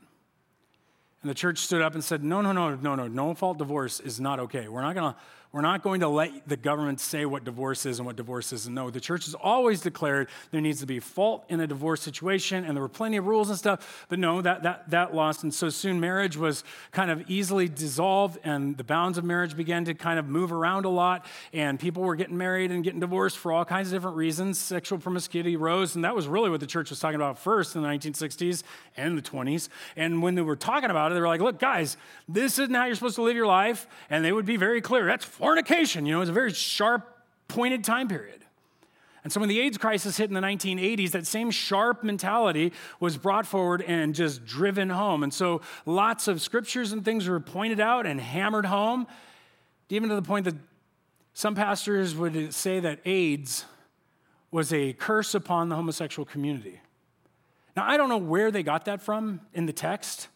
And 1.21 1.29
the 1.29 1.35
church 1.35 1.59
stood 1.59 1.81
up 1.81 1.93
and 1.93 2.03
said, 2.03 2.23
No, 2.23 2.41
no, 2.41 2.51
no, 2.51 2.75
no, 2.75 2.95
no, 2.95 3.07
no 3.07 3.33
fault 3.33 3.57
divorce 3.57 3.99
is 3.99 4.19
not 4.19 4.39
okay. 4.39 4.67
We're 4.67 4.81
not 4.81 4.95
going 4.95 5.13
to 5.13 5.19
we're 5.53 5.61
not 5.61 5.83
going 5.83 5.99
to 5.99 6.07
let 6.07 6.49
the 6.49 6.57
government 6.57 6.99
say 6.99 7.25
what 7.27 7.43
divorce 7.43 7.85
is 7.85 7.99
and 7.99 8.07
what 8.07 8.15
divorce 8.15 8.51
isn't. 8.51 8.73
No, 8.73 8.89
the 8.89 8.99
church 8.99 9.25
has 9.25 9.35
always 9.35 9.81
declared 9.81 10.27
there 10.49 10.61
needs 10.61 10.79
to 10.79 10.87
be 10.87 10.99
fault 10.99 11.45
in 11.47 11.59
a 11.59 11.67
divorce 11.67 12.01
situation, 12.01 12.65
and 12.65 12.75
there 12.75 12.81
were 12.81 12.89
plenty 12.89 13.17
of 13.17 13.27
rules 13.27 13.49
and 13.49 13.57
stuff, 13.57 14.07
but 14.09 14.17
no, 14.17 14.41
that, 14.41 14.63
that, 14.63 14.89
that 14.89 15.13
lost. 15.13 15.43
And 15.43 15.53
so 15.53 15.69
soon 15.69 15.99
marriage 15.99 16.35
was 16.35 16.63
kind 16.91 17.11
of 17.11 17.29
easily 17.29 17.69
dissolved, 17.69 18.39
and 18.43 18.75
the 18.77 18.83
bounds 18.83 19.19
of 19.19 19.23
marriage 19.23 19.55
began 19.55 19.85
to 19.85 19.93
kind 19.93 20.17
of 20.17 20.27
move 20.27 20.51
around 20.51 20.85
a 20.85 20.89
lot, 20.89 21.27
and 21.53 21.79
people 21.79 22.01
were 22.01 22.15
getting 22.15 22.37
married 22.37 22.71
and 22.71 22.83
getting 22.83 22.99
divorced 22.99 23.37
for 23.37 23.51
all 23.51 23.63
kinds 23.63 23.89
of 23.89 23.93
different 23.93 24.17
reasons. 24.17 24.57
Sexual 24.57 24.97
promiscuity 24.97 25.55
rose, 25.55 25.93
and 25.93 26.03
that 26.03 26.15
was 26.15 26.27
really 26.27 26.49
what 26.49 26.61
the 26.61 26.67
church 26.67 26.89
was 26.89 26.99
talking 26.99 27.15
about 27.15 27.37
first 27.37 27.75
in 27.75 27.83
the 27.83 27.87
1960s 27.87 28.63
and 28.97 29.15
the 29.15 29.21
20s. 29.21 29.69
And 29.95 30.23
when 30.23 30.33
they 30.33 30.41
were 30.41 30.55
talking 30.55 30.89
about 30.89 31.11
it, 31.11 31.13
they 31.13 31.21
were 31.21 31.27
like, 31.27 31.41
look, 31.41 31.59
guys, 31.59 31.95
this 32.27 32.57
isn't 32.57 32.73
how 32.73 32.85
you're 32.85 32.95
supposed 32.95 33.17
to 33.17 33.21
live 33.21 33.35
your 33.35 33.45
life. 33.45 33.85
And 34.09 34.25
they 34.25 34.31
would 34.31 34.47
be 34.47 34.57
very 34.57 34.81
clear. 34.81 35.05
That's 35.05 35.25
fornication. 35.43 36.05
You 36.05 36.13
know, 36.13 36.21
it's 36.21 36.29
a 36.29 36.33
very 36.33 36.53
sharp, 36.53 37.05
pointed 37.49 37.83
time 37.83 38.07
period. 38.07 38.45
And 39.25 39.31
so 39.31 39.41
when 39.41 39.49
the 39.49 39.59
AIDS 39.59 39.77
crisis 39.77 40.15
hit 40.15 40.29
in 40.29 40.33
the 40.33 40.39
1980s, 40.39 41.11
that 41.11 41.27
same 41.27 41.51
sharp 41.51 42.01
mentality 42.01 42.71
was 43.01 43.17
brought 43.17 43.45
forward 43.45 43.81
and 43.81 44.15
just 44.15 44.45
driven 44.45 44.89
home. 44.89 45.21
And 45.21 45.33
so 45.33 45.59
lots 45.85 46.29
of 46.29 46.41
scriptures 46.41 46.93
and 46.93 47.03
things 47.03 47.27
were 47.27 47.41
pointed 47.41 47.81
out 47.81 48.05
and 48.05 48.21
hammered 48.21 48.65
home, 48.65 49.05
even 49.89 50.07
to 50.07 50.15
the 50.15 50.21
point 50.21 50.45
that 50.45 50.55
some 51.33 51.55
pastors 51.55 52.15
would 52.15 52.53
say 52.53 52.79
that 52.79 52.99
AIDS 53.03 53.65
was 54.49 54.71
a 54.71 54.93
curse 54.93 55.35
upon 55.35 55.67
the 55.67 55.75
homosexual 55.75 56.25
community. 56.25 56.79
Now, 57.75 57.83
I 57.85 57.97
don't 57.97 58.07
know 58.07 58.17
where 58.17 58.49
they 58.49 58.63
got 58.63 58.85
that 58.85 59.01
from 59.01 59.41
in 59.53 59.65
the 59.65 59.73
text. 59.73 60.29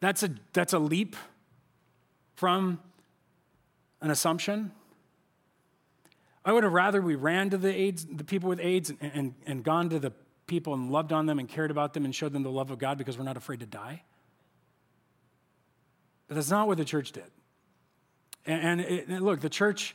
That's 0.00 0.22
a, 0.22 0.30
that's 0.54 0.72
a 0.72 0.78
leap 0.78 1.16
from 2.34 2.80
an 4.00 4.10
assumption. 4.10 4.72
I 6.44 6.52
would 6.52 6.62
have 6.62 6.72
rather 6.72 7.02
we 7.02 7.14
ran 7.14 7.50
to 7.50 7.58
the 7.58 7.74
AIDS, 7.74 8.06
the 8.06 8.24
people 8.24 8.48
with 8.48 8.60
AIDS 8.60 8.90
and, 8.90 8.98
and, 9.00 9.34
and 9.46 9.64
gone 9.64 9.90
to 9.90 9.98
the 9.98 10.12
people 10.46 10.74
and 10.74 10.90
loved 10.90 11.12
on 11.12 11.26
them 11.26 11.38
and 11.38 11.48
cared 11.48 11.70
about 11.70 11.92
them 11.92 12.04
and 12.04 12.14
showed 12.14 12.32
them 12.32 12.42
the 12.42 12.50
love 12.50 12.70
of 12.70 12.78
God 12.78 12.98
because 12.98 13.18
we're 13.18 13.24
not 13.24 13.36
afraid 13.36 13.60
to 13.60 13.66
die. 13.66 14.02
But 16.28 16.36
that's 16.36 16.50
not 16.50 16.66
what 16.66 16.78
the 16.78 16.84
church 16.84 17.12
did. 17.12 17.30
And, 18.46 18.62
and, 18.62 18.80
it, 18.80 19.08
and 19.08 19.24
look, 19.24 19.40
the 19.40 19.48
church 19.48 19.94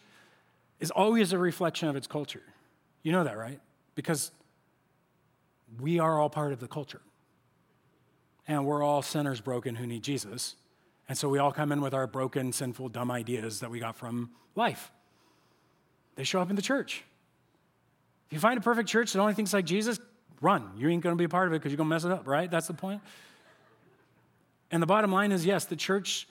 is 0.79 0.91
always 0.91 1.31
a 1.33 1.37
reflection 1.37 1.87
of 1.87 1.95
its 1.95 2.07
culture. 2.07 2.43
You 3.03 3.11
know 3.11 3.23
that, 3.23 3.37
right? 3.37 3.59
Because 3.95 4.31
we 5.79 5.99
are 5.99 6.19
all 6.19 6.29
part 6.29 6.51
of 6.51 6.59
the 6.59 6.67
culture. 6.67 7.01
And 8.47 8.65
we're 8.65 8.83
all 8.83 9.01
sinners 9.01 9.39
broken 9.39 9.75
who 9.75 9.87
need 9.87 10.03
Jesus. 10.03 10.55
And 11.09 11.17
so 11.17 11.27
we 11.27 11.39
all 11.39 11.51
come 11.51 11.71
in 11.71 11.81
with 11.81 11.93
our 11.93 12.07
broken, 12.07 12.53
sinful, 12.53 12.89
dumb 12.89 13.11
ideas 13.11 13.59
that 13.59 13.69
we 13.69 13.79
got 13.79 13.95
from 13.95 14.31
life. 14.55 14.91
They 16.15 16.23
show 16.23 16.41
up 16.41 16.49
in 16.49 16.55
the 16.55 16.61
church. 16.61 17.03
If 18.27 18.35
you 18.35 18.39
find 18.39 18.57
a 18.57 18.61
perfect 18.61 18.87
church 18.87 19.11
that 19.13 19.19
only 19.19 19.33
thinks 19.33 19.53
like 19.53 19.65
Jesus, 19.65 19.99
run. 20.39 20.71
You 20.77 20.89
ain't 20.89 21.03
going 21.03 21.15
to 21.15 21.17
be 21.17 21.25
a 21.25 21.29
part 21.29 21.47
of 21.47 21.53
it 21.53 21.59
because 21.59 21.71
you're 21.71 21.77
going 21.77 21.89
to 21.89 21.95
mess 21.95 22.05
it 22.05 22.11
up, 22.11 22.27
right? 22.27 22.49
That's 22.49 22.67
the 22.67 22.73
point. 22.73 23.01
And 24.71 24.81
the 24.81 24.87
bottom 24.87 25.11
line 25.11 25.31
is 25.31 25.45
yes, 25.45 25.65
the 25.65 25.75
church 25.75 26.27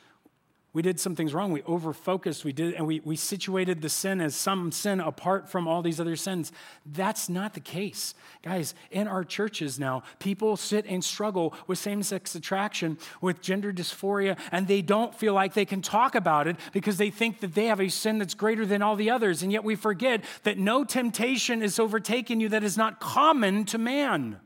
we 0.73 0.83
did 0.83 1.01
some 1.01 1.17
things 1.17 1.35
wrong. 1.35 1.51
We 1.51 1.63
overfocused. 1.63 2.45
We 2.45 2.53
did, 2.53 2.75
and 2.75 2.87
we, 2.87 3.01
we 3.01 3.17
situated 3.17 3.83
the 3.83 3.89
sin 3.89 4.21
as 4.21 4.37
some 4.37 4.71
sin 4.71 5.01
apart 5.01 5.49
from 5.49 5.67
all 5.67 5.83
these 5.83 5.99
other 5.99 6.15
sins. 6.15 6.53
That's 6.87 7.29
not 7.29 7.55
the 7.55 7.61
case. 7.61 8.15
Guys, 8.45 8.75
in 8.93 9.09
our 9.09 9.25
churches 9.25 9.81
now, 9.81 10.05
people 10.21 10.57
sit 10.57 10.87
and 10.87 11.03
struggle 11.03 11.55
with 11.67 11.81
same 11.81 12.05
sex 12.05 12.37
attraction, 12.37 12.99
with 13.21 13.41
gender 13.41 13.73
dysphoria, 13.73 14.39
and 14.53 14.69
they 14.69 14.81
don't 14.81 15.13
feel 15.13 15.35
like 15.35 15.55
they 15.55 15.65
can 15.65 15.83
talk 15.83 16.15
about 16.15 16.47
it 16.47 16.57
because 16.73 16.99
they 16.99 17.11
think 17.11 17.41
that 17.41 17.55
they 17.55 17.67
have 17.67 17.81
a 17.81 17.89
sin 17.89 18.19
that's 18.19 18.35
greater 18.35 18.65
than 18.65 18.81
all 18.81 18.95
the 18.95 19.11
others. 19.11 19.43
And 19.43 19.51
yet 19.51 19.65
we 19.65 19.75
forget 19.75 20.23
that 20.45 20.57
no 20.57 20.85
temptation 20.85 21.63
is 21.65 21.81
overtaken 21.81 22.39
you 22.39 22.49
that 22.51 22.63
is 22.63 22.77
not 22.77 23.01
common 23.01 23.65
to 23.67 23.79
man. 23.79 24.39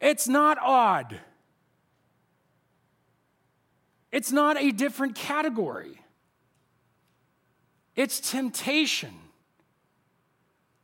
It's 0.00 0.28
not 0.28 0.58
odd. 0.60 1.18
It's 4.12 4.30
not 4.30 4.56
a 4.58 4.70
different 4.70 5.14
category, 5.14 6.00
it's 7.96 8.20
temptation. 8.20 9.14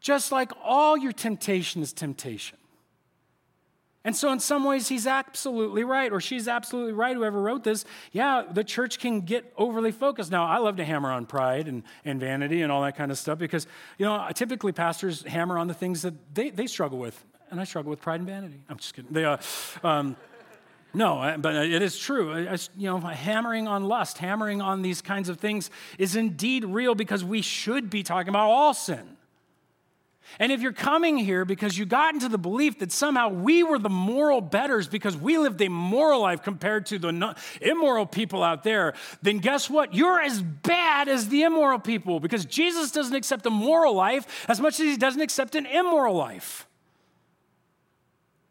Just 0.00 0.30
like 0.32 0.52
all 0.62 0.96
your 0.96 1.12
temptation 1.12 1.82
is 1.82 1.92
temptation. 1.92 2.56
And 4.04 4.16
so, 4.16 4.32
in 4.32 4.40
some 4.40 4.64
ways, 4.64 4.88
he's 4.88 5.06
absolutely 5.06 5.84
right, 5.84 6.10
or 6.12 6.20
she's 6.20 6.48
absolutely 6.48 6.92
right, 6.92 7.14
whoever 7.14 7.42
wrote 7.42 7.64
this. 7.64 7.84
Yeah, 8.12 8.44
the 8.50 8.64
church 8.64 9.00
can 9.00 9.22
get 9.22 9.52
overly 9.58 9.92
focused. 9.92 10.30
Now, 10.30 10.46
I 10.46 10.58
love 10.58 10.76
to 10.76 10.84
hammer 10.84 11.10
on 11.10 11.26
pride 11.26 11.68
and, 11.68 11.82
and 12.04 12.20
vanity 12.20 12.62
and 12.62 12.72
all 12.72 12.82
that 12.82 12.96
kind 12.96 13.10
of 13.10 13.18
stuff 13.18 13.38
because, 13.38 13.66
you 13.98 14.06
know, 14.06 14.26
typically 14.32 14.72
pastors 14.72 15.24
hammer 15.24 15.58
on 15.58 15.66
the 15.66 15.74
things 15.74 16.02
that 16.02 16.14
they, 16.34 16.50
they 16.50 16.66
struggle 16.66 16.98
with. 16.98 17.22
And 17.50 17.60
I 17.60 17.64
struggle 17.64 17.90
with 17.90 18.00
pride 18.00 18.20
and 18.20 18.28
vanity. 18.28 18.62
I'm 18.68 18.78
just 18.78 18.94
kidding. 18.94 19.12
They, 19.12 19.24
uh, 19.24 19.36
um, 19.82 20.16
no, 20.98 21.20
uh, 21.20 21.36
but 21.36 21.54
uh, 21.54 21.60
it 21.60 21.80
is 21.80 21.96
true. 21.96 22.32
Uh, 22.32 22.56
you 22.76 22.90
know, 22.90 22.98
hammering 22.98 23.68
on 23.68 23.84
lust, 23.84 24.18
hammering 24.18 24.60
on 24.60 24.82
these 24.82 25.00
kinds 25.00 25.28
of 25.28 25.38
things 25.38 25.70
is 25.96 26.16
indeed 26.16 26.64
real 26.64 26.96
because 26.96 27.24
we 27.24 27.40
should 27.40 27.88
be 27.88 28.02
talking 28.02 28.30
about 28.30 28.50
all 28.50 28.74
sin. 28.74 29.16
And 30.40 30.50
if 30.50 30.60
you're 30.60 30.72
coming 30.72 31.16
here 31.16 31.44
because 31.44 31.78
you 31.78 31.86
got 31.86 32.14
into 32.14 32.28
the 32.28 32.36
belief 32.36 32.80
that 32.80 32.90
somehow 32.90 33.28
we 33.28 33.62
were 33.62 33.78
the 33.78 33.88
moral 33.88 34.40
betters 34.40 34.88
because 34.88 35.16
we 35.16 35.38
lived 35.38 35.62
a 35.62 35.68
moral 35.68 36.20
life 36.20 36.42
compared 36.42 36.86
to 36.86 36.98
the 36.98 37.36
immoral 37.60 38.04
people 38.04 38.42
out 38.42 38.64
there, 38.64 38.94
then 39.22 39.38
guess 39.38 39.70
what? 39.70 39.94
You're 39.94 40.20
as 40.20 40.42
bad 40.42 41.08
as 41.08 41.28
the 41.28 41.44
immoral 41.44 41.78
people 41.78 42.18
because 42.18 42.44
Jesus 42.44 42.90
doesn't 42.90 43.14
accept 43.14 43.46
a 43.46 43.50
moral 43.50 43.94
life 43.94 44.46
as 44.48 44.60
much 44.60 44.80
as 44.80 44.86
he 44.86 44.96
doesn't 44.96 45.22
accept 45.22 45.54
an 45.54 45.64
immoral 45.64 46.16
life. 46.16 46.66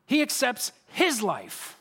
He 0.05 0.21
accepts 0.21 0.71
his 0.93 1.21
life. 1.21 1.76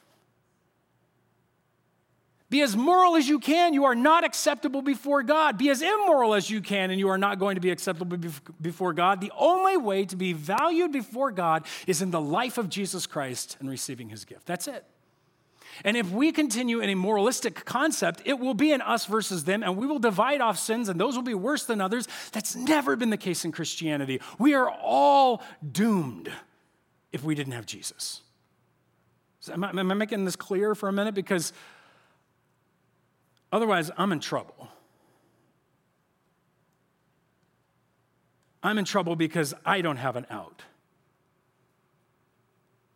Be 2.57 2.63
as 2.63 2.75
moral 2.75 3.17
as 3.17 3.29
you 3.29 3.39
can, 3.39 3.75
you 3.75 3.85
are 3.85 3.95
not 3.95 4.25
acceptable 4.25 4.81
before 4.81 5.23
God. 5.23 5.59
Be 5.59 5.69
as 5.69 5.83
immoral 5.83 6.33
as 6.33 6.49
you 6.49 6.63
can, 6.63 6.91
and 6.91 6.99
you 6.99 7.11
are 7.11 7.19
not 7.19 7.39
going 7.39 7.57
to 7.57 7.61
be 7.61 7.69
acceptable 7.69 8.17
before 8.63 8.95
God. 8.95 9.21
The 9.21 9.31
only 9.37 9.77
way 9.77 10.07
to 10.07 10.17
be 10.17 10.33
valued 10.33 10.91
before 10.91 11.33
God 11.33 11.67
is 11.87 12.01
in 12.01 12.13
the 12.13 12.21
life 12.21 12.57
of 12.57 12.71
Jesus 12.71 13.07
Christ 13.07 13.59
and 13.61 13.69
receiving 13.69 14.09
his 14.09 14.25
gift. 14.25 14.47
That's 14.47 14.69
it. 14.69 14.87
And 15.85 15.99
if 15.99 16.11
we 16.11 16.33
continue 16.33 16.81
in 16.81 16.89
a 16.89 16.95
moralistic 16.95 17.67
concept, 17.67 18.23
it 18.25 18.39
will 18.39 18.55
be 18.55 18.73
an 18.73 18.81
us 18.81 19.05
versus 19.05 19.45
them, 19.45 19.63
and 19.63 19.77
we 19.77 19.87
will 19.87 19.99
divide 19.99 20.41
off 20.41 20.59
sins, 20.59 20.89
and 20.89 20.99
those 20.99 21.15
will 21.15 21.23
be 21.23 21.35
worse 21.35 21.67
than 21.67 21.83
others. 21.83 22.09
That's 22.33 22.57
never 22.57 22.97
been 22.97 23.11
the 23.11 23.19
case 23.19 23.45
in 23.45 23.53
Christianity. 23.53 24.23
We 24.39 24.55
are 24.55 24.71
all 24.71 25.43
doomed 25.73 26.33
if 27.13 27.23
we 27.23 27.35
didn't 27.35 27.53
have 27.53 27.67
Jesus. 27.67 28.23
Am 29.53 29.63
I, 29.63 29.69
am 29.69 29.91
I 29.91 29.95
making 29.95 30.25
this 30.25 30.37
clear 30.37 30.75
for 30.75 30.89
a 30.89 30.93
minute? 30.93 31.15
Because 31.15 31.53
Otherwise, 33.53 33.91
I'm 33.97 34.13
in 34.13 34.21
trouble. 34.21 34.69
I'm 38.63 38.79
in 38.79 38.85
trouble 38.85 39.15
because 39.15 39.55
I 39.65 39.81
don't 39.81 39.99
have 39.99 40.17
an 40.17 40.27
out 40.29 40.63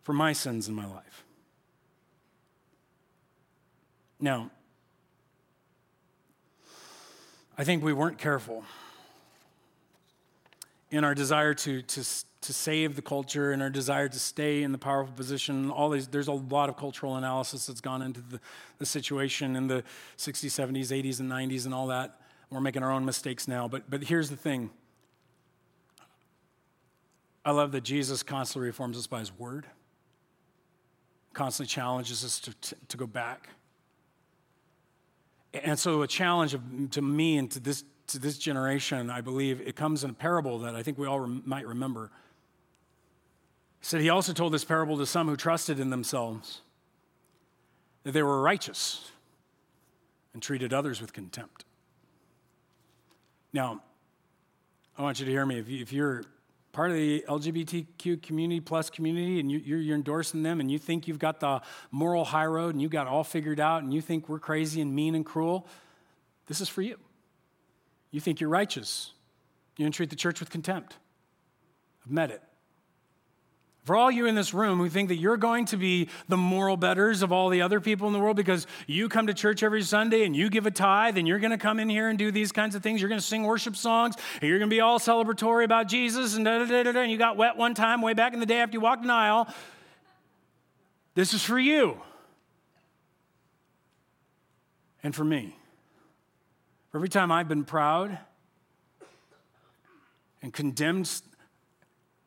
for 0.03 0.13
my 0.13 0.33
sins 0.33 0.67
in 0.67 0.75
my 0.75 0.85
life. 0.85 1.23
Now, 4.19 4.51
I 7.57 7.63
think 7.63 7.83
we 7.83 7.93
weren't 7.93 8.17
careful 8.17 8.63
in 10.89 11.03
our 11.03 11.15
desire 11.15 11.53
to, 11.53 11.81
to, 11.81 12.03
to 12.41 12.53
save 12.53 12.95
the 12.95 13.01
culture 13.01 13.51
and 13.51 13.61
our 13.61 13.69
desire 13.69 14.09
to 14.09 14.19
stay 14.19 14.63
in 14.63 14.71
the 14.71 14.77
powerful 14.77 15.13
position. 15.13 15.69
All 15.69 15.89
these, 15.89 16.07
there's 16.07 16.27
a 16.27 16.33
lot 16.33 16.69
of 16.69 16.77
cultural 16.77 17.15
analysis 17.15 17.67
that's 17.67 17.81
gone 17.81 18.01
into 18.01 18.21
the, 18.21 18.39
the 18.79 18.85
situation 18.85 19.55
in 19.55 19.67
the 19.67 19.83
60s, 20.17 20.49
70s, 20.49 20.87
80s, 20.87 21.19
and 21.19 21.31
90s, 21.31 21.65
and 21.65 21.73
all 21.73 21.87
that. 21.87 22.19
We're 22.49 22.59
making 22.59 22.83
our 22.83 22.91
own 22.91 23.05
mistakes 23.05 23.47
now. 23.47 23.67
But, 23.67 23.89
but 23.89 24.03
here's 24.03 24.29
the 24.29 24.35
thing 24.35 24.71
I 27.45 27.51
love 27.51 27.71
that 27.71 27.81
Jesus 27.81 28.23
constantly 28.23 28.67
reforms 28.67 28.97
us 28.97 29.07
by 29.07 29.19
his 29.19 29.31
word, 29.37 29.67
constantly 31.33 31.69
challenges 31.69 32.25
us 32.25 32.39
to, 32.41 32.53
to, 32.53 32.75
to 32.89 32.97
go 32.97 33.07
back. 33.07 33.49
And 35.53 35.77
so, 35.77 36.01
a 36.01 36.07
challenge 36.07 36.53
of, 36.53 36.61
to 36.91 37.01
me 37.01 37.37
and 37.37 37.51
to 37.51 37.59
this, 37.59 37.83
to 38.07 38.19
this 38.19 38.37
generation, 38.37 39.09
I 39.09 39.21
believe, 39.21 39.61
it 39.61 39.75
comes 39.75 40.03
in 40.03 40.09
a 40.09 40.13
parable 40.13 40.59
that 40.59 40.75
I 40.75 40.83
think 40.83 40.97
we 40.97 41.07
all 41.07 41.27
might 41.27 41.67
remember. 41.67 42.09
Said 43.81 44.01
he 44.01 44.09
also 44.09 44.31
told 44.31 44.53
this 44.53 44.63
parable 44.63 44.97
to 44.97 45.05
some 45.05 45.27
who 45.27 45.35
trusted 45.35 45.79
in 45.79 45.89
themselves 45.89 46.61
that 48.03 48.11
they 48.11 48.23
were 48.23 48.41
righteous 48.41 49.11
and 50.33 50.41
treated 50.41 50.73
others 50.73 51.01
with 51.01 51.13
contempt. 51.13 51.65
Now, 53.53 53.81
I 54.97 55.01
want 55.01 55.19
you 55.19 55.25
to 55.25 55.31
hear 55.31 55.45
me. 55.45 55.59
If, 55.59 55.91
you, 55.91 56.03
are 56.03 56.23
part 56.71 56.91
of 56.91 56.95
the 56.95 57.25
LGBTQ 57.27 58.21
community 58.21 58.59
plus 58.59 58.89
community 58.89 59.39
and 59.39 59.51
you, 59.51 59.91
are 59.91 59.95
endorsing 59.95 60.43
them 60.43 60.59
and 60.59 60.71
you 60.71 60.79
think 60.79 61.07
you've 61.07 61.19
got 61.19 61.39
the 61.39 61.61
moral 61.89 62.23
high 62.23 62.45
road 62.45 62.73
and 62.73 62.81
you 62.81 62.87
got 62.87 63.07
all 63.07 63.23
figured 63.23 63.59
out 63.59 63.83
and 63.83 63.93
you 63.93 64.01
think 64.01 64.29
we're 64.29 64.39
crazy 64.39 64.79
and 64.79 64.95
mean 64.95 65.15
and 65.15 65.25
cruel, 65.25 65.67
this 66.47 66.61
is 66.61 66.69
for 66.69 66.81
you. 66.81 66.97
You 68.11 68.19
think 68.19 68.39
you're 68.39 68.49
righteous. 68.49 69.11
You 69.77 69.85
don't 69.85 69.91
treat 69.91 70.09
the 70.09 70.15
church 70.15 70.39
with 70.39 70.49
contempt. 70.49 70.97
I've 72.05 72.11
met 72.11 72.31
it. 72.31 72.41
For 73.83 73.95
all 73.95 74.11
you 74.11 74.27
in 74.27 74.35
this 74.35 74.53
room 74.53 74.77
who 74.77 74.89
think 74.89 75.09
that 75.09 75.15
you're 75.15 75.37
going 75.37 75.65
to 75.65 75.77
be 75.77 76.09
the 76.27 76.37
moral 76.37 76.77
betters 76.77 77.23
of 77.23 77.31
all 77.31 77.49
the 77.49 77.63
other 77.63 77.79
people 77.79 78.05
in 78.05 78.13
the 78.13 78.19
world 78.19 78.35
because 78.35 78.67
you 78.85 79.09
come 79.09 79.25
to 79.25 79.33
church 79.33 79.63
every 79.63 79.81
Sunday 79.81 80.23
and 80.23 80.35
you 80.35 80.51
give 80.51 80.67
a 80.67 80.71
tithe 80.71 81.17
and 81.17 81.27
you're 81.27 81.39
going 81.39 81.51
to 81.51 81.57
come 81.57 81.79
in 81.79 81.89
here 81.89 82.07
and 82.07 82.19
do 82.19 82.31
these 82.31 82.51
kinds 82.51 82.75
of 82.75 82.83
things, 82.83 83.01
you're 83.01 83.09
going 83.09 83.19
to 83.19 83.25
sing 83.25 83.43
worship 83.43 83.75
songs 83.75 84.15
and 84.39 84.49
you're 84.49 84.59
going 84.59 84.69
to 84.69 84.75
be 84.75 84.81
all 84.81 84.99
celebratory 84.99 85.63
about 85.63 85.87
Jesus 85.87 86.35
and 86.35 86.45
da 86.45 86.59
da 86.59 86.83
da 86.83 86.91
da, 86.91 86.99
and 86.99 87.11
you 87.11 87.17
got 87.17 87.37
wet 87.37 87.57
one 87.57 87.73
time 87.73 88.03
way 88.03 88.13
back 88.13 88.33
in 88.33 88.39
the 88.39 88.45
day 88.45 88.57
after 88.57 88.73
you 88.73 88.81
walked 88.81 89.03
an 89.03 89.09
aisle. 89.09 89.47
This 91.15 91.33
is 91.33 91.43
for 91.43 91.57
you 91.57 91.99
and 95.01 95.15
for 95.15 95.23
me. 95.23 95.57
For 96.91 96.97
every 96.97 97.09
time 97.09 97.31
I've 97.31 97.47
been 97.47 97.63
proud 97.63 98.19
and 100.43 100.53
condemned 100.53 101.09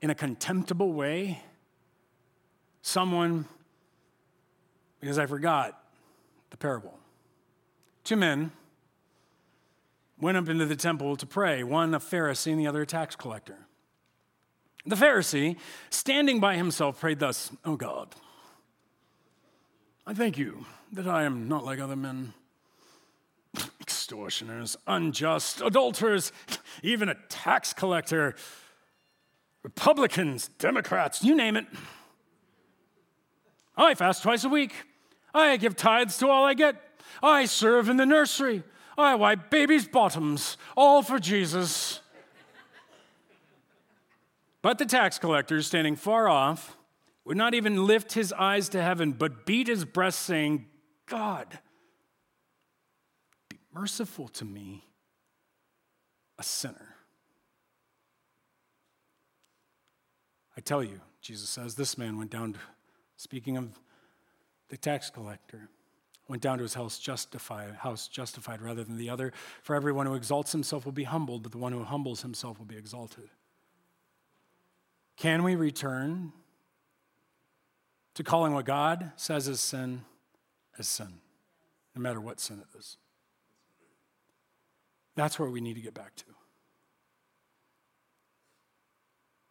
in 0.04 0.10
a 0.10 0.14
contemptible 0.14 0.92
way 0.92 1.40
someone, 2.82 3.46
because 5.00 5.18
I 5.18 5.24
forgot 5.24 5.82
the 6.50 6.58
parable. 6.58 6.98
Two 8.04 8.16
men 8.16 8.52
went 10.20 10.36
up 10.36 10.46
into 10.50 10.66
the 10.66 10.76
temple 10.76 11.16
to 11.16 11.24
pray, 11.24 11.62
one 11.64 11.94
a 11.94 12.00
Pharisee 12.00 12.52
and 12.52 12.60
the 12.60 12.66
other 12.66 12.82
a 12.82 12.86
tax 12.86 13.16
collector. 13.16 13.56
The 14.84 14.94
Pharisee, 14.94 15.56
standing 15.88 16.38
by 16.38 16.56
himself, 16.56 17.00
prayed 17.00 17.18
thus 17.18 17.50
Oh 17.64 17.76
God, 17.76 18.14
I 20.06 20.12
thank 20.12 20.36
you 20.36 20.66
that 20.92 21.08
I 21.08 21.22
am 21.22 21.48
not 21.48 21.64
like 21.64 21.80
other 21.80 21.96
men 21.96 22.34
extortioners, 23.80 24.76
unjust, 24.86 25.62
adulterers, 25.62 26.30
even 26.82 27.08
a 27.08 27.14
tax 27.30 27.72
collector, 27.72 28.34
Republicans, 29.64 30.48
Democrats, 30.58 31.24
you 31.24 31.34
name 31.34 31.56
it. 31.56 31.66
I 33.76 33.94
fast 33.94 34.22
twice 34.22 34.44
a 34.44 34.48
week. 34.48 34.74
I 35.32 35.56
give 35.56 35.74
tithes 35.74 36.18
to 36.18 36.28
all 36.28 36.44
I 36.44 36.54
get. 36.54 36.76
I 37.22 37.46
serve 37.46 37.88
in 37.88 37.96
the 37.96 38.06
nursery. 38.06 38.62
I 38.96 39.16
wipe 39.16 39.50
babies' 39.50 39.88
bottoms, 39.88 40.56
all 40.76 41.02
for 41.02 41.18
Jesus. 41.18 42.00
But 44.62 44.78
the 44.78 44.86
tax 44.86 45.18
collector, 45.18 45.60
standing 45.62 45.96
far 45.96 46.28
off, 46.28 46.76
would 47.24 47.36
not 47.36 47.54
even 47.54 47.86
lift 47.86 48.12
his 48.12 48.32
eyes 48.34 48.68
to 48.68 48.82
heaven, 48.82 49.12
but 49.12 49.46
beat 49.46 49.66
his 49.66 49.84
breast, 49.84 50.20
saying, 50.20 50.66
God, 51.06 51.58
be 53.48 53.58
merciful 53.74 54.28
to 54.28 54.44
me, 54.44 54.84
a 56.38 56.42
sinner. 56.42 56.93
I 60.56 60.60
tell 60.60 60.82
you, 60.82 61.00
Jesus 61.20 61.48
says, 61.48 61.74
this 61.74 61.98
man 61.98 62.16
went 62.16 62.30
down, 62.30 62.52
to, 62.52 62.58
speaking 63.16 63.56
of 63.56 63.70
the 64.68 64.76
tax 64.76 65.10
collector, 65.10 65.68
went 66.28 66.42
down 66.42 66.58
to 66.58 66.62
his 66.62 66.74
house 66.74 66.98
justified, 66.98 67.74
house 67.74 68.08
justified 68.08 68.62
rather 68.62 68.84
than 68.84 68.96
the 68.96 69.10
other. 69.10 69.32
For 69.62 69.74
everyone 69.74 70.06
who 70.06 70.14
exalts 70.14 70.52
himself 70.52 70.84
will 70.84 70.92
be 70.92 71.04
humbled, 71.04 71.42
but 71.42 71.52
the 71.52 71.58
one 71.58 71.72
who 71.72 71.84
humbles 71.84 72.22
himself 72.22 72.58
will 72.58 72.66
be 72.66 72.76
exalted. 72.76 73.28
Can 75.16 75.42
we 75.42 75.54
return 75.54 76.32
to 78.14 78.22
calling 78.22 78.52
what 78.54 78.64
God 78.64 79.12
says 79.16 79.48
is 79.48 79.60
sin 79.60 80.02
as 80.78 80.88
sin, 80.88 81.20
no 81.94 82.02
matter 82.02 82.20
what 82.20 82.40
sin 82.40 82.60
it 82.60 82.78
is? 82.78 82.96
That's 85.14 85.38
where 85.38 85.50
we 85.50 85.60
need 85.60 85.74
to 85.74 85.80
get 85.80 85.94
back 85.94 86.16
to. 86.16 86.24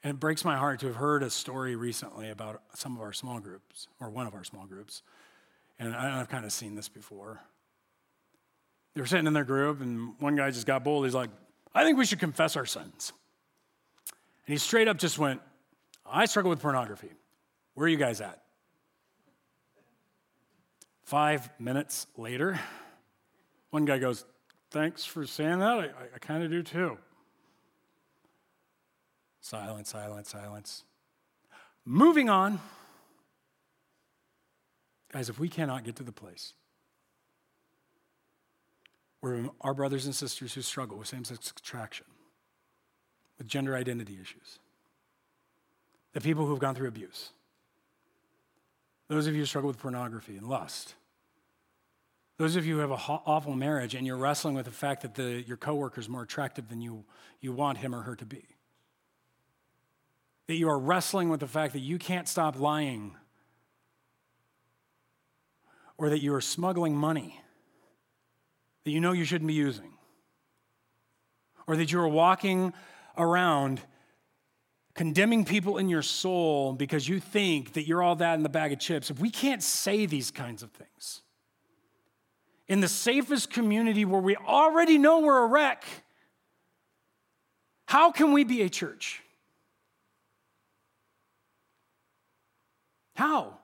And 0.04 0.16
it 0.16 0.20
breaks 0.20 0.43
my 0.43 0.58
heart 0.58 0.82
to 0.82 0.88
have 0.88 0.97
heard 0.97 1.24
a 1.24 1.30
story 1.30 1.76
recently 1.76 2.30
about 2.30 2.62
some 2.76 2.95
of 2.95 3.01
our 3.01 3.14
small 3.14 3.39
groups, 3.39 3.88
or 4.01 4.10
one 4.10 4.28
of 4.28 4.34
our 4.34 4.43
small 4.43 4.66
groups. 4.66 5.01
And 5.80 5.95
I've 5.95 6.30
kind 6.30 6.43
of 6.45 6.51
seen 6.51 6.76
this 6.76 6.89
before. 6.89 7.41
They 8.93 9.01
were 9.01 9.08
sitting 9.08 9.28
in 9.28 9.34
their 9.34 9.45
group, 9.45 9.82
and 9.82 10.14
one 10.20 10.36
guy 10.36 10.51
just 10.51 10.68
got 10.68 10.84
bold. 10.84 11.06
He's 11.06 11.16
like, 11.16 11.30
I 11.74 11.84
think 11.84 11.97
we 11.97 12.06
should 12.06 12.20
confess 12.20 12.56
our 12.56 12.66
sins. 12.66 13.14
And 14.45 14.54
he 14.54 14.58
straight 14.58 14.88
up 14.88 14.97
just 14.97 15.18
went, 15.18 15.41
I 16.06 16.26
struggle 16.26 16.49
with 16.49 16.60
pornography. 16.60 17.10
Where 17.74 17.86
are 17.86 17.89
you 17.89 17.97
guys 17.97 18.22
at? 18.22 18.41
Five 21.06 21.49
minutes 21.60 22.08
later, 22.18 22.60
one 23.72 23.86
guy 23.86 23.99
goes, 23.99 24.26
Thanks 24.74 25.06
for 25.06 25.28
saying 25.28 25.60
that. 25.60 25.78
I, 25.78 25.89
I 26.16 26.20
kind 26.20 26.43
of 26.43 26.49
do 26.49 26.64
too. 26.64 26.97
Silence, 29.44 29.89
silence, 29.89 30.30
silence. 30.30 30.86
Moving 31.84 32.30
on. 32.30 32.62
Guys, 35.12 35.28
if 35.28 35.38
we 35.38 35.50
cannot 35.50 35.84
get 35.84 35.98
to 35.98 36.04
the 36.04 36.14
place 36.14 36.54
where 39.20 39.50
our 39.60 39.74
brothers 39.74 40.06
and 40.06 40.16
sisters 40.16 40.54
who 40.54 40.62
struggle 40.62 40.98
with 40.98 41.10
same 41.10 41.26
sex 41.26 41.54
attraction, 41.58 42.06
with 43.38 43.46
gender 43.46 43.76
identity 43.76 44.14
issues, 44.14 44.60
the 46.14 46.22
people 46.22 46.46
who've 46.46 46.60
gone 46.60 46.74
through 46.74 46.88
abuse, 46.88 47.32
those 49.10 49.28
of 49.28 49.34
you 49.34 49.41
who 49.41 49.46
struggle 49.46 49.68
with 49.68 49.78
pornography 49.78 50.38
and 50.38 50.48
lust, 50.48 50.96
those 52.38 52.56
of 52.56 52.66
you 52.66 52.76
who 52.76 52.80
have 52.80 52.91
an 52.91 53.20
awful 53.26 53.54
marriage 53.54 53.94
and 53.94 54.08
you're 54.08 54.16
wrestling 54.16 54.56
with 54.56 54.66
the 54.66 54.72
fact 54.72 55.02
that 55.02 55.16
the, 55.16 55.44
your 55.46 55.58
coworker 55.58 56.00
is 56.00 56.08
more 56.08 56.24
attractive 56.24 56.70
than 56.70 56.80
you, 56.80 57.04
you 57.41 57.52
want 57.52 57.80
him 57.80 57.94
or 57.94 58.04
her 58.04 58.16
to 58.16 58.26
be. 58.26 58.46
That 60.48 60.56
you 60.56 60.70
are 60.70 60.80
wrestling 60.80 61.30
with 61.30 61.39
the 61.39 61.48
fact 61.48 61.74
that 61.74 61.80
you 61.80 61.98
can't 61.98 62.28
stop 62.28 62.60
lying 62.60 63.16
or 65.98 66.10
that 66.10 66.22
you 66.22 66.34
are 66.34 66.41
smuggling 66.41 66.96
money 66.96 67.39
that 68.84 68.91
you 68.91 69.00
know 69.00 69.12
you 69.12 69.26
shouldn't 69.26 69.48
be 69.48 69.54
using, 69.54 69.94
or 71.68 71.78
that 71.78 71.91
you 71.91 72.00
are 72.00 72.08
walking 72.08 72.74
around 73.18 73.82
condemning 74.94 75.46
people 75.46 75.78
in 75.78 75.89
your 75.89 76.02
soul 76.02 76.74
because 76.74 77.08
you 77.08 77.20
think 77.20 77.74
that 77.74 77.88
you're 77.88 78.04
all 78.04 78.16
that 78.16 78.36
in 78.36 78.44
the 78.44 78.50
bag 78.50 78.72
of 78.72 78.80
chips, 78.80 79.10
if 79.10 79.20
we 79.20 79.30
can't 79.30 79.64
say 79.64 80.06
these 80.06 80.30
kinds 80.30 80.62
of 80.62 80.72
things 80.72 81.22
in 82.68 82.80
the 82.80 82.88
safest 82.88 83.50
community 83.50 84.06
where 84.06 84.22
we 84.22 84.36
already 84.36 84.98
know 84.98 85.20
we're 85.20 85.44
a 85.44 85.48
wreck, 85.48 85.84
how 87.88 88.12
can 88.12 88.34
we 88.34 88.44
be 88.44 88.62
a 88.62 88.70
church? 88.70 89.22
How? 93.16 93.59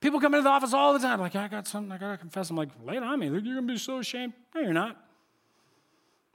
People 0.00 0.20
come 0.20 0.34
into 0.34 0.44
the 0.44 0.50
office 0.50 0.72
all 0.72 0.92
the 0.92 0.98
time, 0.98 1.20
like, 1.20 1.36
I 1.36 1.46
got 1.48 1.66
something 1.66 1.92
I 1.92 1.98
got 1.98 2.12
to 2.12 2.16
confess. 2.16 2.50
I'm 2.50 2.56
like, 2.56 2.70
lay 2.84 2.96
it 2.96 3.02
on 3.02 3.18
me. 3.18 3.26
You're 3.26 3.40
going 3.40 3.56
to 3.56 3.62
be 3.62 3.78
so 3.78 3.98
ashamed. 3.98 4.32
No, 4.54 4.62
you're 4.62 4.72
not. 4.72 4.96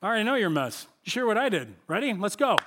I 0.02 0.08
already 0.08 0.24
know 0.24 0.36
you're 0.36 0.48
a 0.48 0.52
mess. 0.52 0.88
You 1.04 1.10
share 1.10 1.26
what 1.26 1.38
I 1.38 1.50
did. 1.50 1.74
Ready? 1.88 2.14
Let's 2.14 2.36
go. 2.36 2.58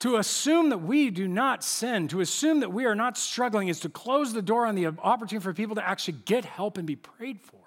To 0.00 0.16
assume 0.16 0.70
that 0.70 0.78
we 0.78 1.10
do 1.10 1.28
not 1.28 1.64
sin, 1.64 2.08
to 2.08 2.20
assume 2.20 2.60
that 2.60 2.72
we 2.72 2.86
are 2.86 2.94
not 2.94 3.18
struggling, 3.18 3.68
is 3.68 3.80
to 3.80 3.88
close 3.88 4.32
the 4.32 4.42
door 4.42 4.64
on 4.66 4.74
the 4.74 4.86
opportunity 4.86 5.42
for 5.42 5.52
people 5.52 5.74
to 5.76 5.86
actually 5.86 6.18
get 6.24 6.44
help 6.44 6.78
and 6.78 6.86
be 6.86 6.96
prayed 6.96 7.40
for. 7.40 7.60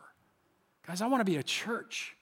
Guys, 0.88 1.02
I 1.02 1.08
want 1.08 1.22
to 1.22 1.26
be 1.26 1.38
a 1.38 1.44
church 1.44 2.16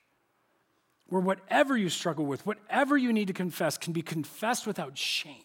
where 1.07 1.21
whatever 1.21 1.78
you 1.78 1.89
struggle 1.89 2.25
with, 2.25 2.45
whatever 2.45 2.97
you 2.97 3.13
need 3.13 3.28
to 3.28 3.34
confess, 3.34 3.78
can 3.78 3.93
be 3.93 4.01
confessed 4.01 4.67
without 4.67 4.97
shame. 4.97 5.43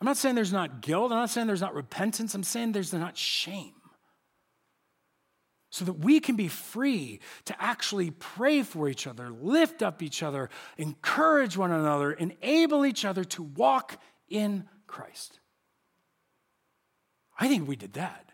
I'm 0.00 0.04
not 0.04 0.16
saying 0.16 0.34
there's 0.34 0.52
not 0.52 0.82
guilt, 0.82 1.12
I'm 1.12 1.18
not 1.18 1.30
saying 1.30 1.46
there's 1.46 1.60
not 1.60 1.74
repentance, 1.74 2.34
I'm 2.34 2.42
saying 2.42 2.72
there's 2.72 2.92
not 2.92 3.16
shame 3.16 3.72
so 5.76 5.84
that 5.84 5.98
we 5.98 6.20
can 6.20 6.36
be 6.36 6.48
free 6.48 7.20
to 7.44 7.62
actually 7.62 8.10
pray 8.10 8.62
for 8.62 8.88
each 8.88 9.06
other, 9.06 9.28
lift 9.28 9.82
up 9.82 10.02
each 10.02 10.22
other, 10.22 10.48
encourage 10.78 11.56
one 11.56 11.70
another, 11.70 12.12
enable 12.12 12.86
each 12.86 13.04
other 13.04 13.24
to 13.24 13.42
walk 13.42 14.00
in 14.28 14.66
Christ. 14.86 15.38
I 17.38 17.46
think 17.46 17.68
we 17.68 17.76
did 17.76 17.92
that. 17.92 18.32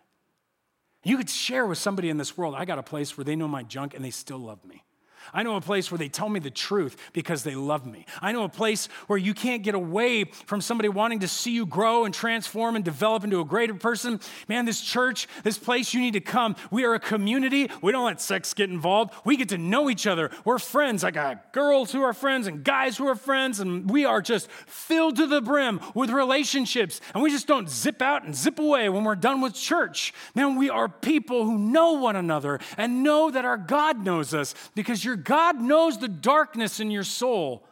You 1.03 1.17
could 1.17 1.29
share 1.29 1.67
with 1.67 1.79
somebody 1.79 2.11
in 2.11 2.17
this 2.17 2.39
world, 2.39 2.55
I 2.57 2.65
got 2.65 2.79
a 2.79 2.83
place 2.83 3.17
where 3.17 3.25
they 3.25 3.35
know 3.35 3.49
my 3.49 3.65
junk 3.65 3.95
and 3.95 4.05
they 4.05 4.11
still 4.11 4.39
love 4.39 4.65
me. 4.65 4.85
I 5.33 5.43
know 5.43 5.57
a 5.57 5.61
place 5.61 5.91
where 5.91 5.99
they 5.99 6.09
tell 6.09 6.29
me 6.29 6.41
the 6.41 6.51
truth 6.51 6.97
because 7.13 7.43
they 7.43 7.55
love 7.55 7.87
me. 7.87 8.07
I 8.21 8.33
know 8.33 8.45
a 8.45 8.49
place 8.49 8.87
where 9.07 9.19
you 9.19 9.35
can't 9.35 9.63
get 9.63 9.75
away 9.75 10.25
from 10.25 10.61
somebody 10.61 10.89
wanting 10.89 11.21
to 11.21 11.29
see 11.29 11.53
you 11.53 11.67
grow 11.67 12.05
and 12.05 12.15
transform 12.15 12.77
and 12.77 12.85
develop 12.85 13.25
into 13.25 13.41
a 13.41 13.45
greater 13.45 13.75
person. 13.75 14.21
Man, 14.49 14.65
this 14.65 14.81
church, 14.81 15.29
this 15.45 15.59
place, 15.59 15.95
you 15.95 16.01
need 16.01 16.15
to 16.15 16.21
come. 16.21 16.57
We 16.71 16.85
are 16.85 16.95
a 16.95 17.01
community. 17.01 17.71
We 17.81 17.93
don't 17.93 18.05
let 18.05 18.21
sex 18.21 18.55
get 18.55 18.71
involved. 18.71 19.15
We 19.25 19.37
get 19.37 19.49
to 19.51 19.59
know 19.59 19.91
each 19.91 20.07
other. 20.07 20.31
We're 20.45 20.59
friends. 20.59 21.05
I 21.05 21.11
got 21.11 21.53
girls 21.53 21.93
who 21.93 22.03
are 22.03 22.13
friends 22.13 22.47
and 22.47 22.65
guys 22.65 22.97
who 22.97 23.07
are 23.07 23.15
friends, 23.15 23.61
and 23.61 23.91
we 23.91 24.05
are 24.05 24.23
just 24.23 24.51
filled 24.51 25.17
to 25.17 25.27
the 25.27 25.41
brim 25.41 25.81
with 25.95 26.11
relationships. 26.11 27.01
And 27.15 27.23
we 27.23 27.31
just 27.31 27.47
don't 27.47 27.69
zip 27.69 28.03
out 28.03 28.25
and 28.25 28.35
zip 28.35 28.59
away 28.59 28.89
when 28.89 29.05
we're 29.05 29.15
done 29.15 29.41
with 29.41 29.55
church. 29.55 30.13
Man, 30.35 30.57
we 30.57 30.71
are 30.71 30.89
people 30.89 31.45
who 31.45 31.59
know 31.59 31.93
one 31.93 32.17
another 32.17 32.61
and 32.77 33.03
know 33.03 33.31
that 33.31 33.45
our 33.45 33.57
God 33.57 34.05
knows 34.05 34.35
us 34.35 34.55
because 34.75 35.05
you're 35.05 35.12
God 35.17 35.61
knows 35.61 35.99
the 35.99 36.09
darkness 36.09 36.81
in 36.81 36.91
your 36.91 37.05
soul 37.05 37.65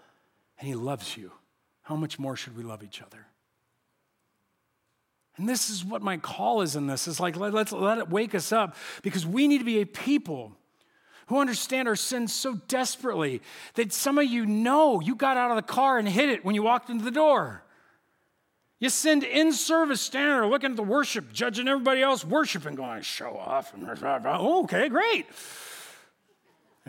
and 0.58 0.68
He 0.68 0.74
loves 0.74 1.16
you. 1.16 1.32
How 1.82 1.96
much 1.96 2.18
more 2.18 2.36
should 2.36 2.56
we 2.56 2.62
love 2.62 2.82
each 2.82 3.02
other? 3.02 3.26
And 5.36 5.48
this 5.48 5.70
is 5.70 5.84
what 5.84 6.02
my 6.02 6.18
call 6.18 6.60
is 6.60 6.76
in 6.76 6.86
this. 6.86 7.08
It's 7.08 7.18
like, 7.18 7.36
let, 7.36 7.54
let's 7.54 7.72
let 7.72 7.98
it 7.98 8.10
wake 8.10 8.34
us 8.34 8.52
up 8.52 8.76
because 9.02 9.26
we 9.26 9.48
need 9.48 9.58
to 9.58 9.64
be 9.64 9.80
a 9.80 9.86
people 9.86 10.52
who 11.28 11.38
understand 11.38 11.88
our 11.88 11.96
sins 11.96 12.32
so 12.32 12.60
desperately 12.68 13.40
that 13.74 13.92
some 13.92 14.18
of 14.18 14.24
you 14.24 14.44
know 14.44 15.00
you 15.00 15.14
got 15.14 15.36
out 15.36 15.50
of 15.50 15.56
the 15.56 15.62
car 15.62 15.98
and 15.98 16.08
hit 16.08 16.28
it 16.28 16.44
when 16.44 16.54
you 16.54 16.62
walked 16.62 16.90
into 16.90 17.04
the 17.04 17.10
door. 17.10 17.62
You 18.80 18.88
sinned 18.88 19.24
in 19.24 19.52
service, 19.52 20.00
standing 20.00 20.34
there 20.34 20.46
looking 20.46 20.70
at 20.70 20.76
the 20.76 20.82
worship, 20.82 21.32
judging 21.32 21.68
everybody 21.68 22.02
else 22.02 22.24
worshiping, 22.24 22.74
going, 22.74 23.02
show 23.02 23.36
off. 23.36 23.72
And, 23.74 23.86
okay, 24.26 24.88
great. 24.88 25.26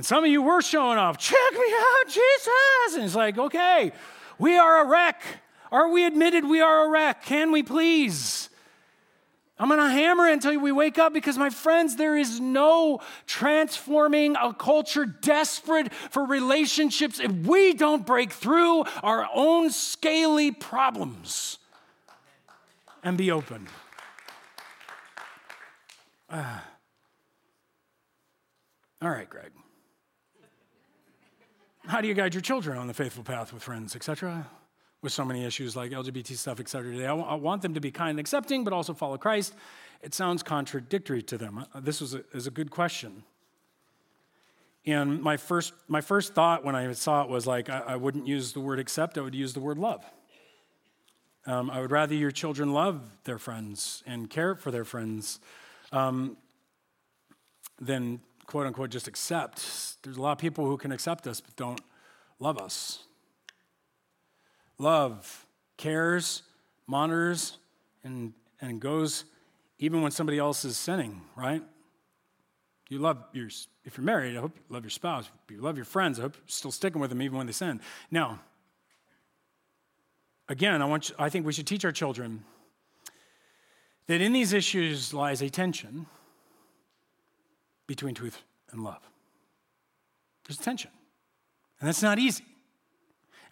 And 0.01 0.05
some 0.07 0.23
of 0.23 0.31
you 0.31 0.41
were 0.41 0.63
showing 0.63 0.97
off, 0.97 1.19
check 1.19 1.53
me 1.53 1.59
out, 1.59 2.07
Jesus. 2.07 2.95
And 2.95 3.03
it's 3.03 3.13
like, 3.13 3.37
okay, 3.37 3.91
we 4.39 4.57
are 4.57 4.83
a 4.83 4.87
wreck. 4.87 5.21
Are 5.71 5.91
we 5.91 6.07
admitted 6.07 6.43
we 6.43 6.59
are 6.59 6.87
a 6.87 6.89
wreck? 6.89 7.23
Can 7.23 7.51
we 7.51 7.61
please? 7.61 8.49
I'm 9.59 9.67
going 9.67 9.79
to 9.79 9.87
hammer 9.87 10.25
it 10.25 10.33
until 10.33 10.59
we 10.59 10.71
wake 10.71 10.97
up 10.97 11.13
because, 11.13 11.37
my 11.37 11.51
friends, 11.51 11.97
there 11.97 12.17
is 12.17 12.39
no 12.39 13.01
transforming 13.27 14.35
a 14.37 14.55
culture 14.55 15.05
desperate 15.05 15.93
for 15.93 16.25
relationships 16.25 17.19
if 17.19 17.31
we 17.31 17.73
don't 17.73 18.03
break 18.03 18.31
through 18.31 18.85
our 19.03 19.29
own 19.35 19.69
scaly 19.69 20.51
problems 20.51 21.59
and 23.03 23.19
be 23.19 23.29
open. 23.29 23.67
Uh, 26.27 26.57
All 28.99 29.11
right, 29.11 29.29
Greg. 29.29 29.51
How 31.91 31.99
do 31.99 32.07
you 32.07 32.13
guide 32.13 32.33
your 32.33 32.39
children 32.39 32.77
on 32.77 32.87
the 32.87 32.93
faithful 32.93 33.21
path 33.21 33.51
with 33.51 33.61
friends, 33.61 33.97
etc.? 33.97 34.47
With 35.01 35.11
so 35.11 35.25
many 35.25 35.43
issues 35.43 35.75
like 35.75 35.91
LGBT 35.91 36.37
stuff, 36.37 36.61
etc. 36.61 36.93
Today, 36.93 37.03
I, 37.03 37.07
w- 37.07 37.27
I 37.27 37.33
want 37.33 37.61
them 37.61 37.73
to 37.73 37.81
be 37.81 37.91
kind 37.91 38.11
and 38.11 38.19
accepting, 38.21 38.63
but 38.63 38.71
also 38.71 38.93
follow 38.93 39.17
Christ. 39.17 39.53
It 40.01 40.13
sounds 40.13 40.41
contradictory 40.41 41.21
to 41.23 41.37
them. 41.37 41.65
Uh, 41.75 41.81
this 41.81 41.99
was 41.99 42.13
a, 42.13 42.23
is 42.31 42.47
a 42.47 42.49
good 42.49 42.71
question. 42.71 43.23
And 44.85 45.21
my 45.21 45.35
first, 45.35 45.73
my 45.89 45.99
first 45.99 46.33
thought 46.33 46.63
when 46.63 46.75
I 46.75 46.93
saw 46.93 47.23
it 47.23 47.29
was 47.29 47.45
like, 47.45 47.69
I, 47.69 47.79
I 47.79 47.95
wouldn't 47.97 48.25
use 48.25 48.53
the 48.53 48.61
word 48.61 48.79
accept, 48.79 49.17
I 49.17 49.21
would 49.21 49.35
use 49.35 49.51
the 49.51 49.59
word 49.59 49.77
love. 49.77 50.05
Um, 51.45 51.69
I 51.69 51.81
would 51.81 51.91
rather 51.91 52.15
your 52.15 52.31
children 52.31 52.71
love 52.71 53.01
their 53.25 53.37
friends 53.37 54.01
and 54.07 54.29
care 54.29 54.55
for 54.55 54.71
their 54.71 54.85
friends 54.85 55.41
um, 55.91 56.37
than 57.81 58.21
quote 58.51 58.67
unquote 58.67 58.89
just 58.89 59.07
accept. 59.07 59.61
There's 60.03 60.17
a 60.17 60.21
lot 60.21 60.33
of 60.33 60.37
people 60.37 60.65
who 60.65 60.75
can 60.75 60.91
accept 60.91 61.25
us 61.25 61.39
but 61.39 61.55
don't 61.55 61.79
love 62.37 62.57
us. 62.57 63.05
Love 64.77 65.45
cares, 65.77 66.43
monitors, 66.85 67.59
and, 68.03 68.33
and 68.59 68.81
goes 68.81 69.23
even 69.79 70.01
when 70.01 70.11
somebody 70.11 70.37
else 70.37 70.65
is 70.65 70.75
sinning, 70.75 71.21
right? 71.33 71.63
You 72.89 72.99
love 72.99 73.23
your, 73.31 73.47
if 73.85 73.97
you're 73.97 74.03
married, 74.03 74.35
I 74.35 74.41
hope 74.41 74.57
you 74.57 74.63
love 74.67 74.83
your 74.83 74.89
spouse. 74.89 75.29
If 75.45 75.55
you 75.55 75.61
love 75.61 75.77
your 75.77 75.85
friends, 75.85 76.19
I 76.19 76.23
hope 76.23 76.35
you're 76.35 76.43
still 76.47 76.71
sticking 76.71 76.99
with 76.99 77.09
them 77.09 77.21
even 77.21 77.37
when 77.37 77.47
they 77.47 77.53
sin. 77.53 77.79
Now, 78.11 78.41
again, 80.49 80.81
I, 80.81 80.85
want 80.85 81.07
you, 81.07 81.15
I 81.17 81.29
think 81.29 81.45
we 81.45 81.53
should 81.53 81.67
teach 81.67 81.85
our 81.85 81.93
children 81.93 82.43
that 84.07 84.19
in 84.19 84.33
these 84.33 84.51
issues 84.51 85.13
lies 85.13 85.41
a 85.41 85.49
tension 85.49 86.05
between 87.91 88.15
truth 88.15 88.41
and 88.71 88.83
love. 88.85 89.01
There's 90.47 90.57
tension, 90.57 90.91
and 91.79 91.89
that's 91.89 92.01
not 92.01 92.19
easy. 92.19 92.45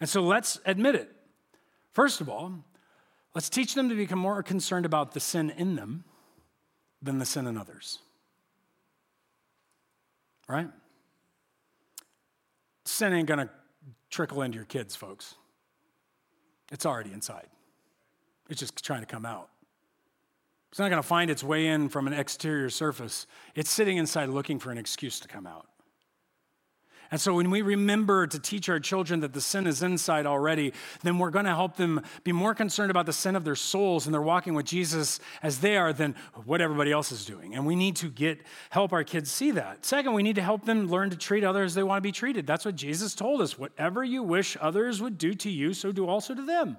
And 0.00 0.08
so 0.08 0.22
let's 0.22 0.58
admit 0.64 0.94
it. 0.94 1.10
First 1.92 2.22
of 2.22 2.30
all, 2.30 2.54
let's 3.34 3.50
teach 3.50 3.74
them 3.74 3.90
to 3.90 3.94
become 3.94 4.18
more 4.18 4.42
concerned 4.42 4.86
about 4.86 5.12
the 5.12 5.20
sin 5.20 5.50
in 5.50 5.76
them 5.76 6.04
than 7.02 7.18
the 7.18 7.26
sin 7.26 7.46
in 7.46 7.58
others. 7.58 7.98
Right? 10.48 10.68
Sin 12.86 13.12
ain't 13.12 13.28
gonna 13.28 13.50
trickle 14.08 14.40
into 14.40 14.56
your 14.56 14.64
kids, 14.64 14.96
folks. 14.96 15.34
It's 16.72 16.86
already 16.86 17.12
inside. 17.12 17.48
It's 18.48 18.60
just 18.60 18.82
trying 18.82 19.00
to 19.00 19.06
come 19.06 19.26
out. 19.26 19.50
It's 20.70 20.78
not 20.78 20.88
going 20.88 21.02
to 21.02 21.06
find 21.06 21.30
its 21.30 21.42
way 21.42 21.66
in 21.66 21.88
from 21.88 22.06
an 22.06 22.12
exterior 22.12 22.70
surface. 22.70 23.26
It's 23.54 23.70
sitting 23.70 23.96
inside 23.96 24.28
looking 24.28 24.58
for 24.58 24.70
an 24.70 24.78
excuse 24.78 25.18
to 25.20 25.28
come 25.28 25.46
out. 25.46 25.66
And 27.10 27.20
so 27.20 27.34
when 27.34 27.50
we 27.50 27.60
remember 27.60 28.28
to 28.28 28.38
teach 28.38 28.68
our 28.68 28.78
children 28.78 29.20
that 29.20 29.32
the 29.32 29.40
sin 29.40 29.66
is 29.66 29.82
inside 29.82 30.26
already, 30.26 30.72
then 31.02 31.18
we're 31.18 31.30
going 31.30 31.44
to 31.44 31.54
help 31.54 31.76
them 31.76 32.02
be 32.22 32.30
more 32.30 32.54
concerned 32.54 32.92
about 32.92 33.06
the 33.06 33.12
sin 33.12 33.34
of 33.34 33.42
their 33.42 33.56
souls 33.56 34.06
and 34.06 34.14
they're 34.14 34.22
walking 34.22 34.54
with 34.54 34.66
Jesus 34.66 35.18
as 35.42 35.58
they 35.58 35.76
are 35.76 35.92
than 35.92 36.14
what 36.44 36.60
everybody 36.60 36.92
else 36.92 37.10
is 37.10 37.24
doing. 37.24 37.56
And 37.56 37.66
we 37.66 37.74
need 37.74 37.96
to 37.96 38.08
get 38.08 38.40
help 38.70 38.92
our 38.92 39.02
kids 39.02 39.28
see 39.30 39.50
that. 39.52 39.84
Second, 39.84 40.12
we 40.12 40.22
need 40.22 40.36
to 40.36 40.42
help 40.42 40.64
them 40.64 40.86
learn 40.86 41.10
to 41.10 41.16
treat 41.16 41.42
others 41.42 41.72
as 41.72 41.74
they 41.74 41.82
want 41.82 41.98
to 41.98 42.02
be 42.02 42.12
treated. 42.12 42.46
That's 42.46 42.64
what 42.64 42.76
Jesus 42.76 43.16
told 43.16 43.40
us. 43.40 43.58
Whatever 43.58 44.04
you 44.04 44.22
wish 44.22 44.56
others 44.60 45.02
would 45.02 45.18
do 45.18 45.34
to 45.34 45.50
you, 45.50 45.74
so 45.74 45.90
do 45.90 46.06
also 46.06 46.32
to 46.32 46.46
them. 46.46 46.76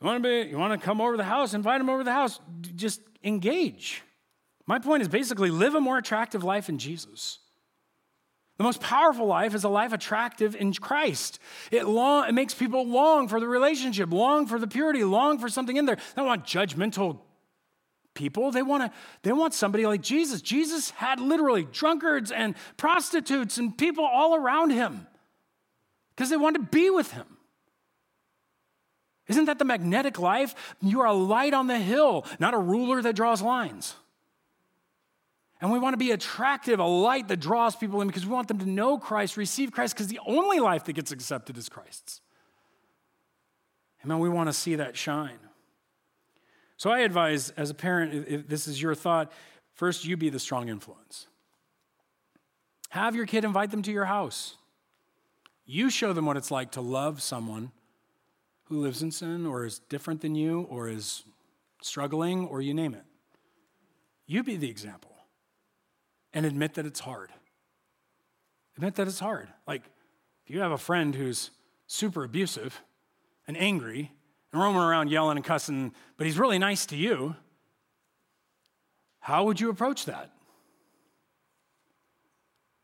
You 0.00 0.06
want 0.06 0.22
to 0.22 0.28
be, 0.28 0.50
you 0.50 0.58
want 0.58 0.78
to 0.78 0.84
come 0.84 1.00
over 1.00 1.16
the 1.16 1.24
house, 1.24 1.54
invite 1.54 1.80
them 1.80 1.90
over 1.90 2.04
the 2.04 2.12
house, 2.12 2.38
just 2.76 3.00
engage. 3.24 4.02
My 4.66 4.78
point 4.78 5.02
is 5.02 5.08
basically 5.08 5.50
live 5.50 5.74
a 5.74 5.80
more 5.80 5.98
attractive 5.98 6.44
life 6.44 6.68
in 6.68 6.78
Jesus. 6.78 7.38
The 8.58 8.64
most 8.64 8.80
powerful 8.80 9.26
life 9.26 9.54
is 9.54 9.64
a 9.64 9.68
life 9.68 9.92
attractive 9.92 10.56
in 10.56 10.72
Christ. 10.74 11.38
It, 11.70 11.86
long, 11.86 12.28
it 12.28 12.32
makes 12.32 12.54
people 12.54 12.86
long 12.86 13.28
for 13.28 13.38
the 13.38 13.46
relationship, 13.46 14.12
long 14.12 14.46
for 14.46 14.58
the 14.58 14.66
purity, 14.66 15.04
long 15.04 15.38
for 15.38 15.48
something 15.48 15.76
in 15.76 15.86
there. 15.86 15.96
They 15.96 16.02
don't 16.16 16.26
want 16.26 16.44
judgmental 16.44 17.20
people. 18.14 18.50
They 18.50 18.62
want, 18.62 18.82
to, 18.82 18.98
they 19.22 19.32
want 19.32 19.54
somebody 19.54 19.86
like 19.86 20.02
Jesus. 20.02 20.42
Jesus 20.42 20.90
had 20.90 21.20
literally 21.20 21.68
drunkards 21.70 22.32
and 22.32 22.56
prostitutes 22.76 23.58
and 23.58 23.78
people 23.78 24.04
all 24.04 24.34
around 24.34 24.70
him 24.70 25.06
because 26.14 26.28
they 26.28 26.36
wanted 26.36 26.58
to 26.58 26.64
be 26.64 26.90
with 26.90 27.12
him. 27.12 27.37
Isn't 29.28 29.44
that 29.44 29.58
the 29.58 29.64
magnetic 29.64 30.18
life? 30.18 30.54
You 30.80 31.00
are 31.00 31.06
a 31.06 31.12
light 31.12 31.54
on 31.54 31.66
the 31.66 31.78
hill, 31.78 32.24
not 32.38 32.54
a 32.54 32.58
ruler 32.58 33.02
that 33.02 33.14
draws 33.14 33.42
lines. 33.42 33.94
And 35.60 35.72
we 35.72 35.78
want 35.78 35.94
to 35.94 35.98
be 35.98 36.12
attractive, 36.12 36.78
a 36.78 36.84
light 36.84 37.28
that 37.28 37.38
draws 37.38 37.76
people 37.76 38.00
in 38.00 38.06
because 38.06 38.24
we 38.24 38.32
want 38.32 38.48
them 38.48 38.58
to 38.58 38.68
know 38.68 38.96
Christ, 38.96 39.36
receive 39.36 39.72
Christ, 39.72 39.94
because 39.94 40.06
the 40.06 40.20
only 40.26 40.60
life 40.60 40.84
that 40.84 40.92
gets 40.94 41.10
accepted 41.10 41.58
is 41.58 41.68
Christ's. 41.68 42.20
Amen. 44.04 44.20
We 44.20 44.28
want 44.28 44.48
to 44.48 44.52
see 44.52 44.76
that 44.76 44.96
shine. 44.96 45.38
So 46.76 46.90
I 46.90 47.00
advise, 47.00 47.50
as 47.50 47.70
a 47.70 47.74
parent, 47.74 48.28
if 48.28 48.46
this 48.46 48.68
is 48.68 48.80
your 48.80 48.94
thought, 48.94 49.32
first 49.74 50.04
you 50.04 50.16
be 50.16 50.30
the 50.30 50.38
strong 50.38 50.68
influence. 50.68 51.26
Have 52.90 53.16
your 53.16 53.26
kid 53.26 53.44
invite 53.44 53.72
them 53.72 53.82
to 53.82 53.90
your 53.90 54.04
house. 54.04 54.56
You 55.66 55.90
show 55.90 56.12
them 56.12 56.24
what 56.24 56.36
it's 56.36 56.52
like 56.52 56.70
to 56.72 56.80
love 56.80 57.20
someone 57.20 57.72
who 58.68 58.80
lives 58.80 59.02
in 59.02 59.10
sin 59.10 59.46
or 59.46 59.64
is 59.64 59.78
different 59.78 60.20
than 60.20 60.34
you 60.34 60.66
or 60.70 60.88
is 60.88 61.24
struggling 61.82 62.46
or 62.46 62.60
you 62.60 62.74
name 62.74 62.94
it. 62.94 63.04
You 64.26 64.42
be 64.42 64.56
the 64.56 64.68
example 64.68 65.16
and 66.32 66.44
admit 66.44 66.74
that 66.74 66.86
it's 66.86 67.00
hard. 67.00 67.30
Admit 68.76 68.96
that 68.96 69.08
it's 69.08 69.20
hard. 69.20 69.48
Like, 69.66 69.82
if 70.44 70.54
you 70.54 70.60
have 70.60 70.72
a 70.72 70.78
friend 70.78 71.14
who's 71.14 71.50
super 71.86 72.24
abusive 72.24 72.80
and 73.46 73.56
angry 73.56 74.12
and 74.52 74.60
roaming 74.60 74.82
around 74.82 75.10
yelling 75.10 75.38
and 75.38 75.44
cussing, 75.44 75.92
but 76.16 76.26
he's 76.26 76.38
really 76.38 76.58
nice 76.58 76.86
to 76.86 76.96
you, 76.96 77.34
how 79.20 79.44
would 79.44 79.60
you 79.60 79.70
approach 79.70 80.04
that? 80.04 80.30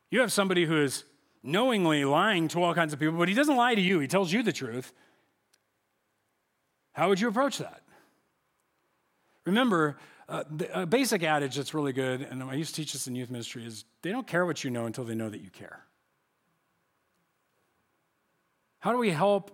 You 0.09 0.19
have 0.21 0.31
somebody 0.31 0.65
who 0.65 0.81
is 0.81 1.03
knowingly 1.43 2.05
lying 2.05 2.47
to 2.49 2.63
all 2.63 2.73
kinds 2.73 2.93
of 2.93 2.99
people, 2.99 3.17
but 3.17 3.29
he 3.29 3.35
doesn't 3.35 3.55
lie 3.55 3.75
to 3.75 3.81
you, 3.81 3.99
he 3.99 4.07
tells 4.07 4.31
you 4.33 4.41
the 4.43 4.53
truth. 4.53 4.93
How 6.95 7.09
would 7.09 7.19
you 7.19 7.27
approach 7.27 7.57
that? 7.57 7.81
Remember, 9.45 9.97
uh, 10.29 10.45
the, 10.49 10.81
a 10.81 10.85
basic 10.85 11.23
adage 11.23 11.57
that's 11.57 11.73
really 11.73 11.91
good, 11.91 12.21
and 12.21 12.41
I 12.41 12.53
used 12.53 12.73
to 12.73 12.81
teach 12.81 12.93
this 12.93 13.05
in 13.05 13.15
youth 13.15 13.29
ministry, 13.29 13.65
is 13.65 13.83
they 14.01 14.11
don't 14.11 14.25
care 14.25 14.45
what 14.45 14.63
you 14.63 14.71
know 14.71 14.85
until 14.85 15.03
they 15.03 15.13
know 15.13 15.29
that 15.29 15.41
you 15.41 15.49
care. 15.49 15.83
How 18.79 18.93
do 18.93 18.97
we 18.97 19.09
help 19.09 19.51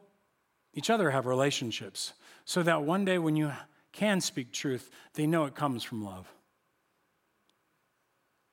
each 0.75 0.91
other 0.91 1.09
have 1.09 1.25
relationships 1.25 2.13
so 2.45 2.61
that 2.61 2.83
one 2.83 3.05
day 3.05 3.17
when 3.17 3.35
you 3.35 3.51
can 3.91 4.21
speak 4.21 4.51
truth, 4.51 4.91
they 5.15 5.25
know 5.25 5.45
it 5.45 5.55
comes 5.55 5.83
from 5.83 6.05
love? 6.05 6.31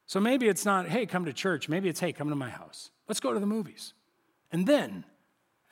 So 0.06 0.18
maybe 0.18 0.48
it's 0.48 0.64
not, 0.64 0.88
hey, 0.88 1.04
come 1.04 1.26
to 1.26 1.34
church. 1.34 1.68
Maybe 1.68 1.90
it's, 1.90 2.00
hey, 2.00 2.14
come 2.14 2.30
to 2.30 2.34
my 2.34 2.48
house. 2.48 2.90
Let's 3.06 3.20
go 3.20 3.34
to 3.34 3.40
the 3.40 3.46
movies. 3.46 3.92
And 4.50 4.66
then, 4.66 5.04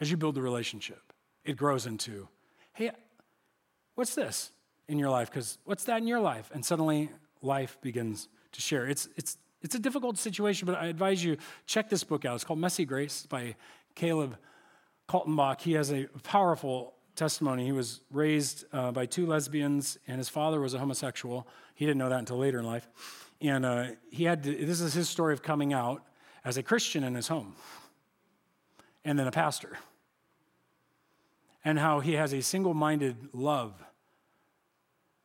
as 0.01 0.11
you 0.11 0.19
build 0.19 0.35
the 0.35 0.43
relationship, 0.43 1.15
it 1.45 1.57
grows 1.57 1.87
into, 1.87 2.29
hey, 2.75 2.91
What's 3.97 4.15
this 4.15 4.53
in 4.89 4.99
your 4.99 5.11
life? 5.11 5.31
Because 5.31 5.59
what's 5.65 5.85
that 5.85 5.99
in 5.99 6.07
your 6.07 6.21
life? 6.21 6.51
And 6.55 6.65
suddenly 6.65 7.11
life 7.43 7.79
begins 7.81 8.29
to 8.53 8.61
share. 8.61 8.87
It's, 8.87 9.09
it's, 9.17 9.39
it's 9.63 9.75
a 9.75 9.79
difficult 9.79 10.19
situation, 10.19 10.67
but 10.67 10.77
I 10.77 10.87
advise 10.87 11.25
you 11.25 11.39
check 11.67 11.91
this 11.91 12.05
book 12.05 12.25
out. 12.25 12.37
It's 12.37 12.45
called 12.45 12.61
Messy 12.61 12.85
Grace 12.85 13.27
by 13.27 13.57
Caleb 13.95 14.37
Kaltenbach. 15.09 15.63
He 15.63 15.73
has 15.73 15.91
a 15.93 16.07
powerful 16.23 16.95
testimony. 17.17 17.65
He 17.65 17.73
was 17.73 18.03
raised 18.11 18.67
uh, 18.73 18.93
by 18.93 19.07
two 19.07 19.27
lesbians, 19.27 19.99
and 20.07 20.19
his 20.19 20.29
father 20.29 20.61
was 20.61 20.75
a 20.75 20.79
homosexual. 20.79 21.49
He 21.75 21.87
didn't 21.87 21.99
know 21.99 22.11
that 22.11 22.19
until 22.19 22.37
later 22.37 22.59
in 22.59 22.67
life. 22.67 22.87
And 23.41 23.65
uh, 23.65 23.87
he 24.11 24.25
had 24.25 24.43
to, 24.45 24.51
this 24.67 24.81
is 24.81 24.93
his 24.93 25.09
story 25.09 25.33
of 25.33 25.43
coming 25.43 25.73
out 25.73 26.03
as 26.45 26.59
a 26.59 26.63
Christian 26.63 27.03
in 27.03 27.15
his 27.15 27.29
home, 27.29 27.57
and 29.05 29.19
then 29.19 29.27
a 29.27 29.33
pastor, 29.33 29.79
and 31.67 31.81
how 31.81 31.99
he 31.99 32.13
has 32.13 32.33
a 32.33 32.41
single 32.41 32.75
minded 32.75 33.17
love 33.33 33.75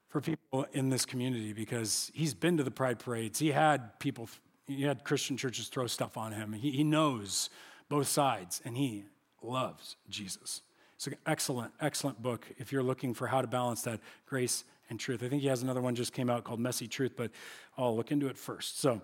for 0.09 0.19
people 0.19 0.65
in 0.73 0.89
this 0.89 1.05
community 1.05 1.53
because 1.53 2.11
he's 2.15 2.33
been 2.33 2.57
to 2.57 2.63
the 2.63 2.71
pride 2.71 2.97
parades. 2.97 3.37
He 3.37 3.51
had 3.51 3.99
people, 3.99 4.27
he 4.65 4.81
had 4.81 5.03
Christian 5.03 5.37
churches 5.37 5.67
throw 5.67 5.85
stuff 5.85 6.17
on 6.17 6.31
him. 6.31 6.51
He, 6.53 6.71
he 6.71 6.83
knows 6.83 7.51
both 7.89 8.07
sides 8.07 8.59
and 8.65 8.75
he 8.75 9.05
loves 9.43 9.97
Jesus. 10.09 10.63
It's 10.95 11.05
an 11.05 11.15
excellent, 11.27 11.73
excellent 11.79 12.19
book 12.23 12.47
if 12.57 12.71
you're 12.71 12.81
looking 12.81 13.13
for 13.13 13.27
how 13.27 13.41
to 13.41 13.47
balance 13.47 13.83
that 13.83 13.99
grace 14.25 14.63
and 14.89 14.99
truth. 14.99 15.21
I 15.23 15.29
think 15.29 15.43
he 15.43 15.47
has 15.47 15.61
another 15.61 15.79
one 15.79 15.93
just 15.93 16.11
came 16.11 16.29
out 16.29 16.43
called 16.43 16.59
Messy 16.59 16.87
Truth, 16.87 17.13
but 17.15 17.29
I'll 17.77 17.95
look 17.95 18.11
into 18.11 18.27
it 18.27 18.37
first. 18.37 18.79
So, 18.79 19.01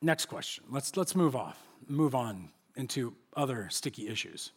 next 0.00 0.24
question. 0.26 0.64
Let's, 0.70 0.96
let's 0.96 1.14
move 1.14 1.36
off, 1.36 1.62
move 1.86 2.14
on 2.14 2.48
into 2.76 3.14
other 3.36 3.68
sticky 3.70 4.08
issues. 4.08 4.52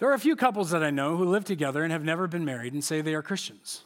There 0.00 0.08
are 0.08 0.14
a 0.14 0.18
few 0.18 0.34
couples 0.34 0.70
that 0.70 0.82
I 0.82 0.88
know 0.88 1.18
who 1.18 1.26
live 1.26 1.44
together 1.44 1.82
and 1.84 1.92
have 1.92 2.02
never 2.02 2.26
been 2.26 2.44
married 2.44 2.72
and 2.72 2.82
say 2.82 3.02
they 3.02 3.14
are 3.14 3.22
Christians. 3.22 3.84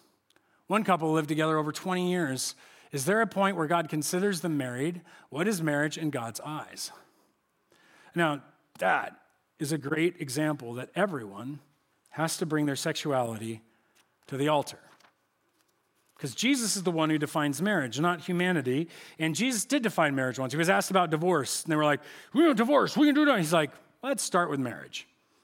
One 0.68 0.84
couple 0.84 1.12
lived 1.12 1.28
together 1.28 1.58
over 1.58 1.72
20 1.72 2.10
years 2.10 2.54
Is 2.92 3.04
there 3.04 3.20
a 3.20 3.26
point 3.26 3.56
where 3.56 3.66
God 3.66 3.88
considers 3.88 4.40
them 4.40 4.56
married? 4.56 5.00
What 5.28 5.48
is 5.48 5.60
marriage 5.60 5.98
in 5.98 6.10
God's 6.10 6.40
eyes? 6.40 6.92
Now, 8.14 8.42
that 8.78 9.16
is 9.58 9.72
a 9.72 9.78
great 9.78 10.20
example 10.20 10.74
that 10.74 10.90
everyone 10.94 11.58
has 12.10 12.36
to 12.36 12.46
bring 12.46 12.66
their 12.66 12.76
sexuality 12.76 13.62
to 14.28 14.36
the 14.36 14.46
altar. 14.46 14.78
Because 16.16 16.36
Jesus 16.36 16.76
is 16.76 16.84
the 16.84 16.92
one 16.92 17.10
who 17.10 17.18
defines 17.18 17.60
marriage, 17.60 17.98
not 17.98 18.20
humanity. 18.20 18.88
And 19.18 19.34
Jesus 19.34 19.64
did 19.64 19.82
define 19.82 20.14
marriage 20.14 20.38
once. 20.38 20.52
He 20.52 20.56
was 20.56 20.70
asked 20.70 20.92
about 20.92 21.10
divorce, 21.10 21.64
and 21.64 21.72
they 21.72 21.76
were 21.76 21.84
like, 21.84 22.00
We 22.32 22.44
don't 22.44 22.56
divorce, 22.56 22.96
we 22.96 23.08
can 23.08 23.16
do 23.16 23.24
that. 23.24 23.38
He's 23.38 23.52
like, 23.52 23.72
Let's 24.04 24.22
start 24.22 24.48
with 24.48 24.60
marriage. 24.60 25.08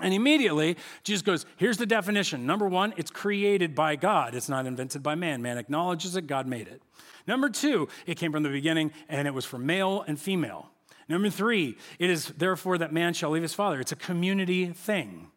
And 0.00 0.14
immediately, 0.14 0.76
Jesus 1.02 1.22
goes, 1.22 1.46
Here's 1.56 1.76
the 1.76 1.86
definition. 1.86 2.46
Number 2.46 2.68
one, 2.68 2.94
it's 2.96 3.10
created 3.10 3.74
by 3.74 3.96
God, 3.96 4.34
it's 4.34 4.48
not 4.48 4.66
invented 4.66 5.02
by 5.02 5.14
man. 5.14 5.42
Man 5.42 5.58
acknowledges 5.58 6.16
it, 6.16 6.26
God 6.26 6.46
made 6.46 6.68
it. 6.68 6.82
Number 7.26 7.48
two, 7.48 7.88
it 8.06 8.16
came 8.16 8.32
from 8.32 8.42
the 8.42 8.48
beginning 8.48 8.92
and 9.08 9.28
it 9.28 9.34
was 9.34 9.44
for 9.44 9.58
male 9.58 10.04
and 10.06 10.18
female. 10.18 10.70
Number 11.08 11.30
three, 11.30 11.76
it 11.98 12.10
is 12.10 12.28
therefore 12.28 12.78
that 12.78 12.92
man 12.92 13.14
shall 13.14 13.30
leave 13.30 13.42
his 13.42 13.54
father. 13.54 13.80
It's 13.80 13.92
a 13.92 13.96
community 13.96 14.66
thing 14.66 15.30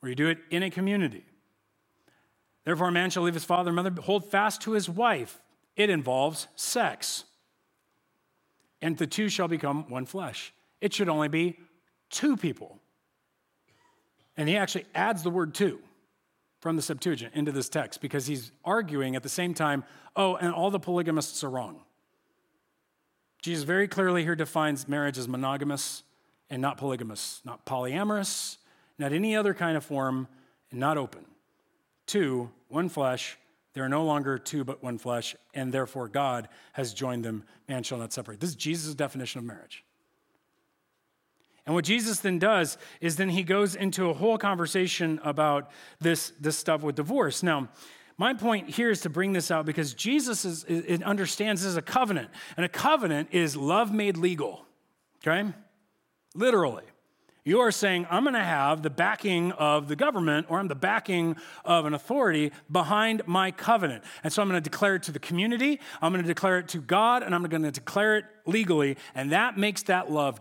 where 0.00 0.10
you 0.10 0.16
do 0.16 0.28
it 0.28 0.38
in 0.50 0.62
a 0.62 0.70
community. 0.70 1.24
Therefore, 2.64 2.88
a 2.88 2.92
man 2.92 3.10
shall 3.10 3.22
leave 3.22 3.34
his 3.34 3.44
father 3.44 3.70
and 3.70 3.76
mother, 3.76 4.02
hold 4.02 4.30
fast 4.30 4.62
to 4.62 4.72
his 4.72 4.88
wife. 4.88 5.40
It 5.76 5.90
involves 5.90 6.46
sex. 6.56 7.24
And 8.82 8.96
the 8.96 9.06
two 9.06 9.28
shall 9.28 9.48
become 9.48 9.88
one 9.88 10.06
flesh. 10.06 10.52
It 10.80 10.92
should 10.92 11.08
only 11.08 11.28
be 11.28 11.58
two 12.10 12.36
people. 12.36 12.78
And 14.36 14.48
he 14.48 14.56
actually 14.56 14.86
adds 14.94 15.22
the 15.22 15.30
word 15.30 15.54
two 15.54 15.80
from 16.60 16.76
the 16.76 16.82
Septuagint 16.82 17.34
into 17.34 17.52
this 17.52 17.68
text 17.68 18.00
because 18.00 18.26
he's 18.26 18.52
arguing 18.64 19.16
at 19.16 19.22
the 19.22 19.28
same 19.28 19.54
time, 19.54 19.84
oh, 20.16 20.36
and 20.36 20.52
all 20.52 20.70
the 20.70 20.80
polygamists 20.80 21.42
are 21.42 21.50
wrong. 21.50 21.80
Jesus 23.42 23.64
very 23.64 23.88
clearly 23.88 24.22
here 24.22 24.36
defines 24.36 24.86
marriage 24.86 25.16
as 25.16 25.26
monogamous 25.26 26.02
and 26.50 26.60
not 26.60 26.76
polygamous, 26.76 27.40
not 27.44 27.64
polyamorous, 27.64 28.58
not 28.98 29.12
any 29.12 29.34
other 29.34 29.54
kind 29.54 29.76
of 29.76 29.84
form, 29.84 30.28
and 30.70 30.78
not 30.78 30.98
open. 30.98 31.24
Two, 32.06 32.50
one 32.68 32.88
flesh, 32.88 33.38
they 33.72 33.80
are 33.80 33.88
no 33.88 34.04
longer 34.04 34.36
two 34.36 34.64
but 34.64 34.82
one 34.82 34.98
flesh, 34.98 35.34
and 35.54 35.72
therefore 35.72 36.08
God 36.08 36.48
has 36.72 36.92
joined 36.92 37.24
them, 37.24 37.44
man 37.68 37.82
shall 37.82 37.98
not 37.98 38.12
separate. 38.12 38.40
This 38.40 38.50
is 38.50 38.56
Jesus' 38.56 38.94
definition 38.94 39.38
of 39.38 39.44
marriage. 39.44 39.84
And 41.66 41.74
what 41.74 41.84
Jesus 41.84 42.20
then 42.20 42.38
does 42.38 42.78
is 43.00 43.16
then 43.16 43.28
he 43.28 43.42
goes 43.42 43.74
into 43.74 44.08
a 44.10 44.14
whole 44.14 44.38
conversation 44.38 45.20
about 45.22 45.70
this, 46.00 46.32
this 46.40 46.56
stuff 46.56 46.82
with 46.82 46.96
divorce. 46.96 47.42
Now, 47.42 47.68
my 48.16 48.34
point 48.34 48.68
here 48.68 48.90
is 48.90 49.00
to 49.02 49.10
bring 49.10 49.32
this 49.32 49.50
out 49.50 49.64
because 49.64 49.94
Jesus 49.94 50.44
is, 50.44 50.64
it 50.64 51.02
understands 51.02 51.62
this 51.62 51.70
as 51.70 51.76
a 51.76 51.82
covenant, 51.82 52.28
and 52.56 52.66
a 52.66 52.68
covenant 52.68 53.28
is 53.32 53.56
love 53.56 53.94
made 53.94 54.16
legal, 54.16 54.66
okay? 55.26 55.50
Literally. 56.34 56.84
You 57.42 57.60
are 57.60 57.70
saying, 57.70 58.06
I'm 58.10 58.24
going 58.24 58.34
to 58.34 58.40
have 58.40 58.82
the 58.82 58.90
backing 58.90 59.52
of 59.52 59.88
the 59.88 59.96
government 59.96 60.48
or 60.50 60.58
I'm 60.58 60.68
the 60.68 60.74
backing 60.74 61.36
of 61.64 61.86
an 61.86 61.94
authority 61.94 62.52
behind 62.70 63.22
my 63.26 63.50
covenant. 63.50 64.04
And 64.22 64.30
so 64.30 64.42
I'm 64.42 64.48
going 64.48 64.62
to 64.62 64.70
declare 64.70 64.96
it 64.96 65.04
to 65.04 65.12
the 65.12 65.18
community, 65.18 65.80
I'm 66.02 66.12
going 66.12 66.22
to 66.22 66.28
declare 66.28 66.58
it 66.58 66.68
to 66.68 66.78
God, 66.78 67.22
and 67.22 67.34
I'm 67.34 67.42
going 67.44 67.62
to 67.62 67.70
declare 67.70 68.18
it 68.18 68.26
legally. 68.44 68.98
And 69.14 69.32
that 69.32 69.56
makes 69.56 69.82
that 69.84 70.10
love 70.12 70.40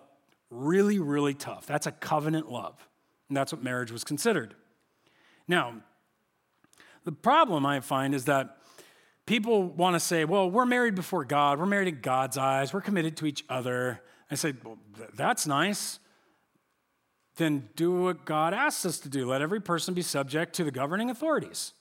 really, 0.50 1.00
really 1.00 1.34
tough. 1.34 1.66
That's 1.66 1.88
a 1.88 1.92
covenant 1.92 2.52
love. 2.52 2.88
And 3.28 3.38
that's 3.38 3.52
what 3.52 3.64
marriage 3.64 3.92
was 3.92 4.04
considered. 4.04 4.56
Now, 5.48 5.76
the 7.04 7.12
problem 7.12 7.66
I 7.66 7.80
find 7.80 8.14
is 8.14 8.26
that 8.26 8.58
people 9.26 9.64
want 9.64 9.96
to 9.96 10.00
say, 10.00 10.26
well, 10.26 10.50
we're 10.50 10.66
married 10.66 10.96
before 10.96 11.24
God, 11.26 11.60
we're 11.60 11.66
married 11.66 11.88
in 11.88 12.02
God's 12.02 12.38
eyes, 12.38 12.74
we're 12.74 12.82
committed 12.82 13.18
to 13.18 13.26
each 13.26 13.44
other. 13.50 14.02
I 14.32 14.36
say, 14.36 14.54
well, 14.64 14.78
that's 15.16 15.48
nice 15.48 16.00
then 17.40 17.70
do 17.76 18.04
what 18.04 18.26
God 18.26 18.54
asks 18.54 18.86
us 18.86 19.00
to 19.00 19.10
do. 19.10 19.26
Let 19.26 19.42
every 19.42 19.60
person 19.60 19.96
be 19.96 20.04
subject 20.04 20.54
to 20.56 20.64
the 20.64 20.72
governing 20.72 21.10
authorities. 21.10 21.74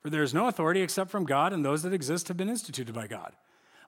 For 0.00 0.10
there 0.10 0.24
is 0.24 0.34
no 0.34 0.48
authority 0.48 0.82
except 0.82 1.10
from 1.10 1.24
God, 1.24 1.52
and 1.52 1.64
those 1.64 1.84
that 1.84 1.92
exist 1.92 2.26
have 2.26 2.36
been 2.36 2.48
instituted 2.48 2.92
by 2.92 3.06
God. 3.06 3.32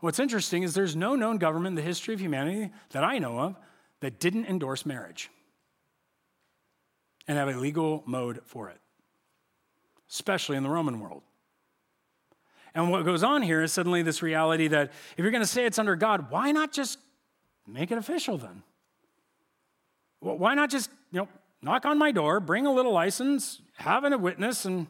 What's 0.01 0.21
interesting 0.21 0.63
is 0.63 0.75
there's 0.75 0.95
no 0.95 1.17
known 1.17 1.39
government 1.39 1.73
in 1.73 1.75
the 1.75 1.83
history 1.83 2.15
of 2.15 2.21
humanity 2.21 2.71
that 2.91 3.03
I 3.03 3.19
know 3.19 3.41
of 3.41 3.57
that 4.01 4.21
didn't 4.21 4.47
endorse 4.47 4.85
marriage 4.85 5.31
and 7.27 7.39
have 7.39 7.49
a 7.49 7.53
legal 7.53 8.03
mode 8.07 8.41
for 8.45 8.69
it, 8.69 8.79
especially 10.11 10.57
in 10.57 10.63
the 10.63 10.69
Roman 10.69 11.01
world. 11.01 11.23
And 12.75 12.91
what 12.91 13.05
goes 13.05 13.23
on 13.23 13.43
here 13.43 13.63
is 13.63 13.73
suddenly 13.73 14.03
this 14.03 14.21
reality 14.21 14.69
that 14.69 14.91
if 15.17 15.19
you're 15.19 15.31
going 15.31 15.43
to 15.43 15.47
say 15.47 15.65
it's 15.65 15.79
under 15.79 15.97
God, 15.97 16.31
why 16.31 16.53
not 16.53 16.73
just 16.73 16.99
make 17.67 17.91
it 17.91 17.99
official 17.99 18.37
then? 18.37 18.63
Why 20.21 20.55
not 20.55 20.71
just, 20.71 20.91
you 21.13 21.21
know, 21.21 21.29
knock 21.63 21.87
on 21.87 21.99
my 21.99 22.11
door, 22.11 22.41
bring 22.41 22.67
a 22.67 22.73
little 22.73 22.93
license, 22.93 23.61
have 23.77 24.05
a 24.05 24.19
witness, 24.19 24.65
and 24.65 24.87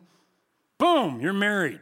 boom, 0.79 1.21
you're 1.21 1.33
married. 1.33 1.81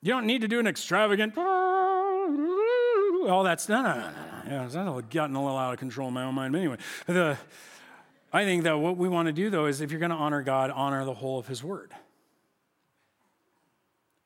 You 0.00 0.12
don't 0.12 0.26
need 0.26 0.42
to 0.42 0.48
do 0.48 0.60
an 0.60 0.66
extravagant, 0.66 1.36
all 1.36 3.42
that's, 3.42 3.68
no, 3.68 3.82
no, 3.82 3.94
no, 3.94 4.10
no. 4.10 4.27
Yeah, 4.48 4.66
that's 4.66 4.74
gotten 4.74 5.36
a 5.36 5.42
little 5.42 5.58
out 5.58 5.74
of 5.74 5.78
control 5.78 6.08
in 6.08 6.14
my 6.14 6.24
own 6.24 6.34
mind. 6.34 6.52
But 6.52 6.58
anyway, 6.58 6.76
the, 7.06 7.38
I 8.32 8.44
think 8.44 8.64
that 8.64 8.78
what 8.78 8.96
we 8.96 9.08
want 9.08 9.26
to 9.26 9.32
do, 9.32 9.50
though, 9.50 9.66
is 9.66 9.80
if 9.80 9.90
you're 9.90 10.00
going 10.00 10.10
to 10.10 10.16
honor 10.16 10.42
God, 10.42 10.70
honor 10.70 11.04
the 11.04 11.14
whole 11.14 11.38
of 11.38 11.46
His 11.46 11.62
Word. 11.62 11.92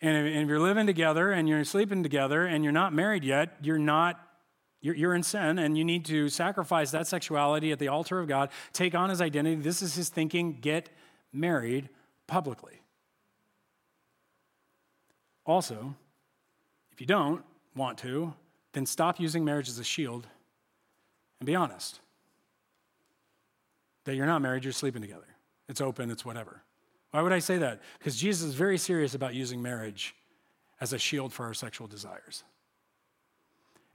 And 0.01 0.29
if, 0.29 0.49
you're 0.49 0.61
living 0.61 0.87
together 0.87 1.31
and 1.31 1.49
you're 1.49 1.65
sleeping 1.65 2.03
together 2.03 2.45
and 2.45 2.65
you're 2.65 2.73
not 2.73 2.93
married 2.93 3.25
yet, 3.25 3.57
you're 3.63 3.79
not 3.79 4.21
you're, 4.81 4.97
you're 4.97 5.15
in 5.15 5.23
sin, 5.23 5.61
and 5.61 5.79
you 5.79 5.85
need 5.85 6.05
to 6.07 6.29
sacrifice 6.29 6.91
that 6.91 7.07
sexuality 7.07 7.71
at 7.71 7.79
the 7.79 7.87
altar 7.87 8.19
of 8.19 8.27
God, 8.27 8.51
take 8.73 8.97
on 8.97 9.11
his 9.11 9.21
identity. 9.21 9.55
This 9.55 9.81
is 9.81 9.95
his 9.95 10.09
thinking 10.09 10.59
get 10.61 10.91
married 11.33 11.89
publicly. 12.27 12.81
Also, 15.47 15.95
if 16.91 17.01
you 17.01 17.07
don't 17.07 17.45
want 17.77 17.99
to, 17.99 18.35
then 18.73 18.87
stop 18.87 19.21
using 19.21 19.45
marriage 19.45 19.69
as 19.69 19.79
a 19.79 19.85
shield 19.85 20.27
and 21.41 21.47
be 21.47 21.55
honest 21.55 22.01
that 24.05 24.17
you're 24.17 24.27
not 24.27 24.43
married, 24.43 24.65
you're 24.65 24.73
sleeping 24.73 25.03
together. 25.03 25.27
It's 25.69 25.81
open, 25.81 26.11
it's 26.11 26.25
whatever. 26.25 26.63
Why 27.13 27.23
would 27.23 27.33
I 27.33 27.39
say 27.39 27.59
that? 27.59 27.81
Because 27.99 28.17
Jesus 28.17 28.49
is 28.49 28.55
very 28.55 28.79
serious 28.79 29.15
about 29.15 29.35
using 29.35 29.63
marriage 29.63 30.15
as 30.81 30.93
a 30.93 30.99
shield 30.99 31.33
for 31.33 31.47
our 31.47 31.55
sexual 31.55 31.87
desires. 31.87 32.43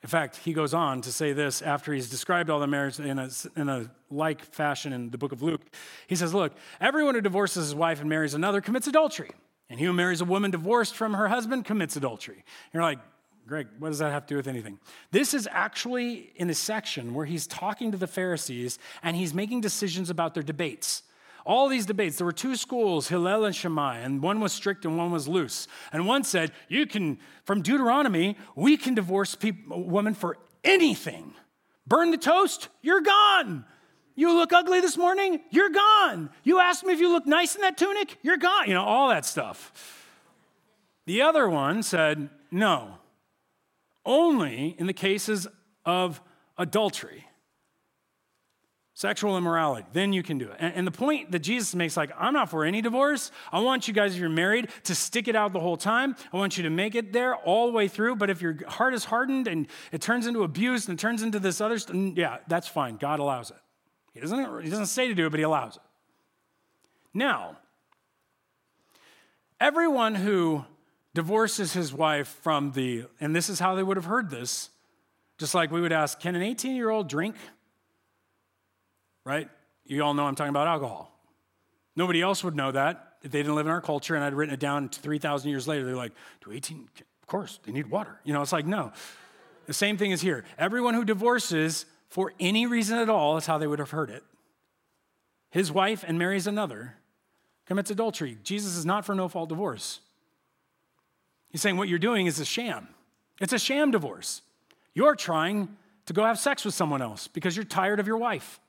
In 0.03 0.09
fact, 0.09 0.37
he 0.37 0.53
goes 0.53 0.73
on 0.73 1.01
to 1.01 1.11
say 1.11 1.33
this 1.33 1.61
after 1.61 1.91
he's 1.91 2.09
described 2.09 2.49
all 2.49 2.59
the 2.59 2.67
marriage 2.67 2.99
in 2.99 3.17
a, 3.17 3.29
in 3.55 3.67
a 3.67 3.91
like 4.11 4.41
fashion 4.41 4.93
in 4.93 5.09
the 5.09 5.17
book 5.17 5.31
of 5.31 5.41
Luke. 5.41 5.61
He 6.05 6.15
says, 6.15 6.33
Look, 6.33 6.53
everyone 6.79 7.15
who 7.15 7.21
divorces 7.21 7.65
his 7.65 7.75
wife 7.75 7.99
and 7.99 8.07
marries 8.07 8.35
another 8.35 8.61
commits 8.61 8.87
adultery. 8.87 9.31
And 9.69 9.79
he 9.79 9.85
who 9.85 9.93
marries 9.93 10.21
a 10.21 10.25
woman 10.25 10.51
divorced 10.51 10.95
from 10.95 11.15
her 11.15 11.27
husband 11.27 11.65
commits 11.65 11.95
adultery. 11.97 12.43
You're 12.71 12.83
like, 12.83 12.99
Greg, 13.47 13.67
what 13.79 13.89
does 13.89 13.99
that 13.99 14.11
have 14.11 14.25
to 14.25 14.33
do 14.33 14.37
with 14.37 14.47
anything? 14.47 14.77
This 15.11 15.33
is 15.33 15.47
actually 15.51 16.33
in 16.35 16.49
a 16.49 16.53
section 16.53 17.13
where 17.13 17.25
he's 17.25 17.47
talking 17.47 17.91
to 17.91 17.97
the 17.97 18.07
Pharisees 18.07 18.77
and 19.01 19.15
he's 19.15 19.33
making 19.33 19.61
decisions 19.61 20.09
about 20.09 20.33
their 20.33 20.43
debates 20.43 21.03
all 21.47 21.69
these 21.69 21.85
debates. 21.85 22.17
There 22.17 22.25
were 22.25 22.33
two 22.33 22.57
schools, 22.57 23.07
Hillel 23.07 23.45
and 23.45 23.55
Shammai, 23.55 23.99
and 23.99 24.21
one 24.21 24.41
was 24.41 24.51
strict 24.51 24.83
and 24.83 24.97
one 24.97 25.11
was 25.11 25.29
loose. 25.29 25.67
And 25.93 26.05
one 26.05 26.25
said, 26.25 26.51
You 26.67 26.85
can, 26.85 27.17
from 27.45 27.61
Deuteronomy, 27.61 28.37
we 28.55 28.75
can 28.75 28.93
divorce 28.93 29.33
people, 29.33 29.85
women 29.85 30.13
for 30.13 30.37
anything. 30.63 31.33
Burn 31.87 32.11
the 32.11 32.17
toast, 32.17 32.67
you're 32.81 33.01
gone. 33.01 33.63
You 34.13 34.33
look 34.33 34.51
ugly 34.51 34.81
this 34.81 34.97
morning, 34.97 35.39
you're 35.49 35.69
gone. 35.69 36.29
You 36.43 36.59
asked 36.59 36.83
me 36.83 36.91
if 36.91 36.99
you 36.99 37.09
look 37.09 37.25
nice 37.25 37.55
in 37.55 37.61
that 37.61 37.77
tunic, 37.77 38.17
you're 38.23 38.37
gone. 38.37 38.67
You 38.67 38.73
know, 38.73 38.83
all 38.83 39.07
that 39.09 39.25
stuff. 39.25 39.71
The 41.05 41.21
other 41.21 41.47
one 41.47 41.81
said, 41.81 42.29
No, 42.51 42.95
only 44.07 44.75
in 44.79 44.87
the 44.87 44.93
cases 44.93 45.47
of 45.85 46.19
adultery 46.57 47.27
sexual 48.97 49.37
immorality. 49.37 49.85
Then 49.93 50.11
you 50.11 50.23
can 50.23 50.39
do 50.39 50.49
it. 50.49 50.55
And, 50.57 50.73
and, 50.73 50.87
the 50.87 50.91
point 50.91 51.31
that 51.31 51.39
Jesus 51.39 51.75
makes, 51.75 51.95
like, 51.95 52.09
I'm 52.17 52.33
not 52.33 52.49
for 52.49 52.65
any 52.65 52.81
divorce. 52.81 53.29
I 53.51 53.59
want 53.59 53.87
you 53.87 53.93
guys, 53.93 54.15
if 54.15 54.19
you're 54.19 54.27
married, 54.27 54.69
to 54.85 54.95
stick 54.95 55.27
it 55.27 55.35
out 55.35 55.53
the 55.53 55.59
whole 55.59 55.77
time. 55.77 56.15
I 56.33 56.37
want 56.37 56.57
you 56.57 56.63
to 56.63 56.71
make 56.71 56.95
it 56.95 57.13
there 57.13 57.35
all 57.35 57.67
the 57.67 57.73
way 57.73 57.87
through. 57.87 58.15
But 58.15 58.31
if 58.31 58.41
your 58.41 58.57
heart 58.67 58.95
is 58.95 59.05
hardened 59.05 59.47
and 59.47 59.67
it 59.91 60.01
turns 60.01 60.25
into 60.25 60.41
abuse 60.41 60.87
and 60.87 60.97
it 60.97 60.99
turns 60.99 61.21
into 61.21 61.37
this 61.37 61.61
other 61.61 61.77
stuff, 61.77 61.95
mm, 61.95 62.17
yeah, 62.17 62.37
that's 62.47 62.67
fine. 62.67 62.97
God 62.97 63.19
allows 63.19 63.51
it. 63.51 63.57
He 64.15 64.19
doesn't, 64.19 64.63
he 64.63 64.69
doesn't 64.71 64.87
say 64.87 65.07
to 65.07 65.13
do 65.13 65.27
it, 65.27 65.29
but 65.29 65.39
he 65.39 65.43
allows 65.43 65.75
it. 65.75 65.83
Now, 67.13 67.57
everyone 69.59 70.15
who 70.15 70.65
divorces 71.17 71.73
his 71.73 71.91
wife 71.91 72.27
from 72.43 72.73
the, 72.73 73.05
and 73.19 73.35
this 73.35 73.49
is 73.49 73.57
how 73.57 73.73
they 73.73 73.81
would 73.81 73.97
have 73.97 74.05
heard 74.05 74.29
this, 74.29 74.69
just 75.39 75.55
like 75.55 75.71
we 75.71 75.81
would 75.81 75.91
ask, 75.91 76.19
can 76.19 76.35
an 76.35 76.43
18 76.43 76.75
year 76.75 76.91
old 76.91 77.09
drink? 77.09 77.35
Right? 79.25 79.49
You 79.83 80.03
all 80.03 80.13
know 80.13 80.27
I'm 80.27 80.35
talking 80.35 80.51
about 80.51 80.67
alcohol. 80.67 81.11
Nobody 81.95 82.21
else 82.21 82.43
would 82.43 82.55
know 82.55 82.71
that 82.71 83.15
if 83.23 83.31
they 83.31 83.39
didn't 83.39 83.55
live 83.55 83.65
in 83.65 83.71
our 83.71 83.81
culture, 83.81 84.13
and 84.13 84.23
I'd 84.23 84.35
written 84.35 84.53
it 84.53 84.59
down 84.59 84.89
3,000 84.89 85.49
years 85.49 85.67
later. 85.67 85.85
They're 85.85 85.95
like, 85.95 86.11
do 86.45 86.51
18, 86.51 86.87
of 86.99 87.27
course, 87.27 87.59
they 87.63 87.71
need 87.71 87.89
water. 87.89 88.19
You 88.23 88.33
know, 88.33 88.43
it's 88.43 88.53
like, 88.53 88.67
no. 88.67 88.91
The 89.65 89.73
same 89.73 89.97
thing 89.97 90.11
is 90.11 90.21
here. 90.21 90.45
Everyone 90.59 90.93
who 90.93 91.03
divorces 91.03 91.87
for 92.09 92.31
any 92.39 92.67
reason 92.67 92.99
at 92.99 93.09
all, 93.09 93.37
is 93.37 93.47
how 93.47 93.57
they 93.57 93.65
would 93.65 93.79
have 93.79 93.89
heard 93.89 94.11
it. 94.11 94.23
His 95.49 95.71
wife 95.71 96.05
and 96.07 96.19
marries 96.19 96.45
another, 96.45 96.93
commits 97.65 97.89
adultery. 97.89 98.37
Jesus 98.43 98.77
is 98.77 98.85
not 98.85 99.03
for 99.03 99.15
no 99.15 99.27
fault 99.27 99.49
divorce. 99.49 100.01
He's 101.49 101.61
saying 101.61 101.77
what 101.77 101.87
you're 101.87 101.99
doing 101.99 102.25
is 102.25 102.39
a 102.39 102.45
sham. 102.45 102.87
It's 103.39 103.53
a 103.53 103.59
sham 103.59 103.91
divorce. 103.91 104.41
You're 104.93 105.15
trying 105.15 105.69
to 106.07 106.13
go 106.13 106.23
have 106.23 106.39
sex 106.39 106.65
with 106.65 106.73
someone 106.73 107.01
else 107.01 107.27
because 107.27 107.55
you're 107.55 107.65
tired 107.65 107.99
of 107.99 108.07
your 108.07 108.17
wife. 108.17 108.59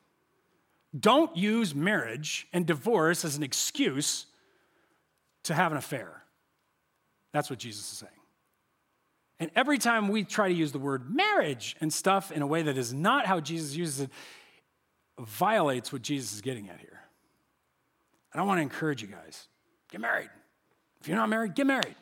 Don't 0.99 1.37
use 1.37 1.75
marriage 1.75 2.47
and 2.53 2.67
divorce 2.67 3.25
as 3.25 3.37
an 3.37 3.43
excuse 3.43 4.27
to 5.45 5.55
have 5.55 5.73
an 5.73 5.79
affair. 5.79 6.23
That's 7.33 7.51
what 7.51 7.59
Jesus 7.59 7.93
is 7.93 7.99
saying. 7.99 8.13
And 9.41 9.51
every 9.55 9.79
time 9.79 10.09
we 10.09 10.25
try 10.25 10.49
to 10.49 10.55
use 10.55 10.73
the 10.73 10.79
word 10.79 11.15
marriage 11.15 11.77
and 11.81 11.93
stuff 11.93 12.33
in 12.33 12.43
a 12.43 12.47
way 12.47 12.63
that 12.63 12.77
is 12.77 12.93
not 12.93 13.27
how 13.27 13.41
Jesus 13.41 13.77
uses 13.77 14.01
it, 14.01 14.11
violates 15.19 15.93
what 15.93 16.03
Jesus 16.03 16.33
is 16.33 16.41
getting 16.41 16.69
at 16.69 16.81
here. 16.81 17.01
And 18.33 18.41
I 18.41 18.45
want 18.45 18.59
to 18.59 18.63
encourage 18.63 19.03
you 19.03 19.09
guys 19.09 19.47
get 19.91 20.01
married. 20.01 20.31
If 21.01 21.09
you're 21.09 21.17
not 21.17 21.29
married, 21.29 21.55
get 21.55 21.67
married. 21.67 21.95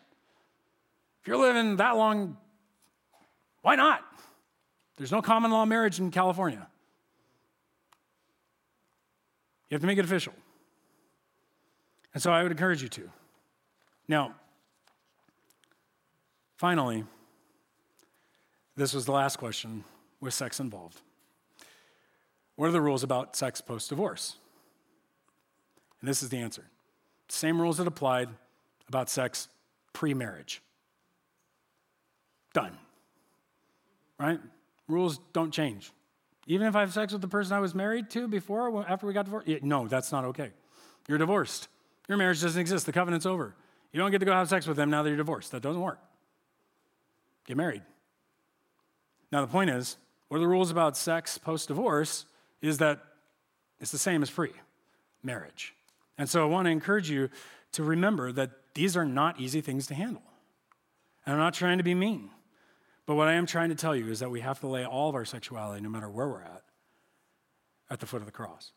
If 1.27 1.31
you're 1.31 1.39
living 1.39 1.75
that 1.79 1.97
long, 1.97 2.37
why 3.63 3.75
not? 3.75 4.01
There's 4.97 5.11
no 5.11 5.21
common 5.21 5.51
law 5.51 5.65
marriage 5.65 5.99
in 5.99 6.13
California. 6.13 6.69
You 9.69 9.75
have 9.75 9.81
to 9.81 9.89
make 9.89 9.99
it 9.99 10.05
official. 10.05 10.35
And 12.15 12.23
so 12.23 12.31
I 12.31 12.45
would 12.45 12.53
encourage 12.53 12.81
you 12.81 12.89
to. 12.91 13.11
Now, 14.07 14.37
finally, 16.59 17.03
this 18.77 18.95
was 18.95 19.05
the 19.05 19.11
last 19.11 19.37
question 19.37 19.83
with 20.21 20.33
sex 20.33 20.61
involved. 20.61 21.01
What 22.55 22.69
are 22.69 22.73
the 22.73 22.81
rules 22.81 23.03
about 23.03 23.35
sex 23.35 23.61
post 23.61 23.89
divorce? 23.89 24.37
And 26.01 26.09
this 26.09 26.23
is 26.23 26.29
the 26.29 26.39
answer 26.39 26.67
same 27.29 27.61
rules 27.61 27.79
that 27.79 27.89
applied 27.89 28.29
about 28.87 29.11
sex 29.11 29.49
pre 29.93 30.15
marriage. 30.15 30.63
Done. 32.57 32.79
Right? 34.19 34.41
Rules 34.89 35.21
don't 35.35 35.53
change. 35.53 35.93
Even 36.47 36.67
if 36.67 36.75
I 36.75 36.81
have 36.81 36.91
sex 36.91 37.13
with 37.13 37.21
the 37.21 37.29
person 37.29 37.55
I 37.55 37.61
was 37.61 37.75
married 37.75 38.09
to 38.13 38.27
before, 38.27 38.83
after 38.89 39.07
we 39.07 39.13
got 39.13 39.27
divorced, 39.27 39.63
no, 39.63 39.87
that's 39.87 40.11
not 40.11 40.25
okay. 40.25 40.53
You're 41.07 41.19
divorced. 41.19 41.69
Your 42.09 42.17
marriage 42.17 42.41
doesn't 42.41 42.59
exist. 42.59 42.87
The 42.87 42.93
covenant's 42.93 43.27
over. 43.27 43.55
You 43.93 44.01
don't 44.01 44.11
get 44.11 44.21
to 44.21 44.25
go 44.25 44.33
have 44.33 44.49
sex 44.49 44.67
with 44.67 44.79
them 44.79 44.89
now 44.89 45.03
that 45.03 45.11
you're 45.11 45.19
divorced. 45.19 45.53
That 45.53 45.61
doesn't 45.61 45.83
work. 45.83 45.99
Get 47.47 47.59
married. 47.59 47.83
Now, 49.31 49.43
the 49.43 49.49
point 49.49 49.69
is, 49.69 49.99
what 50.29 50.39
are 50.39 50.41
the 50.41 50.49
rules 50.49 50.71
about 50.71 50.97
sex 50.97 51.37
post 51.37 51.69
divorce? 51.69 52.25
Is 52.63 52.79
that 52.79 53.05
it's 53.81 53.93
the 53.93 53.99
same 53.99 54.23
as 54.23 54.31
pre 54.31 54.53
marriage. 55.23 55.75
And 56.17 56.27
so 56.27 56.43
I 56.43 56.47
want 56.47 56.65
to 56.65 56.71
encourage 56.71 57.11
you 57.11 57.29
to 57.73 57.83
remember 57.83 58.33
that 58.33 58.51
these 58.73 58.97
are 58.97 59.05
not 59.05 59.39
easy 59.39 59.61
things 59.61 59.87
to 59.89 59.95
handle. 59.95 60.23
And 61.27 61.35
I'm 61.35 61.39
not 61.39 61.53
trying 61.53 61.77
to 61.77 61.85
be 61.85 61.95
mean. 61.95 62.31
But 63.07 63.15
what 63.15 63.29
I 63.29 63.35
am 63.35 63.47
trying 63.47 63.69
to 63.69 63.77
tell 63.77 63.95
you 63.95 64.09
is 64.09 64.19
that 64.19 64.31
we 64.31 64.41
have 64.41 64.61
to 64.61 64.67
lay 64.67 64.85
all 64.85 65.09
of 65.09 65.15
our 65.15 65.25
sexuality, 65.25 65.81
no 65.81 65.89
matter 65.89 66.09
where 66.09 66.27
we're 66.27 66.43
at, 66.43 66.63
at 67.89 68.01
the 68.01 68.07
foot 68.07 68.21
of 68.21 68.27
the 68.27 68.33
cross. 68.33 68.73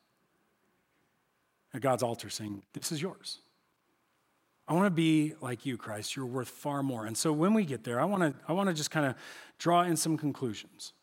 At 1.74 1.82
God's 1.82 2.04
altar, 2.04 2.30
saying, 2.30 2.62
This 2.74 2.92
is 2.92 3.02
yours. 3.02 3.40
I 4.68 4.74
want 4.74 4.86
to 4.86 4.92
be 4.92 5.34
like 5.42 5.66
you, 5.66 5.78
Christ. 5.78 6.16
You're 6.16 6.28
worth 6.28 6.50
far 6.50 6.84
more. 6.84 7.06
And 7.06 7.18
so 7.18 7.34
when 7.34 7.56
we 7.56 7.66
get 7.66 7.84
there, 7.84 8.00
I 8.00 8.06
want 8.06 8.22
to, 8.22 8.36
I 8.48 8.54
want 8.54 8.70
to 8.70 8.76
just 8.76 8.92
kind 8.92 9.08
of 9.08 9.16
draw 9.58 9.82
in 9.82 9.98
some 9.98 10.16
conclusions. 10.16 10.94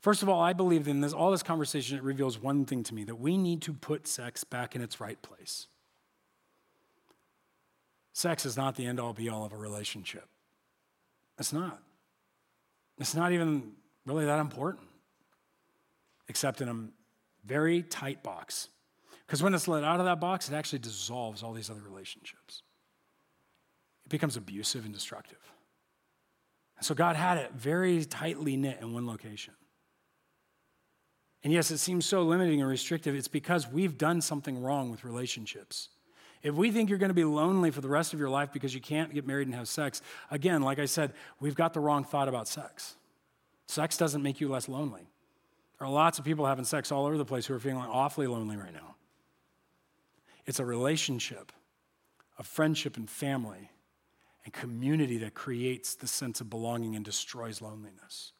First 0.00 0.22
of 0.22 0.28
all, 0.28 0.40
I 0.40 0.52
believe 0.52 0.84
that 0.84 0.92
in 0.92 1.00
this, 1.00 1.12
all 1.12 1.32
this 1.32 1.42
conversation, 1.42 1.96
it 1.98 2.04
reveals 2.04 2.38
one 2.38 2.64
thing 2.64 2.84
to 2.84 2.94
me 2.94 3.02
that 3.04 3.16
we 3.16 3.36
need 3.36 3.60
to 3.62 3.72
put 3.72 4.06
sex 4.06 4.44
back 4.44 4.76
in 4.76 4.82
its 4.82 5.00
right 5.00 5.20
place. 5.20 5.66
Sex 8.12 8.46
is 8.46 8.56
not 8.56 8.76
the 8.76 8.86
end 8.86 9.00
all 9.00 9.12
be 9.12 9.28
all 9.28 9.44
of 9.44 9.52
a 9.52 9.56
relationship. 9.56 10.28
It's 11.38 11.52
not. 11.52 11.82
It's 12.98 13.14
not 13.14 13.32
even 13.32 13.72
really 14.06 14.26
that 14.26 14.38
important, 14.38 14.84
except 16.28 16.60
in 16.60 16.68
a 16.68 16.88
very 17.46 17.82
tight 17.82 18.22
box 18.22 18.68
because 19.26 19.42
when 19.42 19.54
it's 19.54 19.68
let 19.68 19.84
out 19.84 20.00
of 20.00 20.06
that 20.06 20.20
box, 20.20 20.48
it 20.48 20.54
actually 20.54 20.80
dissolves 20.80 21.42
all 21.42 21.52
these 21.52 21.70
other 21.70 21.80
relationships. 21.80 22.62
It 24.04 24.10
becomes 24.10 24.36
abusive 24.36 24.84
and 24.84 24.92
destructive. 24.92 25.38
And 26.76 26.84
so 26.84 26.94
God 26.94 27.16
had 27.16 27.38
it 27.38 27.52
very 27.52 28.04
tightly 28.04 28.56
knit 28.56 28.78
in 28.80 28.92
one 28.92 29.06
location. 29.06 29.54
And 31.42 31.52
yes, 31.52 31.70
it 31.70 31.78
seems 31.78 32.06
so 32.06 32.22
limiting 32.22 32.60
and 32.60 32.68
restrictive. 32.68 33.14
It's 33.14 33.28
because 33.28 33.68
we've 33.68 33.96
done 33.96 34.20
something 34.20 34.60
wrong 34.60 34.90
with 34.90 35.04
relationships. 35.04 35.88
If 36.44 36.54
we 36.54 36.70
think 36.70 36.90
you're 36.90 36.98
going 36.98 37.08
to 37.10 37.14
be 37.14 37.24
lonely 37.24 37.70
for 37.70 37.80
the 37.80 37.88
rest 37.88 38.12
of 38.12 38.20
your 38.20 38.28
life 38.28 38.52
because 38.52 38.74
you 38.74 38.80
can't 38.80 39.12
get 39.12 39.26
married 39.26 39.48
and 39.48 39.54
have 39.56 39.66
sex, 39.66 40.02
again, 40.30 40.60
like 40.60 40.78
I 40.78 40.84
said, 40.84 41.14
we've 41.40 41.54
got 41.54 41.72
the 41.72 41.80
wrong 41.80 42.04
thought 42.04 42.28
about 42.28 42.46
sex. 42.46 42.96
Sex 43.66 43.96
doesn't 43.96 44.22
make 44.22 44.42
you 44.42 44.48
less 44.48 44.68
lonely. 44.68 45.08
There 45.78 45.88
are 45.88 45.90
lots 45.90 46.18
of 46.18 46.24
people 46.26 46.44
having 46.44 46.66
sex 46.66 46.92
all 46.92 47.06
over 47.06 47.16
the 47.16 47.24
place 47.24 47.46
who 47.46 47.54
are 47.54 47.58
feeling 47.58 47.82
awfully 47.82 48.26
lonely 48.26 48.58
right 48.58 48.74
now. 48.74 48.94
It's 50.44 50.60
a 50.60 50.66
relationship 50.66 51.50
of 52.38 52.46
friendship 52.46 52.98
and 52.98 53.08
family 53.08 53.70
and 54.44 54.52
community 54.52 55.16
that 55.18 55.32
creates 55.32 55.94
the 55.94 56.06
sense 56.06 56.42
of 56.42 56.50
belonging 56.50 56.94
and 56.94 57.02
destroys 57.02 57.62
loneliness. 57.62 58.32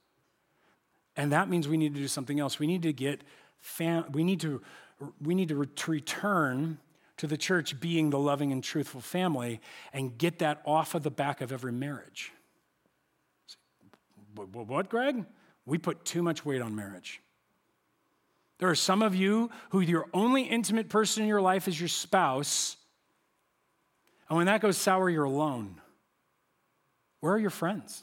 And 1.16 1.32
that 1.32 1.48
means 1.48 1.68
we 1.68 1.78
need 1.78 1.94
to 1.94 2.00
do 2.00 2.09
something 2.09 2.38
else. 2.38 2.59
We 2.59 2.66
need 2.66 2.82
to 2.82 2.92
get 2.92 3.22
fam- 3.61 4.12
we 4.12 4.24
need 4.24 4.40
to 4.40 4.61
we 5.22 5.34
need 5.34 5.48
to, 5.48 5.57
re- 5.57 5.66
to 5.66 5.90
return 5.90 6.78
to 7.17 7.27
the 7.27 7.37
church 7.37 7.81
being 7.81 8.11
the 8.11 8.19
loving 8.19 8.53
and 8.53 8.62
truthful 8.62 9.01
family 9.01 9.61
and 9.93 10.19
get 10.19 10.41
that 10.41 10.62
off 10.65 10.95
of 10.95 11.03
the 11.03 11.11
back 11.11 11.41
of 11.41 11.53
every 11.53 11.73
marriage. 11.73 12.33
What, 14.35 14.89
Greg? 14.89 15.25
We 15.67 15.79
put 15.79 16.05
too 16.05 16.23
much 16.23 16.45
weight 16.45 16.61
on 16.61 16.75
marriage. 16.75 17.21
There 18.59 18.69
are 18.69 18.75
some 18.75 19.03
of 19.03 19.15
you 19.15 19.51
who 19.71 19.81
your 19.81 20.07
only 20.12 20.43
intimate 20.43 20.89
person 20.89 21.23
in 21.23 21.29
your 21.29 21.41
life 21.41 21.69
is 21.69 21.79
your 21.79 21.89
spouse. 21.89 22.77
And 24.29 24.37
when 24.37 24.47
that 24.47 24.61
goes 24.61 24.77
sour, 24.77 25.09
you're 25.09 25.25
alone. 25.25 25.81
Where 27.21 27.33
are 27.33 27.39
your 27.39 27.51
friends? 27.51 28.03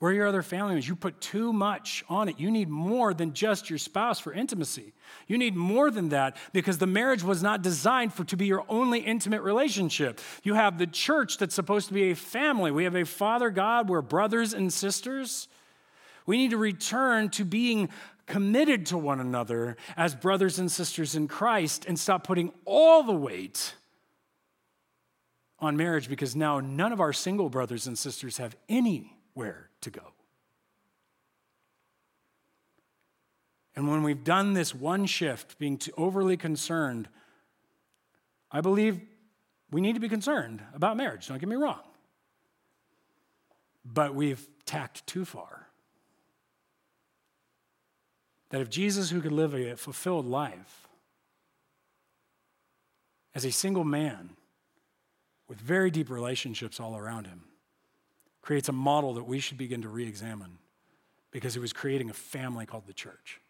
Where 0.00 0.12
are 0.12 0.14
your 0.14 0.26
other 0.26 0.42
family 0.42 0.70
members? 0.70 0.88
You 0.88 0.96
put 0.96 1.20
too 1.20 1.52
much 1.52 2.02
on 2.08 2.30
it. 2.30 2.40
You 2.40 2.50
need 2.50 2.70
more 2.70 3.12
than 3.12 3.34
just 3.34 3.68
your 3.68 3.78
spouse 3.78 4.18
for 4.18 4.32
intimacy. 4.32 4.94
You 5.26 5.36
need 5.36 5.54
more 5.54 5.90
than 5.90 6.08
that 6.08 6.38
because 6.54 6.78
the 6.78 6.86
marriage 6.86 7.22
was 7.22 7.42
not 7.42 7.60
designed 7.60 8.14
for 8.14 8.24
to 8.24 8.36
be 8.36 8.46
your 8.46 8.64
only 8.70 9.00
intimate 9.00 9.42
relationship. 9.42 10.18
You 10.42 10.54
have 10.54 10.78
the 10.78 10.86
church 10.86 11.36
that's 11.36 11.54
supposed 11.54 11.88
to 11.88 11.94
be 11.94 12.10
a 12.10 12.16
family. 12.16 12.70
We 12.70 12.84
have 12.84 12.96
a 12.96 13.04
Father 13.04 13.50
God, 13.50 13.90
we're 13.90 14.00
brothers 14.00 14.54
and 14.54 14.72
sisters. 14.72 15.48
We 16.24 16.38
need 16.38 16.52
to 16.52 16.56
return 16.56 17.28
to 17.30 17.44
being 17.44 17.90
committed 18.24 18.86
to 18.86 18.96
one 18.96 19.20
another 19.20 19.76
as 19.98 20.14
brothers 20.14 20.58
and 20.58 20.72
sisters 20.72 21.14
in 21.14 21.28
Christ 21.28 21.84
and 21.84 21.98
stop 21.98 22.26
putting 22.26 22.52
all 22.64 23.02
the 23.02 23.12
weight 23.12 23.74
on 25.58 25.76
marriage 25.76 26.08
because 26.08 26.34
now 26.34 26.58
none 26.58 26.90
of 26.90 27.00
our 27.00 27.12
single 27.12 27.50
brothers 27.50 27.86
and 27.86 27.98
sisters 27.98 28.38
have 28.38 28.56
anywhere 28.66 29.69
to 29.82 29.90
go. 29.90 30.12
And 33.76 33.88
when 33.88 34.02
we've 34.02 34.24
done 34.24 34.52
this 34.52 34.74
one 34.74 35.06
shift, 35.06 35.58
being 35.58 35.80
overly 35.96 36.36
concerned, 36.36 37.08
I 38.50 38.60
believe 38.60 39.00
we 39.70 39.80
need 39.80 39.94
to 39.94 40.00
be 40.00 40.08
concerned 40.08 40.62
about 40.74 40.96
marriage, 40.96 41.28
don't 41.28 41.38
get 41.38 41.48
me 41.48 41.56
wrong. 41.56 41.80
But 43.84 44.14
we've 44.14 44.46
tacked 44.66 45.06
too 45.06 45.24
far. 45.24 45.68
That 48.50 48.60
if 48.60 48.68
Jesus, 48.68 49.10
who 49.10 49.20
could 49.20 49.32
live 49.32 49.54
a 49.54 49.76
fulfilled 49.76 50.26
life 50.26 50.88
as 53.34 53.44
a 53.44 53.52
single 53.52 53.84
man 53.84 54.30
with 55.48 55.58
very 55.58 55.90
deep 55.90 56.10
relationships 56.10 56.80
all 56.80 56.96
around 56.96 57.28
him, 57.28 57.44
creates 58.50 58.68
a 58.68 58.72
model 58.72 59.14
that 59.14 59.22
we 59.22 59.38
should 59.38 59.56
begin 59.56 59.80
to 59.80 59.88
re 59.88 60.04
examine 60.04 60.58
because 61.30 61.54
he 61.54 61.60
was 61.60 61.72
creating 61.72 62.10
a 62.10 62.12
family 62.12 62.66
called 62.66 62.84
the 62.84 62.92
church. 62.92 63.40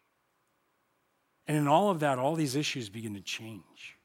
And 1.48 1.56
in 1.56 1.66
all 1.66 1.88
of 1.88 2.00
that, 2.00 2.18
all 2.18 2.34
these 2.34 2.54
issues 2.54 2.90
begin 2.90 3.14
to 3.14 3.22
change 3.22 3.96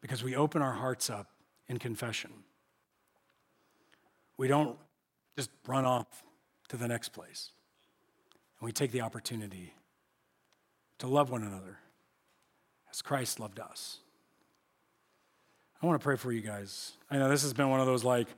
because 0.00 0.24
we 0.24 0.34
open 0.34 0.62
our 0.62 0.72
hearts 0.72 1.10
up 1.10 1.28
in 1.68 1.78
confession. 1.78 2.30
We 4.38 4.48
don't 4.48 4.78
just 5.36 5.50
run 5.66 5.84
off 5.84 6.22
to 6.68 6.78
the 6.78 6.88
next 6.88 7.10
place. 7.10 7.50
And 8.58 8.64
we 8.64 8.72
take 8.72 8.92
the 8.92 9.02
opportunity 9.02 9.74
to 11.00 11.06
love 11.06 11.28
one 11.28 11.42
another 11.42 11.80
as 12.90 13.02
Christ 13.02 13.40
loved 13.40 13.60
us. 13.60 13.98
I 15.82 15.84
want 15.84 16.00
to 16.00 16.02
pray 16.02 16.16
for 16.16 16.32
you 16.32 16.40
guys. 16.40 16.92
I 17.10 17.18
know 17.18 17.28
this 17.28 17.42
has 17.42 17.52
been 17.52 17.68
one 17.68 17.80
of 17.80 17.86
those 17.86 18.04
like, 18.04 18.28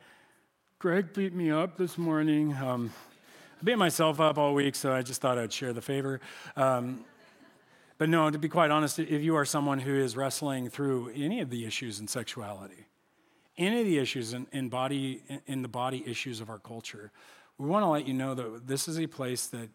Greg 0.81 1.12
beat 1.12 1.35
me 1.35 1.51
up 1.51 1.76
this 1.76 1.99
morning. 1.99 2.55
Um, 2.55 2.93
I 3.61 3.64
beat 3.64 3.79
myself 3.79 4.20
up 4.20 4.39
all 4.39 4.55
week, 4.55 4.76
so 4.76 4.93
I 4.93 5.03
just 5.03 5.20
thought 5.20 5.37
I'd 5.37 5.53
share 5.53 5.72
the 5.72 5.83
favor. 5.83 6.20
Um, 6.55 7.05
but 7.99 8.09
no, 8.09 8.31
to 8.31 8.39
be 8.39 8.49
quite 8.49 8.70
honest, 8.70 9.01
if 9.01 9.20
you 9.20 9.35
are 9.35 9.45
someone 9.45 9.81
who 9.81 9.93
is 9.93 10.16
wrestling 10.16 10.70
through 10.70 11.11
any 11.16 11.41
of 11.41 11.51
the 11.51 11.64
issues 11.64 11.99
in 11.99 12.07
sexuality, 12.07 12.87
any 13.57 13.81
of 13.81 13.87
the 13.87 13.99
issues 13.99 14.35
in, 14.35 14.47
in 14.53 14.68
body 14.68 15.20
in 15.49 15.62
the 15.62 15.68
body 15.68 16.05
issues 16.07 16.41
of 16.41 16.49
our 16.49 16.61
culture, 16.61 17.11
we 17.59 17.66
want 17.66 17.83
to 17.83 17.89
let 17.89 18.07
you 18.07 18.14
know 18.14 18.35
that 18.35 18.68
this 18.68 18.87
is 18.87 19.01
a 19.01 19.09
place 19.09 19.49
that 19.49 19.70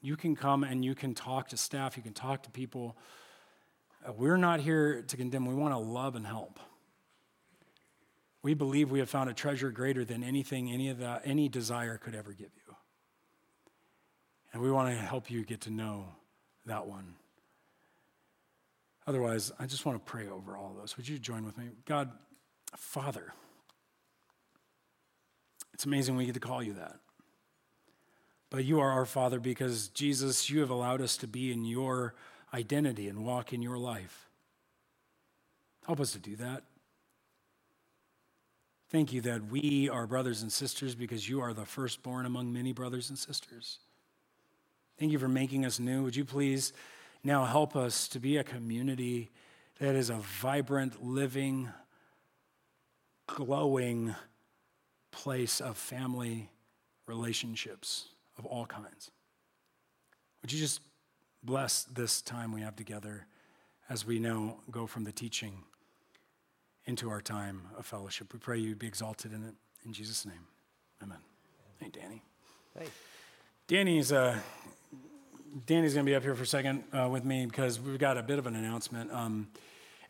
you 0.00 0.16
can 0.16 0.36
come 0.36 0.62
and 0.62 0.84
you 0.84 0.94
can 0.94 1.12
talk 1.12 1.48
to 1.48 1.56
staff, 1.56 1.96
you 1.96 2.04
can 2.04 2.12
talk 2.12 2.44
to 2.44 2.50
people. 2.50 2.96
Uh, 4.06 4.12
we're 4.12 4.36
not 4.36 4.60
here 4.60 5.02
to 5.02 5.16
condemn, 5.16 5.44
we 5.44 5.54
want 5.54 5.74
to 5.74 5.78
love 5.78 6.14
and 6.14 6.24
help. 6.24 6.60
We 8.46 8.54
believe 8.54 8.92
we 8.92 9.00
have 9.00 9.10
found 9.10 9.28
a 9.28 9.34
treasure 9.34 9.72
greater 9.72 10.04
than 10.04 10.22
anything 10.22 10.70
any 10.70 10.88
of 10.90 10.98
that 10.98 11.22
any 11.24 11.48
desire 11.48 11.98
could 11.98 12.14
ever 12.14 12.30
give 12.30 12.52
you. 12.54 12.76
And 14.52 14.62
we 14.62 14.70
want 14.70 14.88
to 14.88 15.02
help 15.02 15.32
you 15.32 15.44
get 15.44 15.62
to 15.62 15.70
know 15.70 16.04
that 16.64 16.86
one. 16.86 17.16
Otherwise, 19.04 19.50
I 19.58 19.66
just 19.66 19.84
want 19.84 19.98
to 19.98 20.08
pray 20.08 20.28
over 20.28 20.56
all 20.56 20.76
those. 20.78 20.96
Would 20.96 21.08
you 21.08 21.18
join 21.18 21.44
with 21.44 21.58
me? 21.58 21.70
God, 21.86 22.12
Father, 22.76 23.32
it's 25.74 25.84
amazing 25.84 26.14
we 26.14 26.24
get 26.24 26.34
to 26.34 26.40
call 26.40 26.62
you 26.62 26.74
that. 26.74 27.00
But 28.48 28.64
you 28.64 28.78
are 28.78 28.92
our 28.92 29.06
Father 29.06 29.40
because, 29.40 29.88
Jesus, 29.88 30.48
you 30.48 30.60
have 30.60 30.70
allowed 30.70 31.00
us 31.00 31.16
to 31.16 31.26
be 31.26 31.50
in 31.50 31.64
your 31.64 32.14
identity 32.54 33.08
and 33.08 33.24
walk 33.24 33.52
in 33.52 33.60
your 33.60 33.76
life. 33.76 34.28
Help 35.84 35.98
us 35.98 36.12
to 36.12 36.20
do 36.20 36.36
that. 36.36 36.62
Thank 38.88 39.12
you 39.12 39.20
that 39.22 39.50
we 39.50 39.88
are 39.88 40.06
brothers 40.06 40.42
and 40.42 40.52
sisters 40.52 40.94
because 40.94 41.28
you 41.28 41.40
are 41.40 41.52
the 41.52 41.64
firstborn 41.64 42.24
among 42.24 42.52
many 42.52 42.72
brothers 42.72 43.10
and 43.10 43.18
sisters. 43.18 43.80
Thank 44.96 45.10
you 45.10 45.18
for 45.18 45.28
making 45.28 45.66
us 45.66 45.80
new. 45.80 46.04
Would 46.04 46.14
you 46.14 46.24
please 46.24 46.72
now 47.24 47.44
help 47.44 47.74
us 47.74 48.06
to 48.08 48.20
be 48.20 48.36
a 48.36 48.44
community 48.44 49.30
that 49.80 49.96
is 49.96 50.08
a 50.08 50.18
vibrant, 50.40 51.04
living, 51.04 51.68
glowing 53.26 54.14
place 55.10 55.60
of 55.60 55.76
family 55.76 56.48
relationships 57.06 58.10
of 58.38 58.46
all 58.46 58.66
kinds? 58.66 59.10
Would 60.42 60.52
you 60.52 60.60
just 60.60 60.80
bless 61.42 61.82
this 61.84 62.22
time 62.22 62.52
we 62.52 62.60
have 62.60 62.76
together 62.76 63.26
as 63.88 64.06
we 64.06 64.20
now 64.20 64.58
go 64.70 64.86
from 64.86 65.02
the 65.02 65.12
teaching 65.12 65.64
into 66.86 67.10
our 67.10 67.20
time 67.20 67.62
of 67.78 67.86
fellowship? 67.86 68.32
We 68.32 68.38
pray 68.38 68.58
you 68.58 68.74
be 68.74 68.86
exalted 68.86 69.32
in 69.32 69.42
it. 69.42 69.54
In 69.84 69.92
Jesus' 69.92 70.24
name, 70.24 70.46
amen. 71.02 71.18
Hey, 71.80 71.90
Danny. 71.90 72.22
Hey. 72.78 72.86
Danny's 73.68 74.12
uh, 74.12 74.38
Danny's 75.64 75.94
going 75.94 76.04
to 76.04 76.10
be 76.10 76.14
up 76.14 76.22
here 76.22 76.34
for 76.34 76.42
a 76.42 76.46
second 76.46 76.84
uh, 76.92 77.08
with 77.10 77.24
me 77.24 77.46
because 77.46 77.80
we've 77.80 77.98
got 77.98 78.18
a 78.18 78.22
bit 78.22 78.38
of 78.38 78.46
an 78.46 78.54
announcement. 78.56 79.10
Um, 79.10 79.48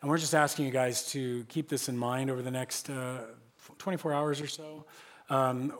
and 0.01 0.09
we're 0.09 0.17
just 0.17 0.35
asking 0.35 0.65
you 0.65 0.71
guys 0.71 1.09
to 1.11 1.45
keep 1.45 1.69
this 1.69 1.87
in 1.87 1.97
mind 1.97 2.29
over 2.29 2.41
the 2.41 2.51
next 2.51 2.89
uh, 2.89 3.19
24 3.77 4.13
hours 4.13 4.41
or 4.41 4.47
so. 4.47 4.85
Um, 5.29 5.73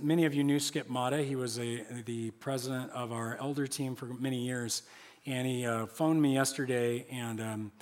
many 0.00 0.24
of 0.24 0.34
you 0.34 0.44
knew 0.44 0.60
Skip 0.60 0.88
Mata. 0.88 1.18
He 1.18 1.34
was 1.34 1.58
a, 1.58 1.84
the 2.06 2.30
president 2.32 2.92
of 2.92 3.12
our 3.12 3.36
elder 3.40 3.66
team 3.66 3.96
for 3.96 4.06
many 4.06 4.44
years. 4.44 4.82
And 5.26 5.46
he 5.46 5.66
uh, 5.66 5.86
phoned 5.86 6.22
me 6.22 6.34
yesterday 6.34 7.06
and 7.10 7.40
um, 7.40 7.72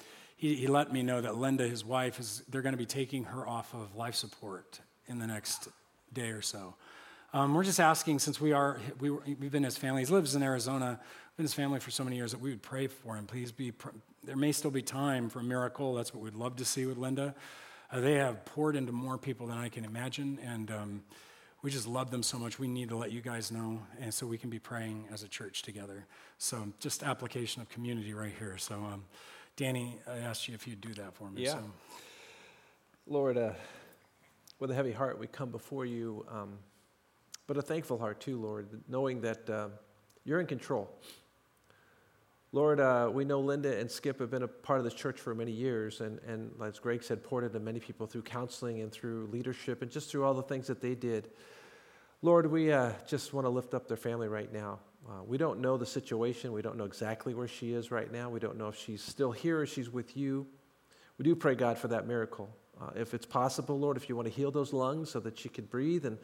he, 0.41 0.55
he, 0.55 0.67
let 0.69 0.91
me 0.91 1.03
know 1.03 1.21
that 1.21 1.37
Linda, 1.37 1.69
his 1.69 1.85
wife, 1.85 2.19
is 2.19 2.43
they're 2.49 2.63
going 2.63 2.73
to 2.73 2.79
be 2.79 2.87
taking 2.87 3.25
her 3.25 3.47
off 3.47 3.75
of 3.75 3.95
life 3.95 4.15
support 4.15 4.81
in 5.07 5.19
the 5.19 5.27
next 5.27 5.69
day 6.15 6.31
or 6.31 6.41
so. 6.41 6.75
Um, 7.35 7.55
we're 7.55 7.63
just 7.63 7.79
asking, 7.79 8.21
since 8.21 8.41
we 8.41 8.53
are, 8.53 8.81
we, 8.99 9.11
we've 9.11 9.51
been 9.51 9.65
his 9.65 9.77
family, 9.77 10.03
he 10.03 10.11
lives 10.11 10.35
in 10.35 10.43
Arizona, 10.43 10.99
been 11.37 11.45
his 11.45 11.53
family 11.53 11.79
for 11.79 11.91
so 11.91 12.05
many 12.05 12.17
years, 12.17 12.33
that 12.33 12.41
we 12.41 12.49
would 12.49 12.63
pray 12.63 12.87
for 12.87 13.17
him. 13.17 13.27
Please 13.27 13.53
be, 13.53 13.75
there 14.25 14.35
may 14.35 14.51
still 14.51 14.71
be 14.71 14.81
time 14.81 15.29
for 15.29 15.41
a 15.41 15.45
miracle. 15.45 15.95
That's 15.95 16.15
what 16.15 16.23
we'd 16.23 16.35
love 16.35 16.57
to 16.57 16.65
see 16.65 16.87
with 16.87 16.97
Linda. 16.97 17.35
Uh, 17.93 18.01
they 18.01 18.15
have 18.15 18.43
poured 18.47 18.77
into 18.77 18.93
more 18.93 19.19
people 19.19 19.47
than 19.47 19.59
I 19.59 19.69
can 19.69 19.85
imagine, 19.85 20.39
and 20.43 20.71
um, 20.71 21.03
we 21.61 21.71
just 21.71 21.87
love 21.87 22.11
them 22.11 22.23
so 22.23 22.39
much. 22.39 22.59
We 22.59 22.67
need 22.67 22.89
to 22.89 22.97
let 22.97 23.13
you 23.13 23.21
guys 23.21 23.53
know, 23.53 23.83
and 24.01 24.13
so 24.15 24.27
we 24.27 24.39
can 24.39 24.49
be 24.49 24.59
praying 24.59 25.05
as 25.13 25.23
a 25.23 25.29
church 25.29 25.61
together. 25.61 26.07
So, 26.39 26.73
just 26.79 27.03
application 27.03 27.61
of 27.61 27.69
community 27.69 28.15
right 28.15 28.33
here. 28.39 28.57
So, 28.57 28.77
um, 28.77 29.05
Danny, 29.61 29.99
I 30.09 30.17
asked 30.21 30.49
you 30.49 30.55
if 30.55 30.67
you'd 30.67 30.81
do 30.81 30.95
that 30.95 31.15
for 31.15 31.31
me. 31.31 31.43
Yeah. 31.43 31.51
So. 31.51 31.65
Lord, 33.07 33.37
uh, 33.37 33.53
with 34.59 34.71
a 34.71 34.75
heavy 34.75 34.91
heart, 34.91 35.19
we 35.19 35.27
come 35.27 35.51
before 35.51 35.85
you. 35.85 36.25
Um, 36.31 36.55
but 37.47 37.59
a 37.59 37.63
thankful 37.63 37.99
heart 37.99 38.21
too, 38.21 38.41
Lord, 38.41 38.69
knowing 38.89 39.21
that 39.21 39.51
uh, 39.51 39.69
you're 40.25 40.41
in 40.41 40.47
control. 40.47 40.91
Lord, 42.53 42.81
uh, 42.81 43.11
we 43.13 43.27
know 43.27 43.41
Linda 43.41 43.79
and 43.79 43.91
Skip 43.91 44.21
have 44.21 44.31
been 44.31 44.45
a 44.45 44.49
part 44.49 44.79
of 44.79 44.85
this 44.85 44.95
church 44.95 45.21
for 45.21 45.35
many 45.35 45.53
years, 45.53 46.01
and, 46.01 46.21
and 46.27 46.53
as 46.65 46.79
Greg 46.79 47.03
said, 47.03 47.23
poured 47.23 47.45
into 47.45 47.61
many 47.61 47.81
people 47.81 48.07
through 48.07 48.23
counseling 48.23 48.81
and 48.81 48.91
through 48.91 49.29
leadership 49.31 49.83
and 49.83 49.91
just 49.91 50.11
through 50.11 50.25
all 50.25 50.33
the 50.33 50.43
things 50.43 50.69
that 50.69 50.81
they 50.81 50.95
did. 50.95 51.29
Lord, 52.23 52.51
we 52.51 52.73
uh, 52.73 52.93
just 53.07 53.35
want 53.35 53.45
to 53.45 53.51
lift 53.51 53.75
up 53.75 53.89
their 53.89 53.99
family 53.99 54.27
right 54.27 54.51
now. 54.51 54.79
Uh, 55.11 55.25
we 55.25 55.37
don't 55.37 55.61
know 55.61 55.77
the 55.77 55.87
situation. 55.87 56.53
We 56.53 56.63
don't 56.63 56.77
know 56.77 56.85
exactly 56.85 57.35
where 57.35 57.49
she 57.49 57.73
is 57.73 57.91
right 57.91 58.13
now. 58.13 58.31
We 58.31 58.39
don't 58.39 58.57
know 58.57 58.69
if 58.69 58.77
she's 58.77 59.03
still 59.03 59.33
here 59.33 59.61
or 59.61 59.67
she's 59.67 59.91
with 59.91 60.17
you. 60.17 60.47
We 61.19 61.25
do 61.25 61.35
pray, 61.35 61.57
God, 61.57 61.79
for 61.79 61.89
that 61.89 62.07
miracle. 62.07 62.49
Uh, 62.81 62.91
if 62.95 63.13
it's 63.13 63.27
possible, 63.27 63.79
Lord, 63.79 63.97
if 63.97 64.09
you 64.09 64.15
want 64.15 64.29
to 64.29 64.33
heal 64.33 64.53
those 64.53 64.73
lungs 64.73 65.11
so 65.11 65.19
that 65.21 65.37
she 65.37 65.49
can 65.49 65.65
breathe 65.65 66.07
and 66.07 66.17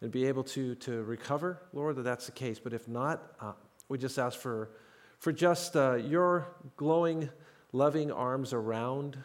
and 0.00 0.12
be 0.12 0.26
able 0.26 0.44
to, 0.44 0.74
to 0.74 1.02
recover, 1.04 1.62
Lord, 1.72 1.96
that 1.96 2.02
that's 2.02 2.26
the 2.26 2.32
case. 2.32 2.58
But 2.58 2.74
if 2.74 2.86
not, 2.86 3.22
uh, 3.40 3.52
we 3.88 3.96
just 3.96 4.18
ask 4.18 4.38
for, 4.38 4.70
for 5.18 5.32
just 5.32 5.76
uh, 5.76 5.94
your 5.94 6.46
glowing, 6.76 7.30
loving 7.72 8.12
arms 8.12 8.52
around 8.52 9.16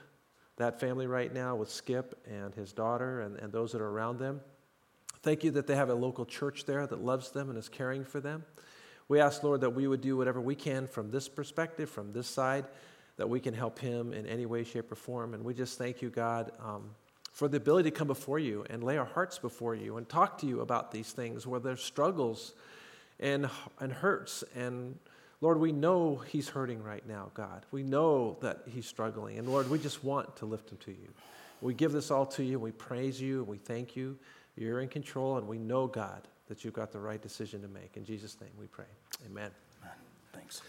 that 0.56 0.80
family 0.80 1.06
right 1.06 1.34
now 1.34 1.56
with 1.56 1.70
Skip 1.70 2.18
and 2.26 2.56
his 2.56 2.72
daughter 2.72 3.20
and, 3.20 3.38
and 3.40 3.52
those 3.52 3.74
that 3.74 3.82
are 3.82 3.90
around 3.90 4.20
them. 4.20 4.40
Thank 5.22 5.44
you 5.44 5.52
that 5.52 5.68
they 5.68 5.76
have 5.76 5.90
a 5.90 5.94
local 5.94 6.26
church 6.26 6.66
there 6.66 6.88
that 6.88 7.04
loves 7.04 7.32
them 7.32 7.50
and 7.50 7.58
is 7.58 7.68
caring 7.68 8.06
for 8.06 8.22
them. 8.22 8.46
We 9.10 9.20
ask, 9.20 9.44
Lord, 9.44 9.62
that 9.62 9.72
we 9.72 9.88
would 9.88 10.02
do 10.02 10.16
whatever 10.16 10.40
we 10.40 10.56
can 10.56 10.88
from 10.88 11.10
this 11.10 11.28
perspective, 11.28 11.90
from 11.90 12.14
this 12.14 12.28
side, 12.28 12.66
that 13.18 13.28
we 13.28 13.40
can 13.40 13.54
help 13.54 13.80
him 13.80 14.14
in 14.14 14.26
any 14.28 14.46
way, 14.46 14.64
shape, 14.64 14.92
or 14.92 14.96
form. 14.96 15.34
And 15.34 15.44
we 15.44 15.54
just 15.54 15.78
thank 15.78 16.02
you, 16.02 16.10
God, 16.10 16.52
um, 16.64 16.92
for 17.34 17.48
the 17.48 17.58
ability 17.58 17.90
to 17.90 17.96
come 17.96 18.08
before 18.08 18.40
you 18.40 18.66
and 18.70 18.84
lay 18.84 18.98
our 18.98 19.06
hearts 19.06 19.40
before 19.40 19.74
you 19.74 19.98
and 19.98 20.08
talk 20.08 20.38
to 20.40 20.46
you 20.46 20.62
about 20.62 20.92
these 20.92 21.12
things 21.12 21.48
where 21.48 21.60
there's 21.60 21.84
struggles 21.84 22.54
and, 23.20 23.50
and 23.80 23.92
hurts. 23.92 24.44
And 24.56 24.98
Lord, 25.42 25.60
we 25.60 25.72
know 25.72 26.18
he's 26.28 26.50
hurting 26.50 26.84
right 26.84 27.06
now, 27.08 27.32
God. 27.34 27.66
We 27.72 27.82
know 27.82 28.38
that 28.42 28.62
he's 28.68 28.86
struggling. 28.86 29.40
And 29.40 29.50
Lord, 29.50 29.70
we 29.70 29.80
just 29.80 30.04
want 30.04 30.36
to 30.38 30.46
lift 30.46 30.72
him 30.72 30.78
to 30.86 30.92
you. 30.92 31.10
We 31.62 31.74
give 31.74 31.94
this 31.94 32.12
all 32.12 32.28
to 32.28 32.44
you. 32.44 32.60
We 32.60 32.72
praise 32.72 33.20
you. 33.20 33.44
We 33.44 33.58
thank 33.58 33.96
you. 33.96 34.18
You're 34.56 34.82
in 34.82 34.88
control. 34.88 35.38
And 35.38 35.48
we 35.48 35.58
know, 35.58 35.88
God, 35.88 36.28
that 36.50 36.66
you've 36.66 36.74
got 36.74 36.92
the 36.92 37.00
right 37.00 37.22
decision 37.22 37.62
to 37.62 37.68
make. 37.68 37.96
In 37.96 38.04
Jesus' 38.04 38.36
name 38.42 38.52
we 38.60 38.68
pray. 38.68 38.86
Amen. 39.26 39.52
Amen. 39.82 39.96
Thanks. 40.34 40.62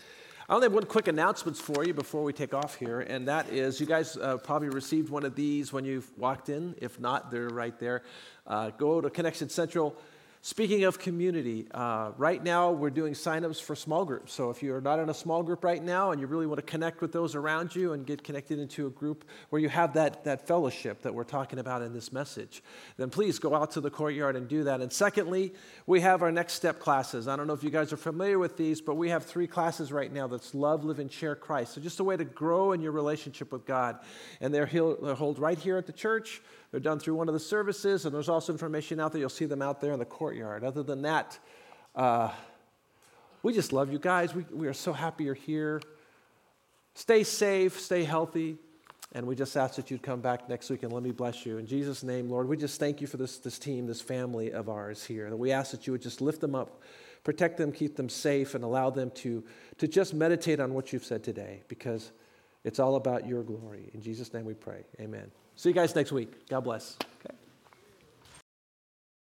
I 0.48 0.54
only 0.54 0.66
have 0.66 0.72
one 0.72 0.84
quick 0.84 1.08
announcement 1.08 1.56
for 1.56 1.84
you 1.84 1.94
before 1.94 2.22
we 2.22 2.32
take 2.32 2.54
off 2.54 2.74
here, 2.74 3.00
and 3.00 3.28
that 3.28 3.50
is 3.50 3.80
you 3.80 3.86
guys 3.86 4.16
uh, 4.16 4.36
probably 4.36 4.68
received 4.68 5.08
one 5.08 5.24
of 5.24 5.36
these 5.36 5.72
when 5.72 5.84
you 5.84 6.02
walked 6.16 6.48
in. 6.48 6.74
If 6.78 6.98
not, 6.98 7.30
they're 7.30 7.48
right 7.48 7.78
there. 7.78 8.02
Uh, 8.46 8.70
go 8.70 9.00
to 9.00 9.08
Connection 9.10 9.48
Central 9.48 9.96
Speaking 10.42 10.84
of 10.84 10.98
community, 10.98 11.66
uh, 11.72 12.12
right 12.16 12.42
now 12.42 12.70
we're 12.70 12.88
doing 12.88 13.12
signups 13.12 13.60
for 13.60 13.76
small 13.76 14.06
groups. 14.06 14.32
So 14.32 14.48
if 14.48 14.62
you're 14.62 14.80
not 14.80 14.98
in 14.98 15.10
a 15.10 15.14
small 15.14 15.42
group 15.42 15.62
right 15.62 15.84
now 15.84 16.12
and 16.12 16.20
you 16.20 16.26
really 16.26 16.46
want 16.46 16.56
to 16.56 16.64
connect 16.64 17.02
with 17.02 17.12
those 17.12 17.34
around 17.34 17.76
you 17.76 17.92
and 17.92 18.06
get 18.06 18.24
connected 18.24 18.58
into 18.58 18.86
a 18.86 18.90
group 18.90 19.26
where 19.50 19.60
you 19.60 19.68
have 19.68 19.92
that, 19.94 20.24
that 20.24 20.46
fellowship 20.46 21.02
that 21.02 21.14
we're 21.14 21.24
talking 21.24 21.58
about 21.58 21.82
in 21.82 21.92
this 21.92 22.10
message, 22.10 22.62
then 22.96 23.10
please 23.10 23.38
go 23.38 23.54
out 23.54 23.72
to 23.72 23.82
the 23.82 23.90
courtyard 23.90 24.34
and 24.34 24.48
do 24.48 24.64
that. 24.64 24.80
And 24.80 24.90
secondly, 24.90 25.52
we 25.86 26.00
have 26.00 26.22
our 26.22 26.32
next 26.32 26.54
step 26.54 26.80
classes. 26.80 27.28
I 27.28 27.36
don't 27.36 27.46
know 27.46 27.52
if 27.52 27.62
you 27.62 27.68
guys 27.68 27.92
are 27.92 27.98
familiar 27.98 28.38
with 28.38 28.56
these, 28.56 28.80
but 28.80 28.94
we 28.94 29.10
have 29.10 29.26
three 29.26 29.46
classes 29.46 29.92
right 29.92 30.10
now 30.10 30.26
that's 30.26 30.54
Love, 30.54 30.84
Live, 30.84 31.00
and 31.00 31.12
Share 31.12 31.36
Christ. 31.36 31.74
So 31.74 31.82
just 31.82 32.00
a 32.00 32.04
way 32.04 32.16
to 32.16 32.24
grow 32.24 32.72
in 32.72 32.80
your 32.80 32.92
relationship 32.92 33.52
with 33.52 33.66
God. 33.66 33.98
And 34.40 34.54
they're, 34.54 34.64
they're 34.64 35.16
held 35.16 35.38
right 35.38 35.58
here 35.58 35.76
at 35.76 35.86
the 35.86 35.92
church. 35.92 36.40
They're 36.70 36.80
done 36.80 37.00
through 37.00 37.14
one 37.14 37.28
of 37.28 37.34
the 37.34 37.40
services, 37.40 38.04
and 38.04 38.14
there's 38.14 38.28
also 38.28 38.52
information 38.52 39.00
out 39.00 39.12
there. 39.12 39.20
You'll 39.20 39.28
see 39.28 39.46
them 39.46 39.62
out 39.62 39.80
there 39.80 39.92
in 39.92 39.98
the 39.98 40.04
courtyard. 40.04 40.62
Other 40.62 40.82
than 40.82 41.02
that, 41.02 41.38
uh, 41.96 42.30
we 43.42 43.52
just 43.52 43.72
love 43.72 43.92
you 43.92 43.98
guys. 43.98 44.34
We, 44.34 44.44
we 44.52 44.68
are 44.68 44.74
so 44.74 44.92
happy 44.92 45.24
you're 45.24 45.34
here. 45.34 45.80
stay 46.94 47.24
safe, 47.24 47.80
stay 47.80 48.04
healthy. 48.04 48.58
And 49.12 49.26
we 49.26 49.34
just 49.34 49.56
ask 49.56 49.74
that 49.74 49.90
you'd 49.90 50.02
come 50.02 50.20
back 50.20 50.48
next 50.48 50.70
week 50.70 50.84
and 50.84 50.92
let 50.92 51.02
me 51.02 51.10
bless 51.10 51.44
you. 51.44 51.58
In 51.58 51.66
Jesus' 51.66 52.04
name, 52.04 52.30
Lord, 52.30 52.46
we 52.46 52.56
just 52.56 52.78
thank 52.78 53.00
you 53.00 53.08
for 53.08 53.16
this, 53.16 53.38
this 53.38 53.58
team, 53.58 53.86
this 53.86 54.00
family 54.00 54.52
of 54.52 54.68
ours 54.68 55.04
here. 55.04 55.26
And 55.26 55.36
we 55.36 55.50
ask 55.50 55.72
that 55.72 55.86
you 55.86 55.92
would 55.92 56.02
just 56.02 56.20
lift 56.20 56.40
them 56.40 56.54
up, 56.54 56.80
protect 57.24 57.56
them, 57.56 57.72
keep 57.72 57.96
them 57.96 58.08
safe, 58.08 58.54
and 58.54 58.62
allow 58.62 58.88
them 58.88 59.10
to, 59.16 59.42
to 59.78 59.88
just 59.88 60.14
meditate 60.14 60.60
on 60.60 60.74
what 60.74 60.92
you've 60.92 61.04
said 61.04 61.24
today 61.24 61.62
because 61.66 62.12
it's 62.62 62.78
all 62.78 62.94
about 62.94 63.26
your 63.26 63.42
glory. 63.42 63.90
In 63.94 64.00
Jesus' 64.00 64.32
name 64.32 64.44
we 64.44 64.54
pray. 64.54 64.84
Amen. 65.00 65.32
See 65.60 65.68
you 65.68 65.74
guys 65.74 65.94
next 65.94 66.10
week. 66.10 66.48
God 66.48 66.60
bless. 66.60 66.96
Okay. 67.22 67.36